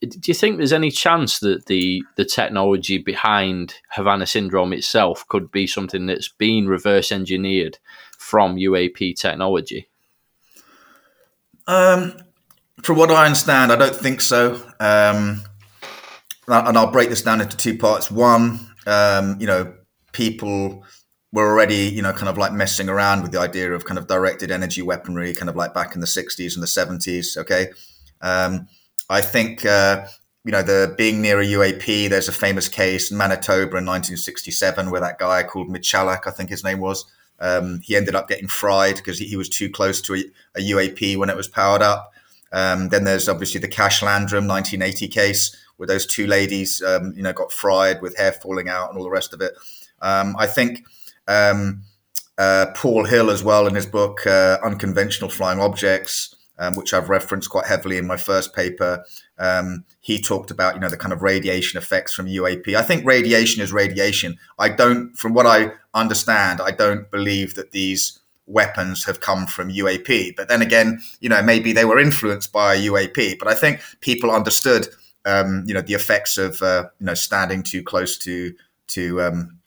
Do 0.00 0.18
you 0.24 0.34
think 0.34 0.56
there's 0.56 0.72
any 0.72 0.90
chance 0.90 1.38
that 1.40 1.66
the 1.66 2.02
the 2.16 2.24
technology 2.24 2.98
behind 2.98 3.74
Havana 3.90 4.26
syndrome 4.26 4.72
itself 4.72 5.24
could 5.28 5.52
be 5.52 5.68
something 5.68 6.06
that's 6.06 6.28
been 6.28 6.66
reverse 6.66 7.12
engineered 7.12 7.78
from 8.18 8.56
UAP 8.56 9.14
technology? 9.14 9.88
Um, 11.68 12.16
from 12.82 12.98
what 12.98 13.12
I 13.12 13.26
understand, 13.26 13.70
I 13.70 13.76
don't 13.76 13.94
think 13.94 14.20
so. 14.20 14.54
Um, 14.80 15.42
and 16.48 16.76
I'll 16.76 16.90
break 16.90 17.08
this 17.08 17.22
down 17.22 17.40
into 17.40 17.56
two 17.56 17.78
parts. 17.78 18.10
One, 18.10 18.58
um, 18.86 19.36
you 19.40 19.46
know, 19.46 19.72
people 20.12 20.84
were 21.32 21.46
already, 21.46 21.88
you 21.88 22.02
know, 22.02 22.12
kind 22.12 22.28
of 22.28 22.36
like 22.36 22.52
messing 22.52 22.88
around 22.88 23.22
with 23.22 23.32
the 23.32 23.40
idea 23.40 23.72
of 23.72 23.84
kind 23.86 23.98
of 23.98 24.06
directed 24.06 24.50
energy 24.50 24.82
weaponry, 24.82 25.32
kind 25.32 25.48
of 25.48 25.56
like 25.56 25.72
back 25.72 25.94
in 25.94 26.00
the 26.00 26.06
60s 26.06 26.54
and 26.54 26.62
the 26.62 26.66
70s. 26.66 27.36
Okay. 27.38 27.68
Um, 28.20 28.68
I 29.08 29.22
think, 29.22 29.64
uh, 29.64 30.06
you 30.44 30.52
know, 30.52 30.62
the 30.62 30.94
being 30.98 31.22
near 31.22 31.40
a 31.40 31.44
UAP, 31.44 32.10
there's 32.10 32.28
a 32.28 32.32
famous 32.32 32.68
case 32.68 33.10
in 33.10 33.16
Manitoba 33.16 33.78
in 33.78 33.86
1967 33.86 34.90
where 34.90 35.00
that 35.00 35.18
guy 35.18 35.42
called 35.42 35.68
Michalak, 35.68 36.26
I 36.26 36.30
think 36.30 36.50
his 36.50 36.64
name 36.64 36.80
was, 36.80 37.06
um, 37.40 37.80
he 37.82 37.96
ended 37.96 38.14
up 38.14 38.28
getting 38.28 38.48
fried 38.48 38.96
because 38.96 39.18
he, 39.18 39.26
he, 39.26 39.36
was 39.36 39.48
too 39.48 39.70
close 39.70 40.00
to 40.02 40.14
a, 40.14 40.24
a, 40.56 40.60
UAP 40.60 41.16
when 41.16 41.30
it 41.30 41.36
was 41.36 41.48
powered 41.48 41.82
up. 41.82 42.12
Um, 42.52 42.90
then 42.90 43.04
there's 43.04 43.28
obviously 43.28 43.60
the 43.60 43.68
Cash 43.68 44.02
Landrum 44.02 44.46
1980 44.46 45.08
case 45.08 45.56
where 45.76 45.86
those 45.86 46.06
two 46.06 46.26
ladies, 46.26 46.82
um, 46.82 47.14
you 47.16 47.22
know, 47.22 47.32
got 47.32 47.50
fried 47.50 48.02
with 48.02 48.16
hair 48.16 48.32
falling 48.32 48.68
out 48.68 48.90
and 48.90 48.98
all 48.98 49.04
the 49.04 49.10
rest 49.10 49.32
of 49.32 49.40
it. 49.40 49.54
Um, 50.00 50.36
I 50.38 50.46
think 50.46 50.84
um, 51.28 51.82
uh, 52.38 52.66
Paul 52.74 53.04
Hill 53.04 53.30
as 53.30 53.44
well 53.44 53.66
in 53.66 53.74
his 53.74 53.86
book 53.86 54.26
uh, 54.26 54.58
Unconventional 54.62 55.30
Flying 55.30 55.60
Objects, 55.60 56.34
um, 56.58 56.74
which 56.74 56.92
I've 56.94 57.08
referenced 57.08 57.50
quite 57.50 57.66
heavily 57.66 57.98
in 57.98 58.06
my 58.06 58.16
first 58.16 58.54
paper. 58.54 59.04
Um, 59.38 59.84
he 60.00 60.20
talked 60.20 60.50
about 60.50 60.74
you 60.74 60.80
know 60.80 60.88
the 60.88 60.96
kind 60.96 61.12
of 61.12 61.22
radiation 61.22 61.78
effects 61.78 62.12
from 62.12 62.26
UAP. 62.26 62.74
I 62.74 62.82
think 62.82 63.04
radiation 63.04 63.62
is 63.62 63.72
radiation. 63.72 64.38
I 64.58 64.68
don't, 64.68 65.14
from 65.16 65.34
what 65.34 65.46
I 65.46 65.72
understand, 65.94 66.60
I 66.60 66.70
don't 66.70 67.10
believe 67.10 67.54
that 67.54 67.72
these 67.72 68.18
weapons 68.46 69.04
have 69.04 69.20
come 69.20 69.46
from 69.46 69.70
UAP. 69.70 70.36
But 70.36 70.48
then 70.48 70.62
again, 70.62 71.00
you 71.20 71.28
know, 71.28 71.42
maybe 71.42 71.72
they 71.72 71.84
were 71.84 71.98
influenced 71.98 72.52
by 72.52 72.76
UAP. 72.76 73.38
But 73.38 73.48
I 73.48 73.54
think 73.54 73.80
people 74.00 74.30
understood, 74.30 74.88
um, 75.24 75.64
you 75.66 75.74
know, 75.74 75.80
the 75.80 75.94
effects 75.94 76.38
of 76.38 76.62
uh, 76.62 76.86
you 76.98 77.06
know 77.06 77.14
standing 77.14 77.62
too 77.62 77.82
close 77.82 78.18
to 78.18 78.54
to 78.88 79.22
um, 79.22 79.58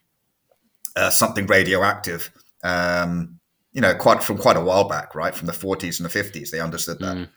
uh, 0.96 1.10
something 1.10 1.48
radioactive. 1.48 2.32
Um, 2.64 3.40
you 3.74 3.82
know, 3.82 3.94
quite 3.94 4.24
from 4.24 4.38
quite 4.38 4.58
a 4.58 4.62
while 4.62 4.88
back, 4.88 5.16
right? 5.16 5.36
From 5.36 5.48
the 5.48 5.54
40s 5.54 6.00
and 6.00 6.10
the 6.10 6.20
50s, 6.20 6.50
they 6.50 6.62
understood 6.62 7.00
that. 7.00 7.18
Mm. 7.18 7.30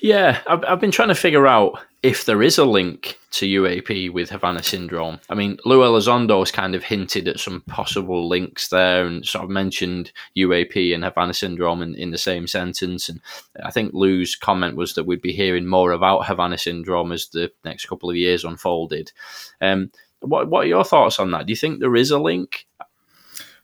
Yeah, 0.00 0.40
I've, 0.46 0.64
I've 0.64 0.80
been 0.80 0.90
trying 0.90 1.08
to 1.08 1.14
figure 1.14 1.46
out 1.46 1.78
if 2.02 2.26
there 2.26 2.42
is 2.42 2.58
a 2.58 2.64
link 2.64 3.18
to 3.30 3.46
UAP 3.46 4.12
with 4.12 4.28
Havana 4.28 4.62
syndrome. 4.62 5.18
I 5.30 5.34
mean, 5.34 5.58
Lou 5.64 5.80
Elizondo 5.80 6.40
has 6.40 6.50
kind 6.50 6.74
of 6.74 6.84
hinted 6.84 7.26
at 7.26 7.40
some 7.40 7.62
possible 7.62 8.28
links 8.28 8.68
there 8.68 9.06
and 9.06 9.24
sort 9.24 9.44
of 9.44 9.50
mentioned 9.50 10.12
UAP 10.36 10.94
and 10.94 11.02
Havana 11.02 11.32
syndrome 11.32 11.80
in, 11.80 11.94
in 11.94 12.10
the 12.10 12.18
same 12.18 12.46
sentence. 12.46 13.08
And 13.08 13.20
I 13.64 13.70
think 13.70 13.94
Lou's 13.94 14.36
comment 14.36 14.76
was 14.76 14.94
that 14.94 15.06
we'd 15.06 15.22
be 15.22 15.32
hearing 15.32 15.66
more 15.66 15.92
about 15.92 16.26
Havana 16.26 16.58
syndrome 16.58 17.10
as 17.10 17.28
the 17.28 17.50
next 17.64 17.86
couple 17.86 18.10
of 18.10 18.16
years 18.16 18.44
unfolded. 18.44 19.10
Um, 19.62 19.90
what 20.20 20.48
What 20.48 20.64
are 20.64 20.68
your 20.68 20.84
thoughts 20.84 21.18
on 21.18 21.30
that? 21.32 21.46
Do 21.46 21.52
you 21.52 21.56
think 21.56 21.80
there 21.80 21.96
is 21.96 22.10
a 22.10 22.18
link? 22.18 22.66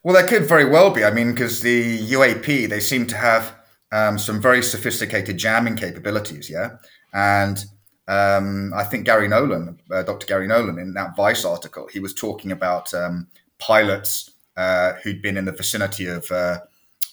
Well, 0.03 0.15
there 0.15 0.27
could 0.27 0.45
very 0.45 0.65
well 0.65 0.89
be. 0.89 1.03
I 1.03 1.11
mean, 1.11 1.31
because 1.31 1.61
the 1.61 1.99
UAP 1.99 2.69
they 2.69 2.79
seem 2.79 3.05
to 3.07 3.17
have 3.17 3.55
um, 3.91 4.17
some 4.17 4.41
very 4.41 4.63
sophisticated 4.63 5.37
jamming 5.37 5.75
capabilities. 5.75 6.49
Yeah, 6.49 6.77
and 7.13 7.63
um, 8.07 8.73
I 8.73 8.83
think 8.83 9.05
Gary 9.05 9.27
Nolan, 9.27 9.79
uh, 9.91 10.03
Dr. 10.03 10.25
Gary 10.25 10.47
Nolan, 10.47 10.79
in 10.79 10.93
that 10.93 11.15
Vice 11.15 11.45
article, 11.45 11.87
he 11.91 11.99
was 11.99 12.13
talking 12.13 12.51
about 12.51 12.93
um, 12.93 13.27
pilots 13.59 14.31
uh, 14.57 14.93
who'd 15.03 15.21
been 15.21 15.37
in 15.37 15.45
the 15.45 15.51
vicinity 15.51 16.07
of 16.07 16.29
uh, 16.31 16.59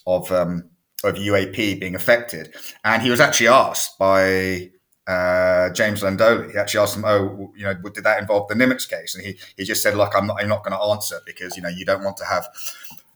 of 0.07 0.30
um, 0.32 0.70
of 1.05 1.14
UAP 1.14 1.78
being 1.78 1.95
affected, 1.95 2.55
and 2.84 3.03
he 3.03 3.11
was 3.11 3.20
actually 3.20 3.49
asked 3.49 3.99
by 3.99 4.70
uh, 5.09 5.71
James 5.71 6.03
Iandoli. 6.03 6.53
He 6.53 6.59
actually 6.59 6.81
asked 6.81 6.97
him, 6.97 7.05
"Oh, 7.07 7.51
you 7.57 7.65
know, 7.65 7.75
did 7.75 8.05
that 8.05 8.21
involve 8.21 8.47
the 8.49 8.55
Nimitz 8.55 8.89
case?" 8.89 9.15
And 9.15 9.25
he 9.25 9.39
he 9.57 9.65
just 9.65 9.83
said, 9.83 9.95
"Look, 9.95 10.13
I'm 10.15 10.27
not 10.27 10.41
I'm 10.41 10.49
not 10.49 10.63
going 10.63 10.79
to 10.79 10.85
answer 10.85 11.21
because 11.25 11.57
you 11.57 11.63
know 11.63 11.71
you 11.71 11.85
don't 11.87 12.05
want 12.05 12.19
to 12.19 12.25
have 12.27 12.49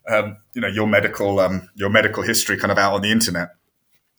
um, 0.08 0.38
you 0.54 0.62
know 0.62 0.68
your 0.68 0.86
medical 0.86 1.38
um, 1.38 1.68
your 1.74 1.90
medical 1.90 2.22
history 2.22 2.56
kind 2.56 2.72
of 2.72 2.78
out 2.78 2.94
on 2.94 3.02
the 3.02 3.12
internet." 3.12 3.50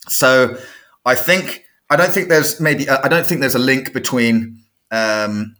So 0.07 0.57
I 1.03 1.15
think 1.15 1.63
I 1.89 1.95
don't 1.95 2.11
think 2.11 2.29
there's 2.29 2.59
maybe 2.59 2.87
I 2.87 3.07
don't 3.07 3.25
think 3.25 3.41
there's 3.41 3.55
a 3.55 3.59
link 3.59 3.91
between 3.91 4.63
um, 4.91 5.55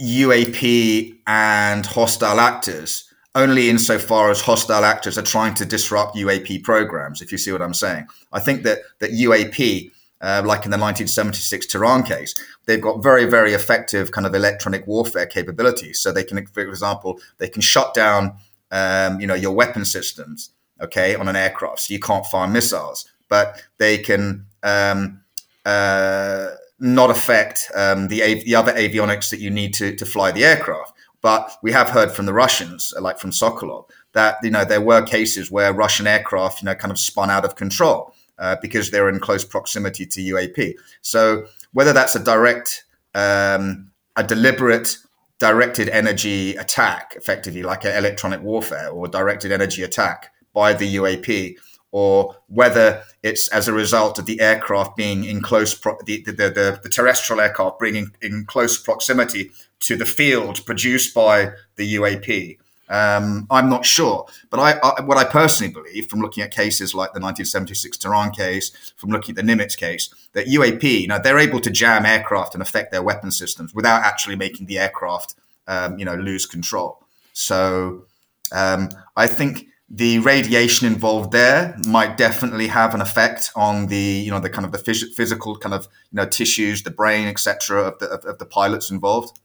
UAP 0.00 1.16
and 1.28 1.86
hostile 1.86 2.40
actors 2.40 3.06
only 3.36 3.70
insofar 3.70 4.30
as 4.32 4.40
hostile 4.40 4.84
actors 4.84 5.16
are 5.16 5.22
trying 5.22 5.54
to 5.54 5.64
disrupt 5.64 6.16
UAP 6.16 6.64
programs, 6.64 7.22
if 7.22 7.30
you 7.30 7.38
see 7.38 7.52
what 7.52 7.62
I'm 7.62 7.74
saying. 7.74 8.08
I 8.32 8.40
think 8.40 8.64
that 8.64 8.80
that 8.98 9.12
UAP 9.12 9.92
uh, 10.20 10.42
like 10.44 10.64
in 10.64 10.70
the 10.70 10.76
1976 10.76 11.66
Tehran 11.66 12.02
case, 12.02 12.34
they've 12.66 12.80
got 12.80 13.02
very, 13.02 13.24
very 13.24 13.54
effective 13.54 14.12
kind 14.12 14.26
of 14.26 14.34
electronic 14.34 14.86
warfare 14.86 15.26
capabilities. 15.26 16.00
So 16.00 16.12
they 16.12 16.24
can, 16.24 16.46
for 16.46 16.60
example, 16.60 17.20
they 17.38 17.48
can 17.48 17.62
shut 17.62 17.94
down, 17.94 18.34
um, 18.70 19.20
you 19.20 19.26
know, 19.26 19.34
your 19.34 19.52
weapon 19.52 19.84
systems, 19.84 20.50
okay, 20.80 21.14
on 21.14 21.28
an 21.28 21.36
aircraft, 21.36 21.80
so 21.80 21.94
you 21.94 22.00
can't 22.00 22.26
fire 22.26 22.48
missiles. 22.48 23.08
But 23.28 23.62
they 23.78 23.96
can 23.96 24.46
um, 24.62 25.22
uh, 25.64 26.48
not 26.78 27.10
affect 27.10 27.70
um, 27.74 28.08
the 28.08 28.42
the 28.44 28.54
other 28.54 28.72
avionics 28.72 29.30
that 29.30 29.40
you 29.40 29.50
need 29.50 29.72
to 29.74 29.94
to 29.94 30.04
fly 30.04 30.32
the 30.32 30.44
aircraft. 30.44 30.92
But 31.22 31.56
we 31.62 31.72
have 31.72 31.90
heard 31.90 32.12
from 32.12 32.26
the 32.26 32.32
Russians, 32.32 32.94
like 32.98 33.18
from 33.18 33.30
Sokolov, 33.30 33.88
that 34.12 34.36
you 34.42 34.50
know 34.50 34.64
there 34.64 34.80
were 34.80 35.02
cases 35.02 35.50
where 35.50 35.72
Russian 35.72 36.06
aircraft, 36.06 36.60
you 36.60 36.66
know, 36.66 36.74
kind 36.74 36.90
of 36.90 36.98
spun 36.98 37.30
out 37.30 37.44
of 37.44 37.54
control 37.56 38.12
uh, 38.40 38.56
because 38.60 38.90
they're 38.90 39.08
in 39.08 39.20
close 39.20 39.44
proximity 39.44 40.06
to 40.06 40.20
UAP. 40.20 40.74
So 41.02 41.46
whether 41.72 41.92
that's 41.92 42.16
a 42.16 42.24
direct, 42.24 42.84
um, 43.14 43.92
a 44.16 44.24
deliberate 44.24 44.96
directed 45.38 45.88
energy 45.88 46.56
attack, 46.56 47.14
effectively 47.16 47.62
like 47.62 47.84
an 47.84 47.96
electronic 47.96 48.42
warfare 48.42 48.88
or 48.88 49.06
directed 49.08 49.52
energy 49.52 49.82
attack 49.82 50.32
by 50.52 50.72
the 50.72 50.96
UAP, 50.96 51.56
or 51.92 52.36
whether 52.46 53.02
it's 53.22 53.48
as 53.48 53.66
a 53.66 53.72
result 53.72 54.18
of 54.18 54.26
the 54.26 54.40
aircraft 54.40 54.96
being 54.96 55.24
in 55.24 55.40
close, 55.40 55.74
pro- 55.74 55.98
the, 56.04 56.22
the, 56.22 56.32
the, 56.32 56.80
the, 56.82 56.88
terrestrial 56.88 57.40
aircraft 57.40 57.80
being 57.80 58.10
in 58.22 58.44
close 58.44 58.80
proximity 58.80 59.50
to 59.80 59.96
the 59.96 60.06
field 60.06 60.64
produced 60.64 61.14
by 61.14 61.50
the 61.76 61.94
UAP, 61.96 62.58
um, 62.90 63.46
I'm 63.50 63.70
not 63.70 63.86
sure, 63.86 64.26
but 64.50 64.58
I, 64.58 64.72
I, 64.82 65.02
what 65.02 65.16
I 65.16 65.24
personally 65.24 65.72
believe 65.72 66.08
from 66.08 66.20
looking 66.20 66.42
at 66.42 66.50
cases 66.50 66.92
like 66.92 67.12
the 67.12 67.20
1976 67.20 67.96
Tehran 67.96 68.32
case, 68.32 68.72
from 68.96 69.10
looking 69.10 69.38
at 69.38 69.46
the 69.46 69.52
Nimitz 69.52 69.76
case, 69.76 70.12
that 70.32 70.48
UAP, 70.48 70.82
you 70.82 71.06
know, 71.06 71.20
they're 71.22 71.38
able 71.38 71.60
to 71.60 71.70
jam 71.70 72.04
aircraft 72.04 72.54
and 72.54 72.62
affect 72.62 72.90
their 72.90 73.02
weapon 73.02 73.30
systems 73.30 73.72
without 73.72 74.02
actually 74.02 74.34
making 74.34 74.66
the 74.66 74.78
aircraft, 74.78 75.36
um, 75.68 75.98
you 76.00 76.04
know, 76.04 76.16
lose 76.16 76.46
control. 76.46 77.06
So 77.32 78.06
um, 78.50 78.88
I 79.16 79.28
think 79.28 79.66
the 79.88 80.18
radiation 80.18 80.88
involved 80.88 81.30
there 81.30 81.76
might 81.86 82.16
definitely 82.16 82.66
have 82.66 82.92
an 82.94 83.00
effect 83.00 83.52
on 83.54 83.86
the, 83.86 83.96
you 83.96 84.32
know, 84.32 84.40
the 84.40 84.50
kind 84.50 84.64
of 84.64 84.72
the 84.72 84.78
phys- 84.78 85.14
physical 85.14 85.56
kind 85.56 85.74
of, 85.74 85.84
you 86.10 86.16
know, 86.16 86.26
tissues, 86.26 86.82
the 86.82 86.90
brain, 86.90 87.28
etc. 87.28 87.82
Of 87.82 87.98
the 88.00 88.06
of, 88.06 88.24
of 88.24 88.38
the 88.38 88.46
pilots 88.46 88.90
involved. 88.90 89.38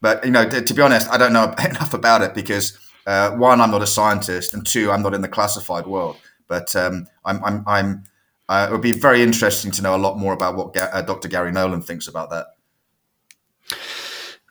But 0.00 0.24
you 0.24 0.30
know, 0.30 0.48
to, 0.48 0.62
to 0.62 0.74
be 0.74 0.82
honest, 0.82 1.08
I 1.10 1.18
don't 1.18 1.32
know 1.32 1.44
enough 1.64 1.94
about 1.94 2.22
it 2.22 2.34
because 2.34 2.78
uh, 3.06 3.30
one, 3.32 3.60
I'm 3.60 3.70
not 3.70 3.82
a 3.82 3.86
scientist, 3.86 4.54
and 4.54 4.66
two, 4.66 4.90
I'm 4.90 5.02
not 5.02 5.14
in 5.14 5.22
the 5.22 5.28
classified 5.28 5.86
world. 5.86 6.16
But 6.46 6.74
um, 6.76 7.06
I'm, 7.24 7.44
I'm, 7.44 7.64
I'm 7.66 8.04
uh, 8.48 8.66
it 8.68 8.72
would 8.72 8.82
be 8.82 8.92
very 8.92 9.22
interesting 9.22 9.70
to 9.72 9.82
know 9.82 9.94
a 9.94 9.98
lot 9.98 10.18
more 10.18 10.32
about 10.32 10.56
what 10.56 10.72
Ga- 10.72 10.90
uh, 10.92 11.02
Dr. 11.02 11.28
Gary 11.28 11.52
Nolan 11.52 11.82
thinks 11.82 12.08
about 12.08 12.30
that. 12.30 12.46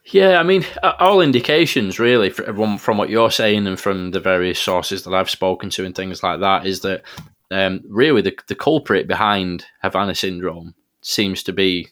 Yeah, 0.05 0.39
I 0.39 0.43
mean, 0.43 0.65
all 0.83 1.21
indications 1.21 1.99
really 1.99 2.29
from, 2.29 2.77
from 2.77 2.97
what 2.97 3.09
you're 3.09 3.31
saying 3.31 3.67
and 3.67 3.79
from 3.79 4.11
the 4.11 4.21
various 4.21 4.59
sources 4.59 5.03
that 5.03 5.13
I've 5.13 5.29
spoken 5.29 5.69
to 5.71 5.85
and 5.85 5.93
things 5.93 6.23
like 6.23 6.39
that 6.39 6.65
is 6.65 6.79
that 6.81 7.03
um, 7.51 7.81
really 7.89 8.21
the, 8.21 8.37
the 8.47 8.55
culprit 8.55 9.07
behind 9.07 9.65
Havana 9.81 10.15
syndrome 10.15 10.75
seems 11.01 11.43
to 11.43 11.53
be 11.53 11.89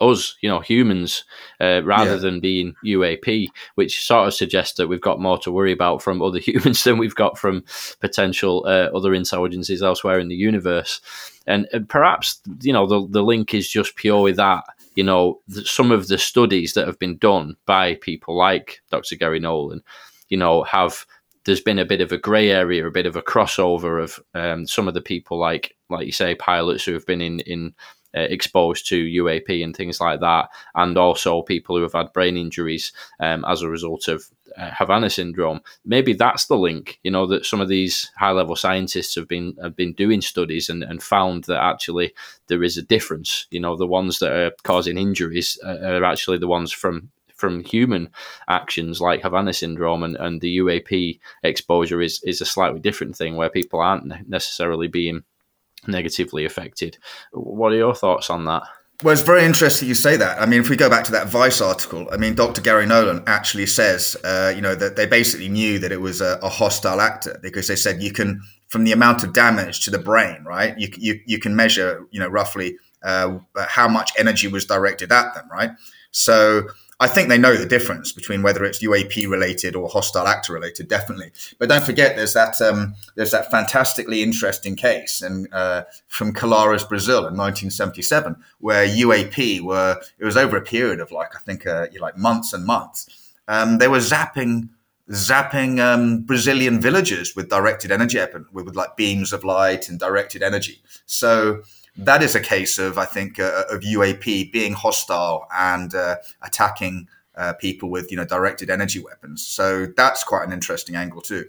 us, 0.00 0.36
you 0.40 0.48
know, 0.48 0.60
humans, 0.60 1.24
uh, 1.60 1.82
rather 1.84 2.12
yeah. 2.12 2.16
than 2.16 2.40
being 2.40 2.74
UAP, 2.84 3.48
which 3.74 4.04
sort 4.04 4.28
of 4.28 4.34
suggests 4.34 4.76
that 4.76 4.88
we've 4.88 5.00
got 5.00 5.20
more 5.20 5.38
to 5.38 5.52
worry 5.52 5.72
about 5.72 6.02
from 6.02 6.22
other 6.22 6.38
humans 6.38 6.84
than 6.84 6.98
we've 6.98 7.14
got 7.14 7.38
from 7.38 7.64
potential 8.00 8.64
uh, 8.66 8.88
other 8.96 9.14
intelligences 9.14 9.82
elsewhere 9.82 10.18
in 10.18 10.28
the 10.28 10.36
universe. 10.36 11.00
And, 11.46 11.66
and, 11.72 11.88
perhaps, 11.88 12.40
you 12.60 12.72
know, 12.72 12.86
the, 12.86 13.06
the 13.08 13.22
link 13.22 13.54
is 13.54 13.68
just 13.68 13.96
purely 13.96 14.32
that, 14.32 14.64
you 14.94 15.04
know, 15.04 15.40
the, 15.48 15.64
some 15.64 15.90
of 15.90 16.08
the 16.08 16.18
studies 16.18 16.74
that 16.74 16.86
have 16.86 16.98
been 16.98 17.16
done 17.16 17.56
by 17.66 17.94
people 17.94 18.36
like 18.36 18.82
Dr. 18.90 19.16
Gary 19.16 19.40
Nolan, 19.40 19.82
you 20.28 20.36
know, 20.36 20.62
have 20.64 21.06
there's 21.44 21.60
been 21.62 21.78
a 21.78 21.86
bit 21.86 22.02
of 22.02 22.12
a 22.12 22.18
grey 22.18 22.50
area, 22.50 22.86
a 22.86 22.90
bit 22.90 23.06
of 23.06 23.16
a 23.16 23.22
crossover 23.22 24.02
of 24.02 24.20
um, 24.34 24.66
some 24.66 24.86
of 24.86 24.92
the 24.92 25.00
people 25.00 25.38
like, 25.38 25.74
like 25.88 26.04
you 26.04 26.12
say, 26.12 26.34
pilots 26.34 26.84
who 26.84 26.92
have 26.92 27.06
been 27.06 27.22
in 27.22 27.40
in 27.40 27.74
uh, 28.16 28.20
exposed 28.20 28.86
to 28.88 29.04
UAP 29.04 29.62
and 29.62 29.76
things 29.76 30.00
like 30.00 30.20
that, 30.20 30.48
and 30.74 30.96
also 30.96 31.42
people 31.42 31.76
who 31.76 31.82
have 31.82 31.92
had 31.92 32.12
brain 32.12 32.36
injuries 32.36 32.92
um, 33.20 33.44
as 33.46 33.62
a 33.62 33.68
result 33.68 34.08
of 34.08 34.24
uh, 34.56 34.70
Havana 34.72 35.10
syndrome. 35.10 35.60
Maybe 35.84 36.12
that's 36.14 36.46
the 36.46 36.56
link. 36.56 36.98
You 37.02 37.10
know 37.10 37.26
that 37.26 37.44
some 37.44 37.60
of 37.60 37.68
these 37.68 38.10
high 38.16 38.32
level 38.32 38.56
scientists 38.56 39.14
have 39.14 39.28
been 39.28 39.56
have 39.62 39.76
been 39.76 39.92
doing 39.92 40.20
studies 40.20 40.68
and, 40.68 40.82
and 40.82 41.02
found 41.02 41.44
that 41.44 41.62
actually 41.62 42.14
there 42.46 42.62
is 42.62 42.76
a 42.76 42.82
difference. 42.82 43.46
You 43.50 43.60
know, 43.60 43.76
the 43.76 43.86
ones 43.86 44.18
that 44.18 44.32
are 44.32 44.52
causing 44.62 44.98
injuries 44.98 45.58
are 45.64 46.04
actually 46.04 46.38
the 46.38 46.48
ones 46.48 46.72
from 46.72 47.10
from 47.38 47.62
human 47.62 48.10
actions 48.48 49.00
like 49.00 49.22
Havana 49.22 49.52
syndrome 49.52 50.02
and, 50.02 50.16
and 50.16 50.40
the 50.40 50.58
UAP 50.58 51.20
exposure 51.44 52.02
is 52.02 52.20
is 52.24 52.40
a 52.40 52.46
slightly 52.46 52.80
different 52.80 53.16
thing 53.16 53.36
where 53.36 53.48
people 53.48 53.80
aren't 53.80 54.28
necessarily 54.28 54.88
being 54.88 55.22
negatively 55.86 56.44
affected. 56.44 56.98
What 57.32 57.72
are 57.72 57.76
your 57.76 57.94
thoughts 57.94 58.30
on 58.30 58.44
that? 58.46 58.62
Well, 59.04 59.12
it's 59.12 59.22
very 59.22 59.44
interesting 59.44 59.86
you 59.86 59.94
say 59.94 60.16
that. 60.16 60.42
I 60.42 60.46
mean, 60.46 60.60
if 60.60 60.68
we 60.68 60.76
go 60.76 60.90
back 60.90 61.04
to 61.04 61.12
that 61.12 61.28
Vice 61.28 61.60
article, 61.60 62.08
I 62.10 62.16
mean, 62.16 62.34
Dr. 62.34 62.60
Gary 62.60 62.84
Nolan 62.84 63.22
actually 63.28 63.66
says, 63.66 64.16
uh, 64.24 64.52
you 64.54 64.60
know, 64.60 64.74
that 64.74 64.96
they 64.96 65.06
basically 65.06 65.48
knew 65.48 65.78
that 65.78 65.92
it 65.92 66.00
was 66.00 66.20
a, 66.20 66.40
a, 66.42 66.48
hostile 66.48 67.00
actor 67.00 67.38
because 67.40 67.68
they 67.68 67.76
said 67.76 68.02
you 68.02 68.12
can, 68.12 68.42
from 68.66 68.82
the 68.82 68.90
amount 68.90 69.22
of 69.22 69.32
damage 69.32 69.84
to 69.84 69.92
the 69.92 70.00
brain, 70.00 70.42
right? 70.44 70.76
You 70.76 70.88
you, 70.96 71.20
you 71.26 71.38
can 71.38 71.54
measure, 71.54 72.08
you 72.10 72.18
know, 72.18 72.26
roughly 72.26 72.76
uh, 73.04 73.38
how 73.68 73.86
much 73.86 74.10
energy 74.18 74.48
was 74.48 74.66
directed 74.66 75.12
at 75.12 75.32
them, 75.32 75.48
right? 75.48 75.70
So 76.10 76.64
I 77.00 77.06
think 77.06 77.28
they 77.28 77.38
know 77.38 77.56
the 77.56 77.66
difference 77.66 78.10
between 78.10 78.42
whether 78.42 78.64
it's 78.64 78.82
UAP 78.82 79.30
related 79.30 79.76
or 79.76 79.88
hostile 79.88 80.26
actor 80.26 80.52
related, 80.52 80.88
definitely. 80.88 81.30
But 81.58 81.68
don't 81.68 81.84
forget, 81.84 82.16
there's 82.16 82.32
that 82.32 82.60
um, 82.60 82.94
there's 83.14 83.30
that 83.30 83.50
fantastically 83.50 84.22
interesting 84.22 84.74
case 84.74 85.22
and 85.22 85.46
uh, 85.52 85.84
from 86.08 86.32
Colares, 86.32 86.88
Brazil, 86.88 87.18
in 87.18 87.36
1977, 87.36 88.36
where 88.58 88.86
UAP 88.86 89.60
were 89.60 90.00
it 90.18 90.24
was 90.24 90.36
over 90.36 90.56
a 90.56 90.62
period 90.62 90.98
of 90.98 91.12
like 91.12 91.36
I 91.36 91.38
think 91.38 91.66
uh, 91.66 91.86
like 92.00 92.16
months 92.16 92.52
and 92.52 92.64
months. 92.64 93.08
Um, 93.46 93.78
they 93.78 93.88
were 93.88 93.98
zapping 93.98 94.68
zapping 95.10 95.80
um, 95.80 96.22
Brazilian 96.22 96.80
villages 96.80 97.34
with 97.34 97.48
directed 97.48 97.90
energy, 97.90 98.20
with, 98.52 98.66
with 98.66 98.76
like 98.76 98.96
beams 98.96 99.32
of 99.32 99.42
light 99.44 99.88
and 99.88 99.98
directed 99.98 100.42
energy. 100.42 100.82
So 101.06 101.62
that 101.98 102.22
is 102.22 102.34
a 102.34 102.40
case 102.40 102.78
of, 102.78 102.96
I 102.96 103.04
think, 103.04 103.38
uh, 103.38 103.64
of 103.70 103.80
UAP 103.80 104.52
being 104.52 104.72
hostile 104.72 105.46
and 105.54 105.94
uh, 105.94 106.16
attacking 106.42 107.08
uh, 107.34 107.52
people 107.54 107.90
with, 107.90 108.10
you 108.10 108.16
know, 108.16 108.24
directed 108.24 108.70
energy 108.70 109.00
weapons. 109.00 109.46
So 109.46 109.86
that's 109.96 110.24
quite 110.24 110.46
an 110.46 110.52
interesting 110.52 110.96
angle 110.96 111.20
too. 111.20 111.44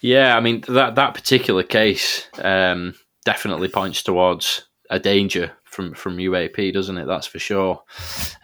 Yeah, 0.00 0.36
I 0.36 0.40
mean 0.40 0.64
that 0.68 0.94
that 0.94 1.14
particular 1.14 1.62
case 1.62 2.26
um, 2.38 2.94
definitely 3.24 3.68
points 3.68 4.02
towards 4.02 4.66
a 4.88 4.98
danger 4.98 5.52
from 5.72 5.94
from 5.94 6.18
UAP, 6.18 6.72
doesn't 6.72 6.98
it? 6.98 7.06
That's 7.06 7.26
for 7.26 7.38
sure. 7.38 7.82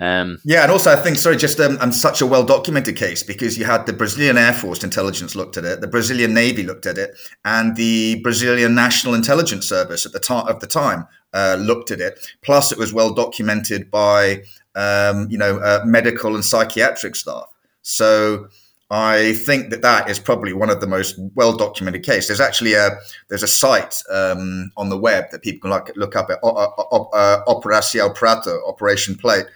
Um, 0.00 0.38
yeah, 0.44 0.62
and 0.62 0.72
also 0.72 0.90
I 0.92 0.96
think 0.96 1.18
sorry, 1.18 1.36
just 1.36 1.60
um, 1.60 1.78
and 1.80 1.94
such 1.94 2.20
a 2.20 2.26
well 2.26 2.44
documented 2.44 2.96
case 2.96 3.22
because 3.22 3.58
you 3.58 3.64
had 3.64 3.86
the 3.86 3.92
Brazilian 3.92 4.38
Air 4.38 4.54
Force 4.54 4.82
intelligence 4.82 5.36
looked 5.36 5.56
at 5.56 5.64
it, 5.64 5.80
the 5.80 5.86
Brazilian 5.86 6.34
Navy 6.34 6.62
looked 6.62 6.86
at 6.86 6.98
it, 6.98 7.16
and 7.44 7.76
the 7.76 8.20
Brazilian 8.22 8.74
National 8.74 9.14
Intelligence 9.14 9.68
Service 9.68 10.06
at 10.06 10.12
the 10.12 10.20
time 10.20 10.48
of 10.48 10.60
the 10.60 10.66
time 10.66 11.06
uh, 11.34 11.56
looked 11.60 11.90
at 11.90 12.00
it. 12.00 12.18
Plus, 12.42 12.72
it 12.72 12.78
was 12.78 12.92
well 12.92 13.12
documented 13.12 13.90
by 13.90 14.42
um, 14.74 15.28
you 15.30 15.38
know 15.38 15.58
uh, 15.58 15.82
medical 15.84 16.34
and 16.34 16.44
psychiatric 16.44 17.14
staff. 17.14 17.46
So 17.82 18.48
I 18.90 19.34
think 19.34 19.68
that 19.70 19.82
that 19.82 20.08
is 20.08 20.18
probably 20.18 20.54
one 20.54 20.70
of 20.70 20.80
the 20.80 20.86
most 20.86 21.18
well 21.34 21.54
documented 21.54 22.04
cases. 22.04 22.28
There's 22.28 22.40
actually 22.40 22.72
a 22.72 22.98
there's 23.28 23.42
a 23.42 23.48
site 23.48 24.02
um, 24.10 24.72
on 24.78 24.88
the 24.88 24.96
web 24.96 25.30
that 25.30 25.42
people 25.42 25.68
can 25.68 25.70
look, 25.70 25.92
look 25.96 26.16
up 26.16 26.30
at 26.30 26.38
uh, 26.42 26.46
uh, 26.48 28.10
Prato, 28.14 28.66
Operation 28.66 29.14
Plate, 29.14 29.46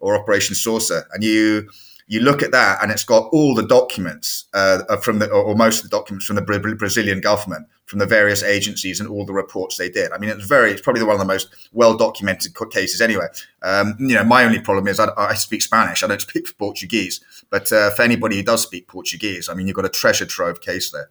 or 0.00 0.16
Operation 0.16 0.56
Saucer, 0.56 1.06
and 1.12 1.22
you 1.22 1.68
you 2.06 2.20
look 2.20 2.42
at 2.42 2.52
that 2.52 2.82
and 2.82 2.90
it's 2.90 3.04
got 3.04 3.28
all 3.32 3.54
the 3.54 3.66
documents 3.66 4.46
uh, 4.54 4.96
from 4.96 5.18
the 5.18 5.30
or 5.30 5.54
most 5.54 5.84
of 5.84 5.90
the 5.90 5.96
documents 5.96 6.26
from 6.26 6.36
the 6.36 6.76
Brazilian 6.78 7.20
government 7.20 7.66
from 7.92 7.98
the 7.98 8.06
various 8.06 8.42
agencies 8.42 9.00
and 9.00 9.08
all 9.10 9.26
the 9.26 9.34
reports 9.34 9.76
they 9.76 9.90
did. 9.90 10.12
I 10.12 10.18
mean, 10.18 10.30
it's 10.30 10.46
very, 10.46 10.70
it's 10.70 10.80
probably 10.80 11.02
one 11.02 11.12
of 11.12 11.18
the 11.18 11.26
most 11.26 11.48
well 11.72 11.94
documented 11.94 12.56
cases 12.70 13.02
anyway. 13.02 13.26
Um, 13.62 13.96
you 13.98 14.14
know, 14.14 14.24
my 14.24 14.44
only 14.44 14.60
problem 14.60 14.88
is 14.88 14.98
I, 14.98 15.10
I, 15.18 15.34
speak 15.34 15.60
Spanish. 15.60 16.02
I 16.02 16.06
don't 16.06 16.20
speak 16.28 16.46
Portuguese. 16.56 17.20
But 17.50 17.70
uh, 17.70 17.90
for 17.90 18.00
anybody 18.00 18.36
who 18.36 18.44
does 18.44 18.62
speak 18.62 18.88
Portuguese, 18.88 19.50
I 19.50 19.54
mean, 19.54 19.66
you've 19.66 19.76
got 19.76 19.84
a 19.84 19.90
treasure 19.90 20.24
trove 20.24 20.62
case 20.62 20.90
there. 20.90 21.10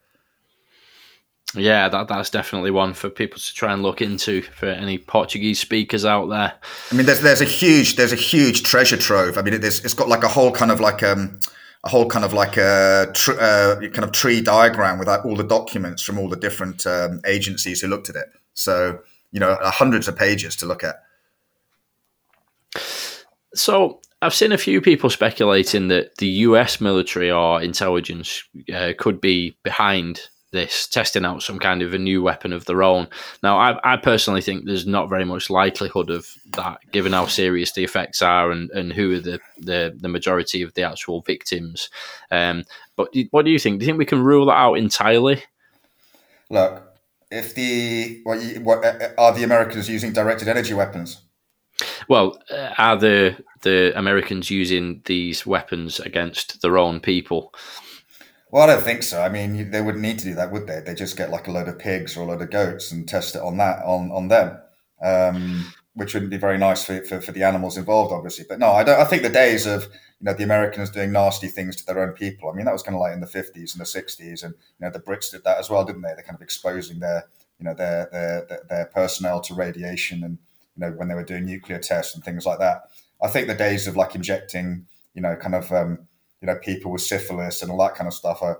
Yeah, 1.53 1.89
that 1.89 2.07
that's 2.07 2.29
definitely 2.29 2.71
one 2.71 2.93
for 2.93 3.09
people 3.09 3.39
to 3.39 3.53
try 3.53 3.73
and 3.73 3.83
look 3.83 4.01
into 4.01 4.41
for 4.41 4.67
any 4.67 4.97
Portuguese 4.97 5.59
speakers 5.59 6.05
out 6.05 6.27
there. 6.27 6.53
I 6.91 6.95
mean, 6.95 7.05
there's 7.05 7.21
there's 7.21 7.41
a 7.41 7.45
huge 7.45 7.95
there's 7.97 8.13
a 8.13 8.17
huge 8.17 8.63
treasure 8.63 8.97
trove. 8.97 9.37
I 9.37 9.41
mean, 9.41 9.55
it, 9.55 9.63
it's 9.63 9.93
got 9.93 10.07
like 10.07 10.23
a 10.23 10.29
whole 10.29 10.51
kind 10.51 10.71
of 10.71 10.79
like 10.79 11.03
um 11.03 11.39
a 11.83 11.89
whole 11.89 12.07
kind 12.07 12.23
of 12.23 12.31
like 12.31 12.57
a 12.57 13.11
tr- 13.13 13.39
uh, 13.39 13.75
kind 13.79 14.03
of 14.03 14.11
tree 14.11 14.39
diagram 14.39 14.99
with 14.99 15.09
all 15.09 15.35
the 15.35 15.43
documents 15.43 16.01
from 16.03 16.19
all 16.19 16.29
the 16.29 16.37
different 16.37 16.85
um, 16.85 17.19
agencies 17.25 17.81
who 17.81 17.87
looked 17.87 18.09
at 18.09 18.15
it. 18.15 18.27
So 18.53 18.99
you 19.31 19.39
know, 19.39 19.57
hundreds 19.61 20.07
of 20.07 20.15
pages 20.15 20.55
to 20.57 20.65
look 20.65 20.83
at. 20.83 21.03
So 23.55 23.99
I've 24.21 24.33
seen 24.33 24.51
a 24.51 24.57
few 24.57 24.81
people 24.81 25.09
speculating 25.09 25.87
that 25.87 26.17
the 26.17 26.27
US 26.27 26.79
military 26.79 27.31
or 27.31 27.61
intelligence 27.61 28.43
uh, 28.73 28.93
could 28.97 29.19
be 29.19 29.57
behind 29.63 30.21
this, 30.51 30.87
testing 30.87 31.25
out 31.25 31.43
some 31.43 31.59
kind 31.59 31.81
of 31.81 31.93
a 31.93 31.97
new 31.97 32.21
weapon 32.21 32.51
of 32.53 32.65
their 32.65 32.83
own. 32.83 33.07
Now, 33.41 33.57
I, 33.57 33.93
I, 33.93 33.97
personally 33.97 34.41
think 34.41 34.65
there's 34.65 34.85
not 34.85 35.09
very 35.09 35.23
much 35.23 35.49
likelihood 35.49 36.09
of 36.09 36.27
that, 36.57 36.79
given 36.91 37.13
how 37.13 37.25
serious 37.27 37.71
the 37.71 37.83
effects 37.83 38.21
are 38.21 38.51
and, 38.51 38.69
and 38.71 38.91
who 38.91 39.15
are 39.15 39.19
the, 39.19 39.39
the, 39.57 39.97
the 39.97 40.09
majority 40.09 40.61
of 40.61 40.73
the 40.73 40.83
actual 40.83 41.21
victims. 41.21 41.89
Um, 42.31 42.65
but 42.97 43.15
what 43.31 43.45
do 43.45 43.51
you 43.51 43.59
think? 43.59 43.79
Do 43.79 43.85
you 43.85 43.89
think 43.89 43.99
we 43.99 44.05
can 44.05 44.23
rule 44.23 44.45
that 44.47 44.57
out 44.57 44.73
entirely? 44.75 45.43
Look, 46.49 46.83
if 47.31 47.55
the 47.55 48.19
what, 48.23 48.39
what 48.61 48.83
uh, 48.83 49.09
are 49.17 49.33
the 49.33 49.43
Americans 49.43 49.89
using 49.89 50.11
directed 50.11 50.49
energy 50.49 50.73
weapons? 50.73 51.21
Well, 52.09 52.37
uh, 52.51 52.73
are 52.77 52.97
the 52.97 53.37
the 53.61 53.97
Americans 53.97 54.51
using 54.51 55.01
these 55.05 55.45
weapons 55.45 55.99
against 55.99 56.61
their 56.61 56.77
own 56.77 56.99
people? 56.99 57.53
Well, 58.51 58.63
I 58.63 58.73
don't 58.73 58.83
think 58.83 59.03
so. 59.03 59.21
I 59.21 59.29
mean, 59.29 59.71
they 59.71 59.81
wouldn't 59.81 60.01
need 60.01 60.19
to 60.19 60.25
do 60.25 60.35
that, 60.35 60.51
would 60.51 60.67
they? 60.67 60.81
They 60.81 60.93
just 60.93 61.15
get 61.17 61.29
like 61.29 61.47
a 61.47 61.51
load 61.51 61.69
of 61.69 61.79
pigs 61.79 62.17
or 62.17 62.23
a 62.23 62.25
load 62.25 62.41
of 62.41 62.49
goats 62.49 62.91
and 62.91 63.07
test 63.07 63.35
it 63.35 63.41
on 63.41 63.57
that 63.57 63.83
on 63.85 64.11
on 64.11 64.27
them, 64.27 64.57
um, 65.01 65.73
which 65.95 66.13
wouldn't 66.13 66.31
be 66.31 66.37
very 66.37 66.57
nice 66.57 66.83
for, 66.83 67.01
for, 67.05 67.21
for 67.21 67.31
the 67.31 67.43
animals 67.43 67.77
involved, 67.77 68.11
obviously. 68.13 68.45
But 68.47 68.59
no, 68.59 68.71
I 68.71 68.83
don't. 68.83 68.99
I 68.99 69.05
think 69.05 69.23
the 69.23 69.29
days 69.29 69.65
of 69.65 69.83
you 69.83 70.25
know 70.25 70.33
the 70.33 70.43
Americans 70.43 70.89
doing 70.89 71.13
nasty 71.13 71.47
things 71.47 71.77
to 71.77 71.85
their 71.85 72.03
own 72.05 72.11
people. 72.11 72.49
I 72.49 72.53
mean, 72.53 72.65
that 72.65 72.73
was 72.73 72.83
kind 72.83 72.95
of 72.95 72.99
like 73.01 73.13
in 73.13 73.21
the 73.21 73.27
fifties 73.27 73.73
and 73.73 73.81
the 73.81 73.85
sixties, 73.85 74.43
and 74.43 74.53
you 74.53 74.85
know 74.85 74.91
the 74.91 74.99
Brits 74.99 75.31
did 75.31 75.45
that 75.45 75.57
as 75.57 75.69
well, 75.69 75.85
didn't 75.85 76.01
they? 76.01 76.13
They're 76.13 76.23
kind 76.23 76.35
of 76.35 76.41
exposing 76.41 76.99
their 76.99 77.27
you 77.57 77.63
know 77.65 77.73
their 77.73 78.09
their 78.11 78.59
their 78.69 78.85
personnel 78.93 79.39
to 79.41 79.53
radiation 79.53 80.25
and 80.25 80.37
you 80.75 80.81
know 80.81 80.91
when 80.91 81.07
they 81.07 81.15
were 81.15 81.23
doing 81.23 81.45
nuclear 81.45 81.79
tests 81.79 82.15
and 82.15 82.23
things 82.23 82.45
like 82.45 82.59
that. 82.59 82.81
I 83.23 83.29
think 83.29 83.47
the 83.47 83.55
days 83.55 83.87
of 83.87 83.95
like 83.95 84.13
injecting 84.13 84.87
you 85.13 85.21
know 85.21 85.37
kind 85.37 85.55
of 85.55 85.71
um, 85.71 86.07
you 86.41 86.47
know 86.47 86.55
people 86.55 86.91
with 86.91 87.01
syphilis 87.01 87.61
and 87.61 87.71
all 87.71 87.77
that 87.79 87.95
kind 87.95 88.07
of 88.07 88.13
stuff 88.13 88.41
are, 88.41 88.59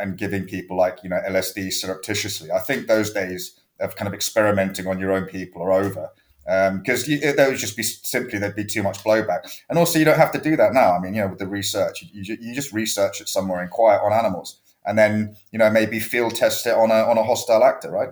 and 0.00 0.16
giving 0.16 0.44
people 0.44 0.76
like 0.76 0.98
you 1.02 1.10
know 1.10 1.20
LSD 1.28 1.72
surreptitiously. 1.72 2.50
I 2.50 2.60
think 2.60 2.86
those 2.86 3.12
days 3.12 3.60
of 3.80 3.96
kind 3.96 4.08
of 4.08 4.14
experimenting 4.14 4.86
on 4.86 5.00
your 5.00 5.12
own 5.12 5.24
people 5.24 5.62
are 5.62 5.72
over 5.72 6.10
because 6.44 7.08
um, 7.08 7.20
that 7.36 7.46
would 7.48 7.58
just 7.58 7.76
be 7.76 7.82
simply 7.82 8.38
there'd 8.38 8.56
be 8.56 8.64
too 8.64 8.82
much 8.82 8.98
blowback. 9.04 9.60
And 9.68 9.78
also, 9.78 9.98
you 9.98 10.04
don't 10.04 10.16
have 10.16 10.32
to 10.32 10.40
do 10.40 10.56
that 10.56 10.72
now. 10.72 10.96
I 10.96 11.00
mean, 11.00 11.14
you 11.14 11.20
know, 11.20 11.28
with 11.28 11.38
the 11.38 11.46
research, 11.46 12.04
you, 12.12 12.36
you 12.40 12.54
just 12.54 12.72
research 12.72 13.20
it 13.20 13.28
somewhere 13.28 13.62
in 13.62 13.68
quiet 13.68 14.00
on 14.02 14.12
animals, 14.12 14.60
and 14.84 14.98
then 14.98 15.36
you 15.52 15.58
know 15.58 15.70
maybe 15.70 16.00
field 16.00 16.34
test 16.34 16.66
it 16.66 16.74
on 16.74 16.90
a 16.90 16.94
on 16.94 17.18
a 17.18 17.22
hostile 17.22 17.62
actor, 17.62 17.90
right? 17.90 18.10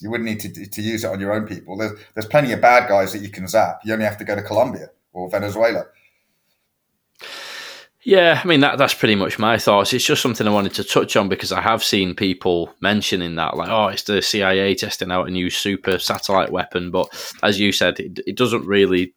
You 0.00 0.10
wouldn't 0.10 0.28
need 0.28 0.40
to, 0.40 0.66
to 0.66 0.82
use 0.82 1.04
it 1.04 1.10
on 1.10 1.20
your 1.20 1.32
own 1.32 1.46
people. 1.46 1.76
There's, 1.76 1.92
there's 2.14 2.26
plenty 2.26 2.50
of 2.52 2.60
bad 2.60 2.88
guys 2.88 3.12
that 3.12 3.22
you 3.22 3.28
can 3.28 3.46
zap. 3.46 3.82
You 3.84 3.92
only 3.92 4.04
have 4.04 4.18
to 4.18 4.24
go 4.24 4.34
to 4.34 4.42
Colombia 4.42 4.90
or 5.12 5.30
Venezuela. 5.30 5.86
Yeah, 8.04 8.40
I 8.42 8.46
mean 8.46 8.60
that 8.60 8.78
that's 8.78 8.94
pretty 8.94 9.14
much 9.14 9.38
my 9.38 9.58
thoughts. 9.58 9.92
It's 9.92 10.04
just 10.04 10.22
something 10.22 10.46
I 10.46 10.50
wanted 10.50 10.74
to 10.74 10.84
touch 10.84 11.14
on 11.14 11.28
because 11.28 11.52
I 11.52 11.60
have 11.60 11.84
seen 11.84 12.16
people 12.16 12.74
mentioning 12.80 13.36
that, 13.36 13.56
like, 13.56 13.68
oh, 13.68 13.88
it's 13.88 14.02
the 14.02 14.20
CIA 14.20 14.74
testing 14.74 15.12
out 15.12 15.28
a 15.28 15.30
new 15.30 15.50
super 15.50 15.98
satellite 15.98 16.50
weapon. 16.50 16.90
But 16.90 17.08
as 17.44 17.60
you 17.60 17.70
said, 17.70 18.00
it, 18.00 18.18
it 18.26 18.36
doesn't 18.36 18.66
really 18.66 19.14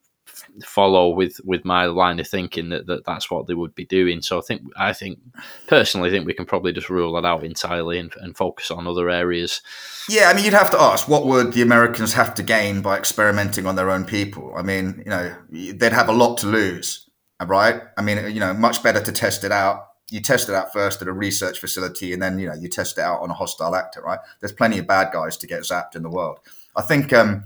follow 0.64 1.10
with 1.10 1.40
with 1.44 1.64
my 1.64 1.84
line 1.86 2.18
of 2.20 2.28
thinking 2.28 2.70
that, 2.70 2.86
that 2.86 3.04
that's 3.04 3.30
what 3.30 3.48
they 3.48 3.54
would 3.54 3.74
be 3.74 3.84
doing. 3.84 4.22
So 4.22 4.38
I 4.38 4.42
think 4.42 4.62
I 4.76 4.92
think 4.92 5.18
personally 5.66 6.08
I 6.08 6.12
think 6.12 6.24
we 6.24 6.34
can 6.34 6.46
probably 6.46 6.72
just 6.72 6.88
rule 6.88 7.12
that 7.14 7.26
out 7.26 7.42
entirely 7.44 7.98
and, 7.98 8.14
and 8.20 8.36
focus 8.36 8.70
on 8.70 8.86
other 8.86 9.10
areas. 9.10 9.62
Yeah, 10.08 10.28
I 10.28 10.34
mean, 10.34 10.44
you'd 10.44 10.54
have 10.54 10.70
to 10.70 10.80
ask 10.80 11.08
what 11.08 11.26
would 11.26 11.54
the 11.54 11.62
Americans 11.62 12.12
have 12.12 12.34
to 12.36 12.42
gain 12.44 12.82
by 12.82 12.96
experimenting 12.96 13.66
on 13.66 13.74
their 13.74 13.90
own 13.90 14.04
people. 14.04 14.54
I 14.56 14.62
mean, 14.62 15.02
you 15.04 15.10
know, 15.10 15.34
they'd 15.50 15.92
have 15.92 16.08
a 16.08 16.12
lot 16.12 16.38
to 16.38 16.46
lose 16.46 17.05
right? 17.44 17.82
I 17.96 18.02
mean, 18.02 18.32
you 18.32 18.40
know, 18.40 18.54
much 18.54 18.82
better 18.82 19.00
to 19.00 19.12
test 19.12 19.44
it 19.44 19.52
out. 19.52 19.88
You 20.10 20.20
test 20.20 20.48
it 20.48 20.54
out 20.54 20.72
first 20.72 21.02
at 21.02 21.08
a 21.08 21.12
research 21.12 21.58
facility, 21.58 22.12
and 22.12 22.22
then 22.22 22.38
you 22.38 22.48
know 22.48 22.54
you 22.54 22.68
test 22.68 22.96
it 22.96 23.02
out 23.02 23.20
on 23.20 23.30
a 23.30 23.34
hostile 23.34 23.74
actor, 23.74 24.00
right? 24.02 24.20
There's 24.40 24.52
plenty 24.52 24.78
of 24.78 24.86
bad 24.86 25.12
guys 25.12 25.36
to 25.38 25.46
get 25.46 25.62
zapped 25.62 25.96
in 25.96 26.02
the 26.02 26.10
world. 26.10 26.38
I 26.76 26.82
think 26.82 27.12
um, 27.12 27.44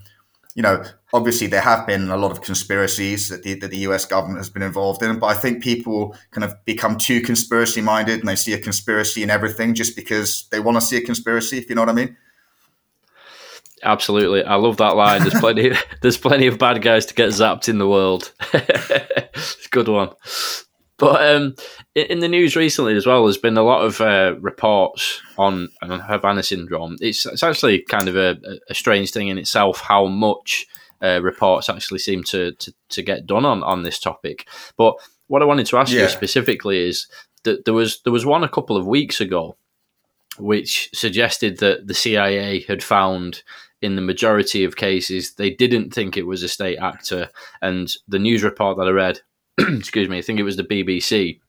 you 0.54 0.62
know, 0.62 0.84
obviously 1.12 1.46
there 1.46 1.60
have 1.60 1.86
been 1.86 2.10
a 2.10 2.16
lot 2.16 2.32
of 2.32 2.42
conspiracies 2.42 3.28
that 3.28 3.42
the, 3.42 3.54
that 3.54 3.70
the 3.70 3.78
US 3.78 4.04
government 4.04 4.38
has 4.38 4.50
been 4.50 4.62
involved 4.62 5.02
in, 5.02 5.18
but 5.18 5.26
I 5.26 5.34
think 5.34 5.62
people 5.62 6.16
kind 6.32 6.44
of 6.44 6.54
become 6.64 6.98
too 6.98 7.20
conspiracy 7.20 7.80
minded 7.80 8.20
and 8.20 8.28
they 8.28 8.36
see 8.36 8.52
a 8.52 8.58
conspiracy 8.58 9.22
in 9.22 9.30
everything 9.30 9.74
just 9.74 9.94
because 9.94 10.48
they 10.50 10.60
want 10.60 10.76
to 10.76 10.80
see 10.80 10.96
a 10.96 11.00
conspiracy, 11.00 11.58
if 11.58 11.68
you 11.68 11.76
know 11.76 11.82
what 11.82 11.88
I 11.88 11.94
mean. 11.94 12.16
Absolutely, 13.82 14.44
I 14.44 14.56
love 14.56 14.76
that 14.78 14.96
line. 14.96 15.22
There's 15.22 15.40
plenty. 15.40 15.72
there's 16.02 16.18
plenty 16.18 16.46
of 16.46 16.58
bad 16.58 16.82
guys 16.82 17.06
to 17.06 17.14
get 17.14 17.30
zapped 17.30 17.68
in 17.68 17.78
the 17.78 17.88
world. 17.88 18.32
it's 18.52 19.66
a 19.66 19.68
good 19.70 19.88
one. 19.88 20.10
But 20.98 21.34
um, 21.34 21.54
in 21.94 22.20
the 22.20 22.28
news 22.28 22.56
recently 22.56 22.94
as 22.94 23.06
well, 23.06 23.24
there's 23.24 23.38
been 23.38 23.56
a 23.56 23.62
lot 23.62 23.86
of 23.86 24.02
uh, 24.02 24.34
reports 24.38 25.22
on, 25.38 25.70
on 25.80 25.98
Havana 25.98 26.42
syndrome. 26.42 26.98
It's, 27.00 27.24
it's 27.24 27.42
actually 27.42 27.80
kind 27.88 28.06
of 28.06 28.16
a, 28.16 28.36
a 28.68 28.74
strange 28.74 29.10
thing 29.10 29.28
in 29.28 29.38
itself 29.38 29.80
how 29.80 30.04
much 30.08 30.66
uh, 31.02 31.20
reports 31.22 31.70
actually 31.70 32.00
seem 32.00 32.22
to, 32.24 32.52
to, 32.52 32.74
to 32.90 33.02
get 33.02 33.24
done 33.24 33.46
on, 33.46 33.62
on 33.62 33.82
this 33.82 33.98
topic. 33.98 34.46
But 34.76 34.96
what 35.28 35.40
I 35.40 35.46
wanted 35.46 35.64
to 35.68 35.78
ask 35.78 35.90
yeah. 35.90 36.02
you 36.02 36.08
specifically 36.08 36.86
is 36.86 37.06
that 37.44 37.64
there 37.64 37.72
was 37.72 38.02
there 38.02 38.12
was 38.12 38.26
one 38.26 38.44
a 38.44 38.48
couple 38.48 38.76
of 38.76 38.86
weeks 38.86 39.22
ago 39.22 39.56
which 40.38 40.90
suggested 40.92 41.58
that 41.58 41.86
the 41.86 41.94
CIA 41.94 42.60
had 42.62 42.82
found 42.82 43.42
in 43.82 43.96
the 43.96 44.02
majority 44.02 44.64
of 44.64 44.76
cases 44.76 45.34
they 45.34 45.50
didn't 45.50 45.92
think 45.92 46.16
it 46.16 46.26
was 46.26 46.42
a 46.42 46.48
state 46.48 46.78
actor 46.78 47.28
and 47.62 47.94
the 48.08 48.18
news 48.18 48.42
report 48.42 48.76
that 48.76 48.86
I 48.86 48.90
read 48.90 49.20
excuse 49.78 50.08
me, 50.08 50.18
I 50.18 50.22
think 50.22 50.38
it 50.38 50.44
was 50.44 50.56
the 50.56 50.64
BBC, 50.64 51.40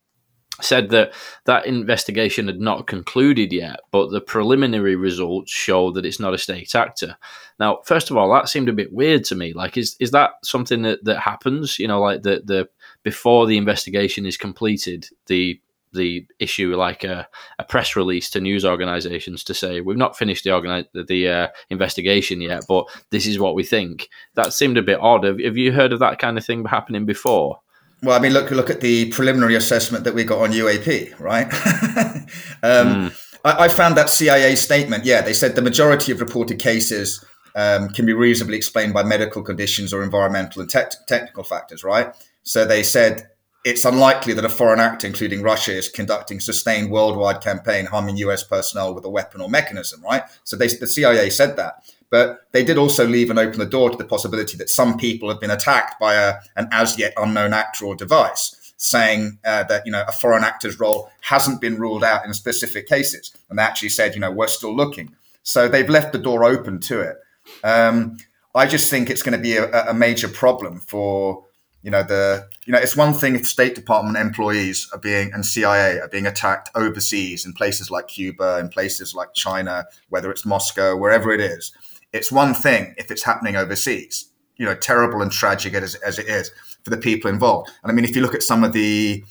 said 0.60 0.90
that 0.90 1.14
that 1.46 1.66
investigation 1.66 2.48
had 2.48 2.60
not 2.60 2.88
concluded 2.88 3.52
yet, 3.54 3.80
but 3.92 4.12
the 4.12 4.22
preliminary 4.22 4.96
results 4.96 5.52
show 5.52 5.92
that 5.92 6.06
it's 6.06 6.20
not 6.20 6.34
a 6.34 6.38
state 6.38 6.76
actor. 6.76 7.18
Now, 7.60 7.80
first 7.86 8.12
of 8.12 8.18
all, 8.18 8.32
that 8.34 8.50
seemed 8.50 8.70
a 8.70 8.74
bit 8.74 8.94
weird 8.94 9.24
to 9.26 9.36
me. 9.36 9.54
Like, 9.54 9.78
is 9.78 9.96
is 10.00 10.12
that 10.12 10.32
something 10.44 10.82
that, 10.84 11.04
that 11.06 11.20
happens? 11.20 11.80
You 11.80 11.88
know, 11.88 12.02
like 12.02 12.24
the 12.24 12.42
the 12.44 12.70
before 13.04 13.48
the 13.48 13.58
investigation 13.58 14.26
is 14.26 14.38
completed, 14.38 15.08
the 15.28 15.60
the 15.94 16.26
issue 16.40 16.76
like 16.76 17.04
a, 17.04 17.28
a 17.60 17.64
press 17.64 17.96
release 17.96 18.30
to 18.32 18.42
news 18.42 18.66
organizations 18.66 19.44
to 19.44 19.54
say 19.54 19.82
we've 19.82 19.98
not 19.98 20.18
finished 20.18 20.44
the 20.44 20.50
organi- 20.50 21.08
the 21.08 21.28
uh, 21.28 21.48
investigation 21.70 22.42
yet, 22.42 22.64
but 22.68 22.86
this 23.10 23.26
is 23.26 23.40
what 23.40 23.56
we 23.56 23.64
think. 23.64 24.10
That 24.36 24.54
seemed 24.54 24.78
a 24.78 24.82
bit 24.82 25.00
odd. 25.00 25.24
Have, 25.24 25.40
have 25.40 25.58
you 25.58 25.72
heard 25.72 25.94
of 25.94 26.00
that 26.00 26.20
kind 26.20 26.38
of 26.38 26.46
thing 26.46 26.66
happening 26.66 27.06
before? 27.06 27.60
Well, 28.04 28.18
I 28.18 28.22
mean, 28.22 28.34
look 28.34 28.50
look 28.52 28.70
at 28.70 28.82
the 28.82 29.10
preliminary 29.12 29.56
assessment 29.56 30.06
that 30.06 30.16
we 30.16 30.24
got 30.24 30.40
on 30.40 30.52
UAP, 30.52 31.20
right? 31.20 31.46
um, 32.64 33.12
mm. 33.12 33.38
I, 33.46 33.66
I, 33.66 33.68
found 33.68 33.96
that 33.98 34.10
CIA 34.10 34.56
statement. 34.56 35.06
Yeah, 35.06 35.22
they 35.22 35.34
said 35.34 35.56
the 35.56 35.62
majority 35.62 36.12
of 36.12 36.20
reported 36.20 36.58
cases 36.58 37.24
um, 37.56 37.90
can 37.90 38.08
be 38.08 38.14
reasonably 38.14 38.58
explained 38.58 38.94
by 38.94 39.04
medical 39.04 39.44
conditions 39.44 39.94
or 39.94 40.04
environmental 40.04 40.62
and 40.62 40.72
te- 40.72 40.98
technical 41.08 41.44
factors, 41.44 41.84
right? 41.84 42.16
So 42.44 42.66
they 42.66 42.82
said 42.82 43.28
it's 43.64 43.86
unlikely 43.86 44.34
that 44.34 44.46
a 44.46 44.50
foreign 44.50 44.80
actor, 44.80 45.06
including 45.06 45.44
Russia, 45.44 45.74
is 45.74 45.88
conducting 45.88 46.40
sustained 46.40 46.90
worldwide 46.90 47.42
campaign 47.42 47.86
harming 47.86 48.18
U.S. 48.18 48.44
personnel 48.44 48.96
with 48.96 49.06
a 49.06 49.10
weapon 49.10 49.42
or 49.42 49.50
mechanism, 49.50 50.02
right? 50.04 50.24
So 50.44 50.56
they, 50.56 50.68
the 50.68 50.88
CIA 50.88 51.30
said 51.30 51.58
that. 51.58 51.84
But 52.10 52.48
they 52.52 52.64
did 52.64 52.78
also 52.78 53.08
leave 53.08 53.30
and 53.30 53.40
open 53.40 53.60
the 53.60 53.66
door 53.66 53.90
to 53.90 53.98
the 53.98 54.04
possibility 54.04 54.58
that 54.58 54.70
some 54.70 54.98
people 54.98 55.30
have 55.30 55.40
been 55.40 55.52
attacked 55.52 56.00
by 56.00 56.16
a, 56.16 56.36
an 56.56 56.68
as 56.72 56.98
yet 57.00 57.14
unknown 57.16 57.54
actor 57.54 57.86
or 57.86 57.96
device, 57.96 58.74
saying 58.78 59.40
uh, 59.46 59.64
that 59.64 59.86
you 59.86 59.92
know 59.92 60.04
a 60.08 60.12
foreign 60.12 60.44
actor's 60.44 60.80
role 60.80 61.10
hasn't 61.22 61.62
been 61.62 61.80
ruled 61.80 62.04
out 62.04 62.26
in 62.26 62.34
specific 62.34 62.88
cases, 62.88 63.32
and 63.50 63.58
they 63.58 63.64
actually 63.64 63.90
said 63.90 64.14
you 64.14 64.20
know 64.20 64.32
we're 64.32 64.48
still 64.48 64.76
looking. 64.76 65.16
So 65.44 65.70
they've 65.70 65.90
left 65.90 66.12
the 66.12 66.20
door 66.20 66.44
open 66.44 66.80
to 66.82 67.00
it. 67.00 67.18
Um, 67.64 68.18
I 68.54 68.68
just 68.68 68.90
think 68.90 69.10
it's 69.10 69.24
going 69.24 69.38
to 69.38 69.42
be 69.42 69.56
a, 69.56 69.90
a 69.90 69.94
major 69.94 70.28
problem 70.28 70.82
for 70.82 71.46
you 71.82 71.92
know 71.92 72.04
the 72.04 72.48
you 72.66 72.74
know 72.74 72.80
it's 72.80 72.96
one 72.96 73.14
thing 73.14 73.36
if 73.36 73.48
State 73.48 73.76
Department 73.76 74.18
employees 74.18 74.90
are 74.94 75.00
being 75.00 75.32
and 75.34 75.46
CIA 75.46 76.00
are 76.00 76.08
being 76.08 76.28
attacked 76.28 76.70
overseas 76.76 77.46
in 77.46 77.54
places 77.54 77.90
like 77.90 78.08
Cuba, 78.08 78.60
in 78.60 78.70
places 78.70 79.16
like 79.16 79.34
China, 79.34 79.86
whether 80.10 80.30
it's 80.32 80.46
Moscow, 80.46 80.96
wherever 80.96 81.32
it 81.32 81.42
is. 81.42 81.72
It's 82.14 82.32
one 82.32 82.54
thing 82.54 82.94
if 82.98 83.10
it's 83.10 83.24
happening 83.24 83.56
overseas, 83.56 84.32
you 84.58 84.66
know, 84.66 84.76
terrible 84.76 85.22
and 85.22 85.32
tragic 85.32 85.74
as, 85.74 85.96
as 85.96 86.20
it 86.20 86.28
is 86.28 86.52
for 86.84 86.90
the 86.90 86.98
people 86.98 87.30
involved. 87.30 87.70
And 87.84 87.92
I 87.92 87.96
mean, 87.96 88.06
if 88.06 88.16
you 88.16 88.22
look 88.22 88.36
at 88.36 88.44
some 88.44 88.64
of 88.64 88.74
the 88.74 89.24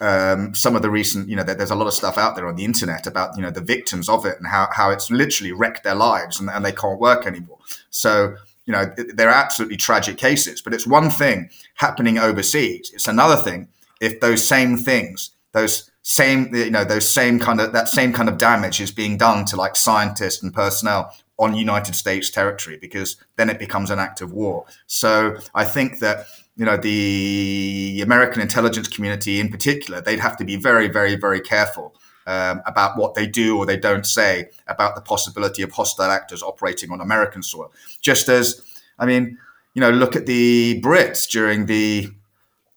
um, 0.00 0.54
some 0.54 0.74
of 0.76 0.82
the 0.82 0.90
recent, 0.90 1.28
you 1.28 1.36
know, 1.36 1.42
there, 1.42 1.54
there's 1.54 1.70
a 1.70 1.74
lot 1.74 1.86
of 1.86 1.92
stuff 1.92 2.16
out 2.16 2.34
there 2.34 2.46
on 2.46 2.56
the 2.56 2.64
internet 2.64 3.06
about, 3.06 3.36
you 3.36 3.42
know, 3.42 3.50
the 3.50 3.60
victims 3.60 4.08
of 4.08 4.24
it 4.24 4.38
and 4.38 4.46
how, 4.46 4.68
how 4.72 4.90
it's 4.90 5.10
literally 5.10 5.52
wrecked 5.52 5.84
their 5.84 5.94
lives 5.94 6.40
and, 6.40 6.48
and 6.48 6.64
they 6.64 6.72
can't 6.72 6.98
work 6.98 7.26
anymore. 7.26 7.58
So, 7.90 8.36
you 8.70 8.76
know, 8.76 8.94
they're 9.14 9.30
absolutely 9.30 9.76
tragic 9.76 10.16
cases, 10.16 10.62
but 10.62 10.72
it's 10.72 10.86
one 10.86 11.10
thing 11.10 11.50
happening 11.74 12.18
overseas. 12.18 12.92
It's 12.94 13.08
another 13.08 13.34
thing 13.34 13.66
if 14.00 14.20
those 14.20 14.46
same 14.46 14.76
things, 14.76 15.32
those 15.50 15.90
same, 16.02 16.54
you 16.54 16.70
know, 16.70 16.84
those 16.84 17.08
same 17.08 17.40
kind 17.40 17.60
of, 17.60 17.72
that 17.72 17.88
same 17.88 18.12
kind 18.12 18.28
of 18.28 18.38
damage 18.38 18.80
is 18.80 18.92
being 18.92 19.16
done 19.16 19.44
to 19.46 19.56
like 19.56 19.74
scientists 19.74 20.40
and 20.40 20.54
personnel 20.54 21.12
on 21.36 21.54
United 21.54 21.96
States 21.96 22.30
territory 22.30 22.78
because 22.80 23.16
then 23.34 23.50
it 23.50 23.58
becomes 23.58 23.90
an 23.90 23.98
act 23.98 24.20
of 24.20 24.32
war. 24.32 24.66
So 24.86 25.38
I 25.52 25.64
think 25.64 25.98
that 25.98 26.26
you 26.54 26.64
know 26.64 26.76
the 26.76 28.00
American 28.04 28.40
intelligence 28.40 28.86
community 28.86 29.40
in 29.40 29.48
particular 29.48 30.00
they'd 30.00 30.20
have 30.20 30.36
to 30.36 30.44
be 30.44 30.56
very 30.56 30.88
very 30.88 31.16
very 31.16 31.40
careful 31.40 31.94
um, 32.26 32.62
about 32.66 32.96
what 32.96 33.14
they 33.14 33.26
do 33.26 33.58
or 33.58 33.66
they 33.66 33.76
don't 33.76 34.06
say 34.06 34.50
about 34.66 34.94
the 34.94 35.00
possibility 35.00 35.62
of 35.62 35.72
hostile 35.72 36.10
actors 36.10 36.42
operating 36.42 36.90
on 36.90 37.00
American 37.00 37.42
soil. 37.42 37.72
Just 38.00 38.28
as 38.28 38.62
I 38.98 39.06
mean, 39.06 39.38
you 39.74 39.80
know, 39.80 39.90
look 39.90 40.16
at 40.16 40.26
the 40.26 40.80
Brits 40.82 41.28
during 41.28 41.66
the 41.66 42.08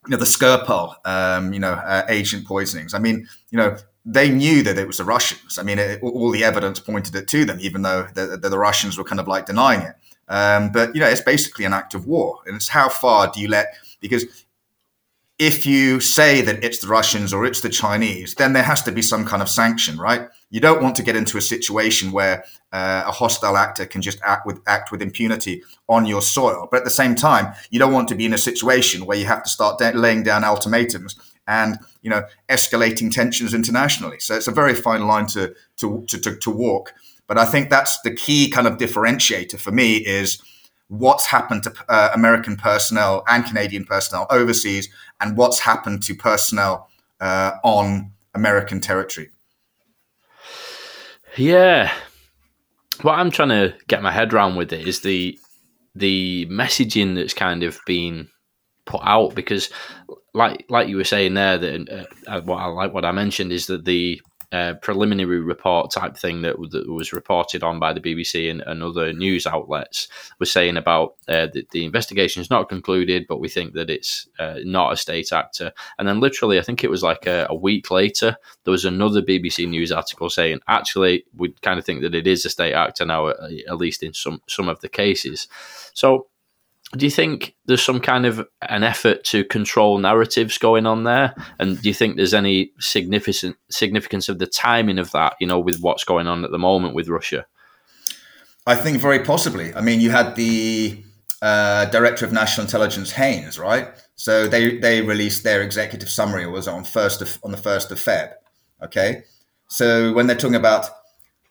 you 0.05 0.11
know 0.11 0.17
the 0.17 0.25
Skripal, 0.25 0.95
um, 1.05 1.53
you 1.53 1.59
know, 1.59 1.73
uh, 1.73 2.05
agent 2.09 2.45
poisonings. 2.45 2.93
I 2.93 2.99
mean, 2.99 3.27
you 3.51 3.57
know, 3.57 3.77
they 4.05 4.29
knew 4.29 4.63
that 4.63 4.77
it 4.77 4.87
was 4.87 4.97
the 4.97 5.05
Russians. 5.05 5.57
I 5.57 5.63
mean, 5.63 5.79
it, 5.79 6.01
all 6.03 6.31
the 6.31 6.43
evidence 6.43 6.79
pointed 6.79 7.15
it 7.15 7.27
to 7.29 7.45
them, 7.45 7.57
even 7.61 7.83
though 7.83 8.07
the, 8.13 8.37
the, 8.37 8.49
the 8.49 8.59
Russians 8.59 8.97
were 8.97 9.05
kind 9.05 9.19
of 9.19 9.27
like 9.27 9.45
denying 9.45 9.81
it. 9.81 9.95
Um, 10.27 10.71
but 10.71 10.93
you 10.93 11.01
know, 11.01 11.07
it's 11.07 11.21
basically 11.21 11.65
an 11.65 11.73
act 11.73 11.93
of 11.93 12.05
war, 12.05 12.39
and 12.45 12.55
it's 12.55 12.67
how 12.67 12.89
far 12.89 13.31
do 13.31 13.39
you 13.39 13.47
let? 13.47 13.75
Because 13.99 14.25
if 15.43 15.65
you 15.65 15.99
say 15.99 16.41
that 16.41 16.63
it's 16.63 16.79
the 16.79 16.87
Russians 16.87 17.33
or 17.33 17.45
it's 17.45 17.59
the 17.59 17.67
Chinese, 17.67 18.35
then 18.35 18.53
there 18.53 18.63
has 18.63 18.81
to 18.83 18.93
be 18.93 19.01
some 19.01 19.25
kind 19.25 19.41
of 19.41 19.49
sanction, 19.49 19.97
right? 19.97 20.29
You 20.51 20.61
don't 20.61 20.81
want 20.81 20.95
to 20.95 21.03
get 21.03 21.17
into 21.17 21.37
a 21.37 21.41
situation 21.41 22.13
where 22.13 22.45
uh, 22.71 23.03
a 23.05 23.11
hostile 23.11 23.57
actor 23.57 23.85
can 23.85 24.01
just 24.01 24.19
act 24.23 24.45
with 24.45 24.61
act 24.67 24.89
with 24.89 25.01
impunity 25.01 25.61
on 25.89 26.05
your 26.05 26.21
soil. 26.21 26.69
But 26.71 26.77
at 26.77 26.83
the 26.85 26.97
same 27.01 27.13
time, 27.13 27.53
you 27.71 27.77
don't 27.77 27.91
want 27.91 28.07
to 28.07 28.15
be 28.15 28.25
in 28.25 28.33
a 28.33 28.37
situation 28.37 29.05
where 29.05 29.17
you 29.17 29.25
have 29.25 29.43
to 29.43 29.49
start 29.49 29.81
laying 29.95 30.23
down 30.23 30.45
ultimatums 30.45 31.19
and 31.45 31.77
you 32.01 32.09
know 32.09 32.23
escalating 32.47 33.11
tensions 33.11 33.53
internationally. 33.53 34.19
So 34.19 34.35
it's 34.35 34.47
a 34.47 34.51
very 34.51 34.73
fine 34.73 35.05
line 35.07 35.27
to 35.27 35.53
to 35.77 36.05
to, 36.07 36.19
to, 36.19 36.35
to 36.37 36.49
walk. 36.49 36.93
But 37.27 37.37
I 37.37 37.43
think 37.43 37.69
that's 37.69 37.99
the 38.01 38.15
key 38.15 38.49
kind 38.49 38.65
of 38.65 38.77
differentiator 38.77 39.59
for 39.59 39.71
me 39.71 39.97
is 39.97 40.41
what's 40.97 41.25
happened 41.25 41.63
to 41.63 41.73
uh, 41.89 42.09
American 42.13 42.55
personnel 42.55 43.23
and 43.27 43.45
Canadian 43.45 43.85
personnel 43.85 44.27
overseas, 44.29 44.89
and 45.19 45.35
what's 45.35 45.59
happened 45.59 46.03
to 46.03 46.15
personnel 46.15 46.89
uh, 47.19 47.53
on 47.63 48.11
American 48.33 48.79
territory. 48.79 49.29
Yeah, 51.35 51.91
what 53.01 53.13
I'm 53.13 53.31
trying 53.31 53.49
to 53.49 53.75
get 53.87 54.03
my 54.03 54.11
head 54.11 54.33
around 54.33 54.55
with 54.55 54.71
it 54.71 54.87
is 54.87 55.01
the 55.01 55.37
the 55.95 56.47
messaging 56.47 57.15
that's 57.15 57.33
kind 57.33 57.63
of 57.63 57.79
been 57.85 58.27
put 58.85 59.01
out 59.03 59.35
because 59.35 59.69
like 60.33 60.65
like 60.69 60.87
you 60.87 60.97
were 60.97 61.03
saying 61.03 61.33
there 61.33 61.57
that 61.57 62.07
uh, 62.27 62.41
what 62.41 62.57
I 62.57 62.65
like 62.65 62.93
what 62.93 63.05
I 63.05 63.11
mentioned 63.11 63.51
is 63.51 63.67
that 63.67 63.85
the 63.85 64.21
preliminary 64.81 65.39
report 65.39 65.89
type 65.89 66.15
thing 66.15 66.43
that, 66.43 66.55
that, 66.69 66.87
was 66.87 67.11
reported 67.11 67.63
on 67.63 67.79
by 67.79 67.91
the 67.91 67.99
BBC 67.99 68.51
and, 68.51 68.61
and 68.61 68.83
other 68.83 69.11
news 69.11 69.47
outlets 69.47 70.07
was 70.37 70.51
saying 70.51 70.77
about 70.77 71.15
uh, 71.27 71.47
the, 71.51 71.65
the, 71.71 71.83
investigation 71.83 72.39
is 72.39 72.51
not 72.51 72.69
concluded, 72.69 73.25
but 73.27 73.39
we 73.39 73.49
think 73.49 73.73
that 73.73 73.89
it's 73.89 74.27
uh, 74.37 74.59
not 74.63 74.93
a 74.93 74.97
state 74.97 75.33
actor. 75.33 75.71
And 75.97 76.07
then, 76.07 76.19
literally, 76.19 76.59
I 76.59 76.61
think 76.61 76.83
it 76.83 76.91
was 76.91 77.01
like 77.01 77.25
a, 77.25 77.47
a, 77.49 77.55
week 77.55 77.89
later, 77.89 78.37
there 78.63 78.71
was 78.71 78.85
another 78.85 79.23
BBC 79.23 79.67
news 79.67 79.91
article 79.91 80.29
saying 80.29 80.59
actually 80.67 81.25
we 81.35 81.49
kind 81.63 81.79
of 81.79 81.85
think 81.85 82.01
that 82.01 82.13
it 82.13 82.27
is 82.27 82.45
a 82.45 82.49
state 82.49 82.73
actor 82.73 83.05
now, 83.05 83.29
at, 83.29 83.37
at 83.67 83.77
least 83.77 84.03
in 84.03 84.13
some 84.13 84.41
some 84.47 84.69
of 84.69 84.79
the 84.81 84.89
cases. 84.89 85.47
So 85.93 86.27
do 86.97 87.05
you 87.05 87.11
think 87.11 87.55
there's 87.65 87.83
some 87.83 87.99
kind 87.99 88.25
of 88.25 88.45
an 88.61 88.83
effort 88.83 89.23
to 89.25 89.43
control 89.45 89.97
narratives 89.97 90.57
going 90.57 90.85
on 90.85 91.03
there? 91.03 91.33
And 91.59 91.81
do 91.81 91.87
you 91.87 91.93
think 91.93 92.15
there's 92.15 92.33
any 92.33 92.71
significant 92.79 93.57
significance 93.69 94.29
of 94.29 94.39
the 94.39 94.47
timing 94.47 94.99
of 94.99 95.11
that 95.11 95.35
you 95.39 95.47
know 95.47 95.59
with 95.59 95.79
what's 95.81 96.03
going 96.03 96.27
on 96.27 96.45
at 96.45 96.51
the 96.51 96.59
moment 96.59 96.95
with 96.95 97.07
russia? 97.07 97.45
I 98.65 98.75
think 98.75 98.99
very 98.99 99.19
possibly. 99.19 99.73
I 99.73 99.81
mean 99.81 99.99
you 99.99 100.11
had 100.11 100.35
the 100.35 101.03
uh, 101.41 101.85
director 101.85 102.25
of 102.25 102.31
national 102.31 102.65
intelligence 102.65 103.11
Haines 103.11 103.57
right? 103.57 103.89
So 104.15 104.47
they 104.47 104.77
they 104.77 105.01
released 105.01 105.43
their 105.43 105.61
executive 105.61 106.09
summary 106.09 106.45
was 106.45 106.67
on 106.67 106.83
first 106.83 107.21
of, 107.21 107.39
on 107.43 107.51
the 107.51 107.57
first 107.57 107.91
of 107.91 107.97
feb 107.97 108.33
okay? 108.83 109.23
So 109.69 110.13
when 110.13 110.27
they're 110.27 110.35
talking 110.35 110.55
about 110.55 110.89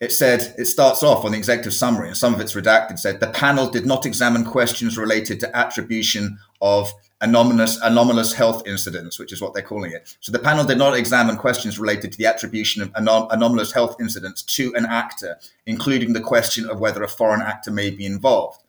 it 0.02 0.10
said 0.10 0.52
it 0.58 0.64
starts 0.64 1.04
off 1.04 1.24
on 1.24 1.30
the 1.30 1.38
executive 1.38 1.72
summary, 1.72 2.08
and 2.08 2.16
some 2.16 2.34
of 2.34 2.40
it's 2.40 2.54
redacted. 2.54 2.98
Said 2.98 3.20
the 3.20 3.28
panel 3.28 3.70
did 3.70 3.86
not 3.86 4.04
examine 4.04 4.44
questions 4.44 4.98
related 4.98 5.38
to 5.40 5.56
attribution 5.56 6.40
of 6.60 6.92
anomalous 7.20 7.78
anomalous 7.84 8.32
health 8.32 8.66
incidents, 8.66 9.20
which 9.20 9.32
is 9.32 9.40
what 9.40 9.54
they're 9.54 9.62
calling 9.62 9.92
it. 9.92 10.16
So 10.18 10.32
the 10.32 10.40
panel 10.40 10.64
did 10.64 10.76
not 10.76 10.96
examine 10.96 11.36
questions 11.36 11.78
related 11.78 12.10
to 12.10 12.18
the 12.18 12.26
attribution 12.26 12.82
of 12.82 12.92
anom- 12.94 13.28
anomalous 13.30 13.70
health 13.70 13.94
incidents 14.00 14.42
to 14.42 14.74
an 14.74 14.86
actor, 14.86 15.38
including 15.66 16.14
the 16.14 16.20
question 16.20 16.68
of 16.68 16.80
whether 16.80 17.04
a 17.04 17.08
foreign 17.08 17.40
actor 17.40 17.70
may 17.70 17.90
be 17.90 18.04
involved. 18.04 18.60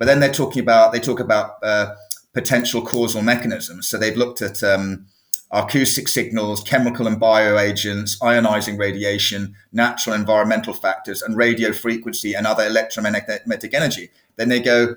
But 0.00 0.06
then 0.06 0.18
they're 0.18 0.32
talking 0.32 0.60
about 0.60 0.90
they 0.92 0.98
talk 0.98 1.20
about 1.20 1.62
uh, 1.62 1.94
potential 2.34 2.82
causal 2.82 3.22
mechanisms. 3.22 3.86
So 3.86 3.96
they've 3.96 4.16
looked 4.16 4.42
at 4.42 4.64
um, 4.64 5.06
acoustic 5.50 6.08
signals, 6.08 6.62
chemical 6.62 7.06
and 7.06 7.20
bioagents, 7.20 8.18
ionizing 8.20 8.78
radiation, 8.78 9.54
natural 9.72 10.14
environmental 10.14 10.74
factors, 10.74 11.22
and 11.22 11.36
radio 11.36 11.72
frequency 11.72 12.34
and 12.34 12.46
other 12.46 12.66
electromagnetic 12.66 13.74
energy. 13.74 14.10
Then 14.36 14.50
they 14.50 14.60
go, 14.60 14.96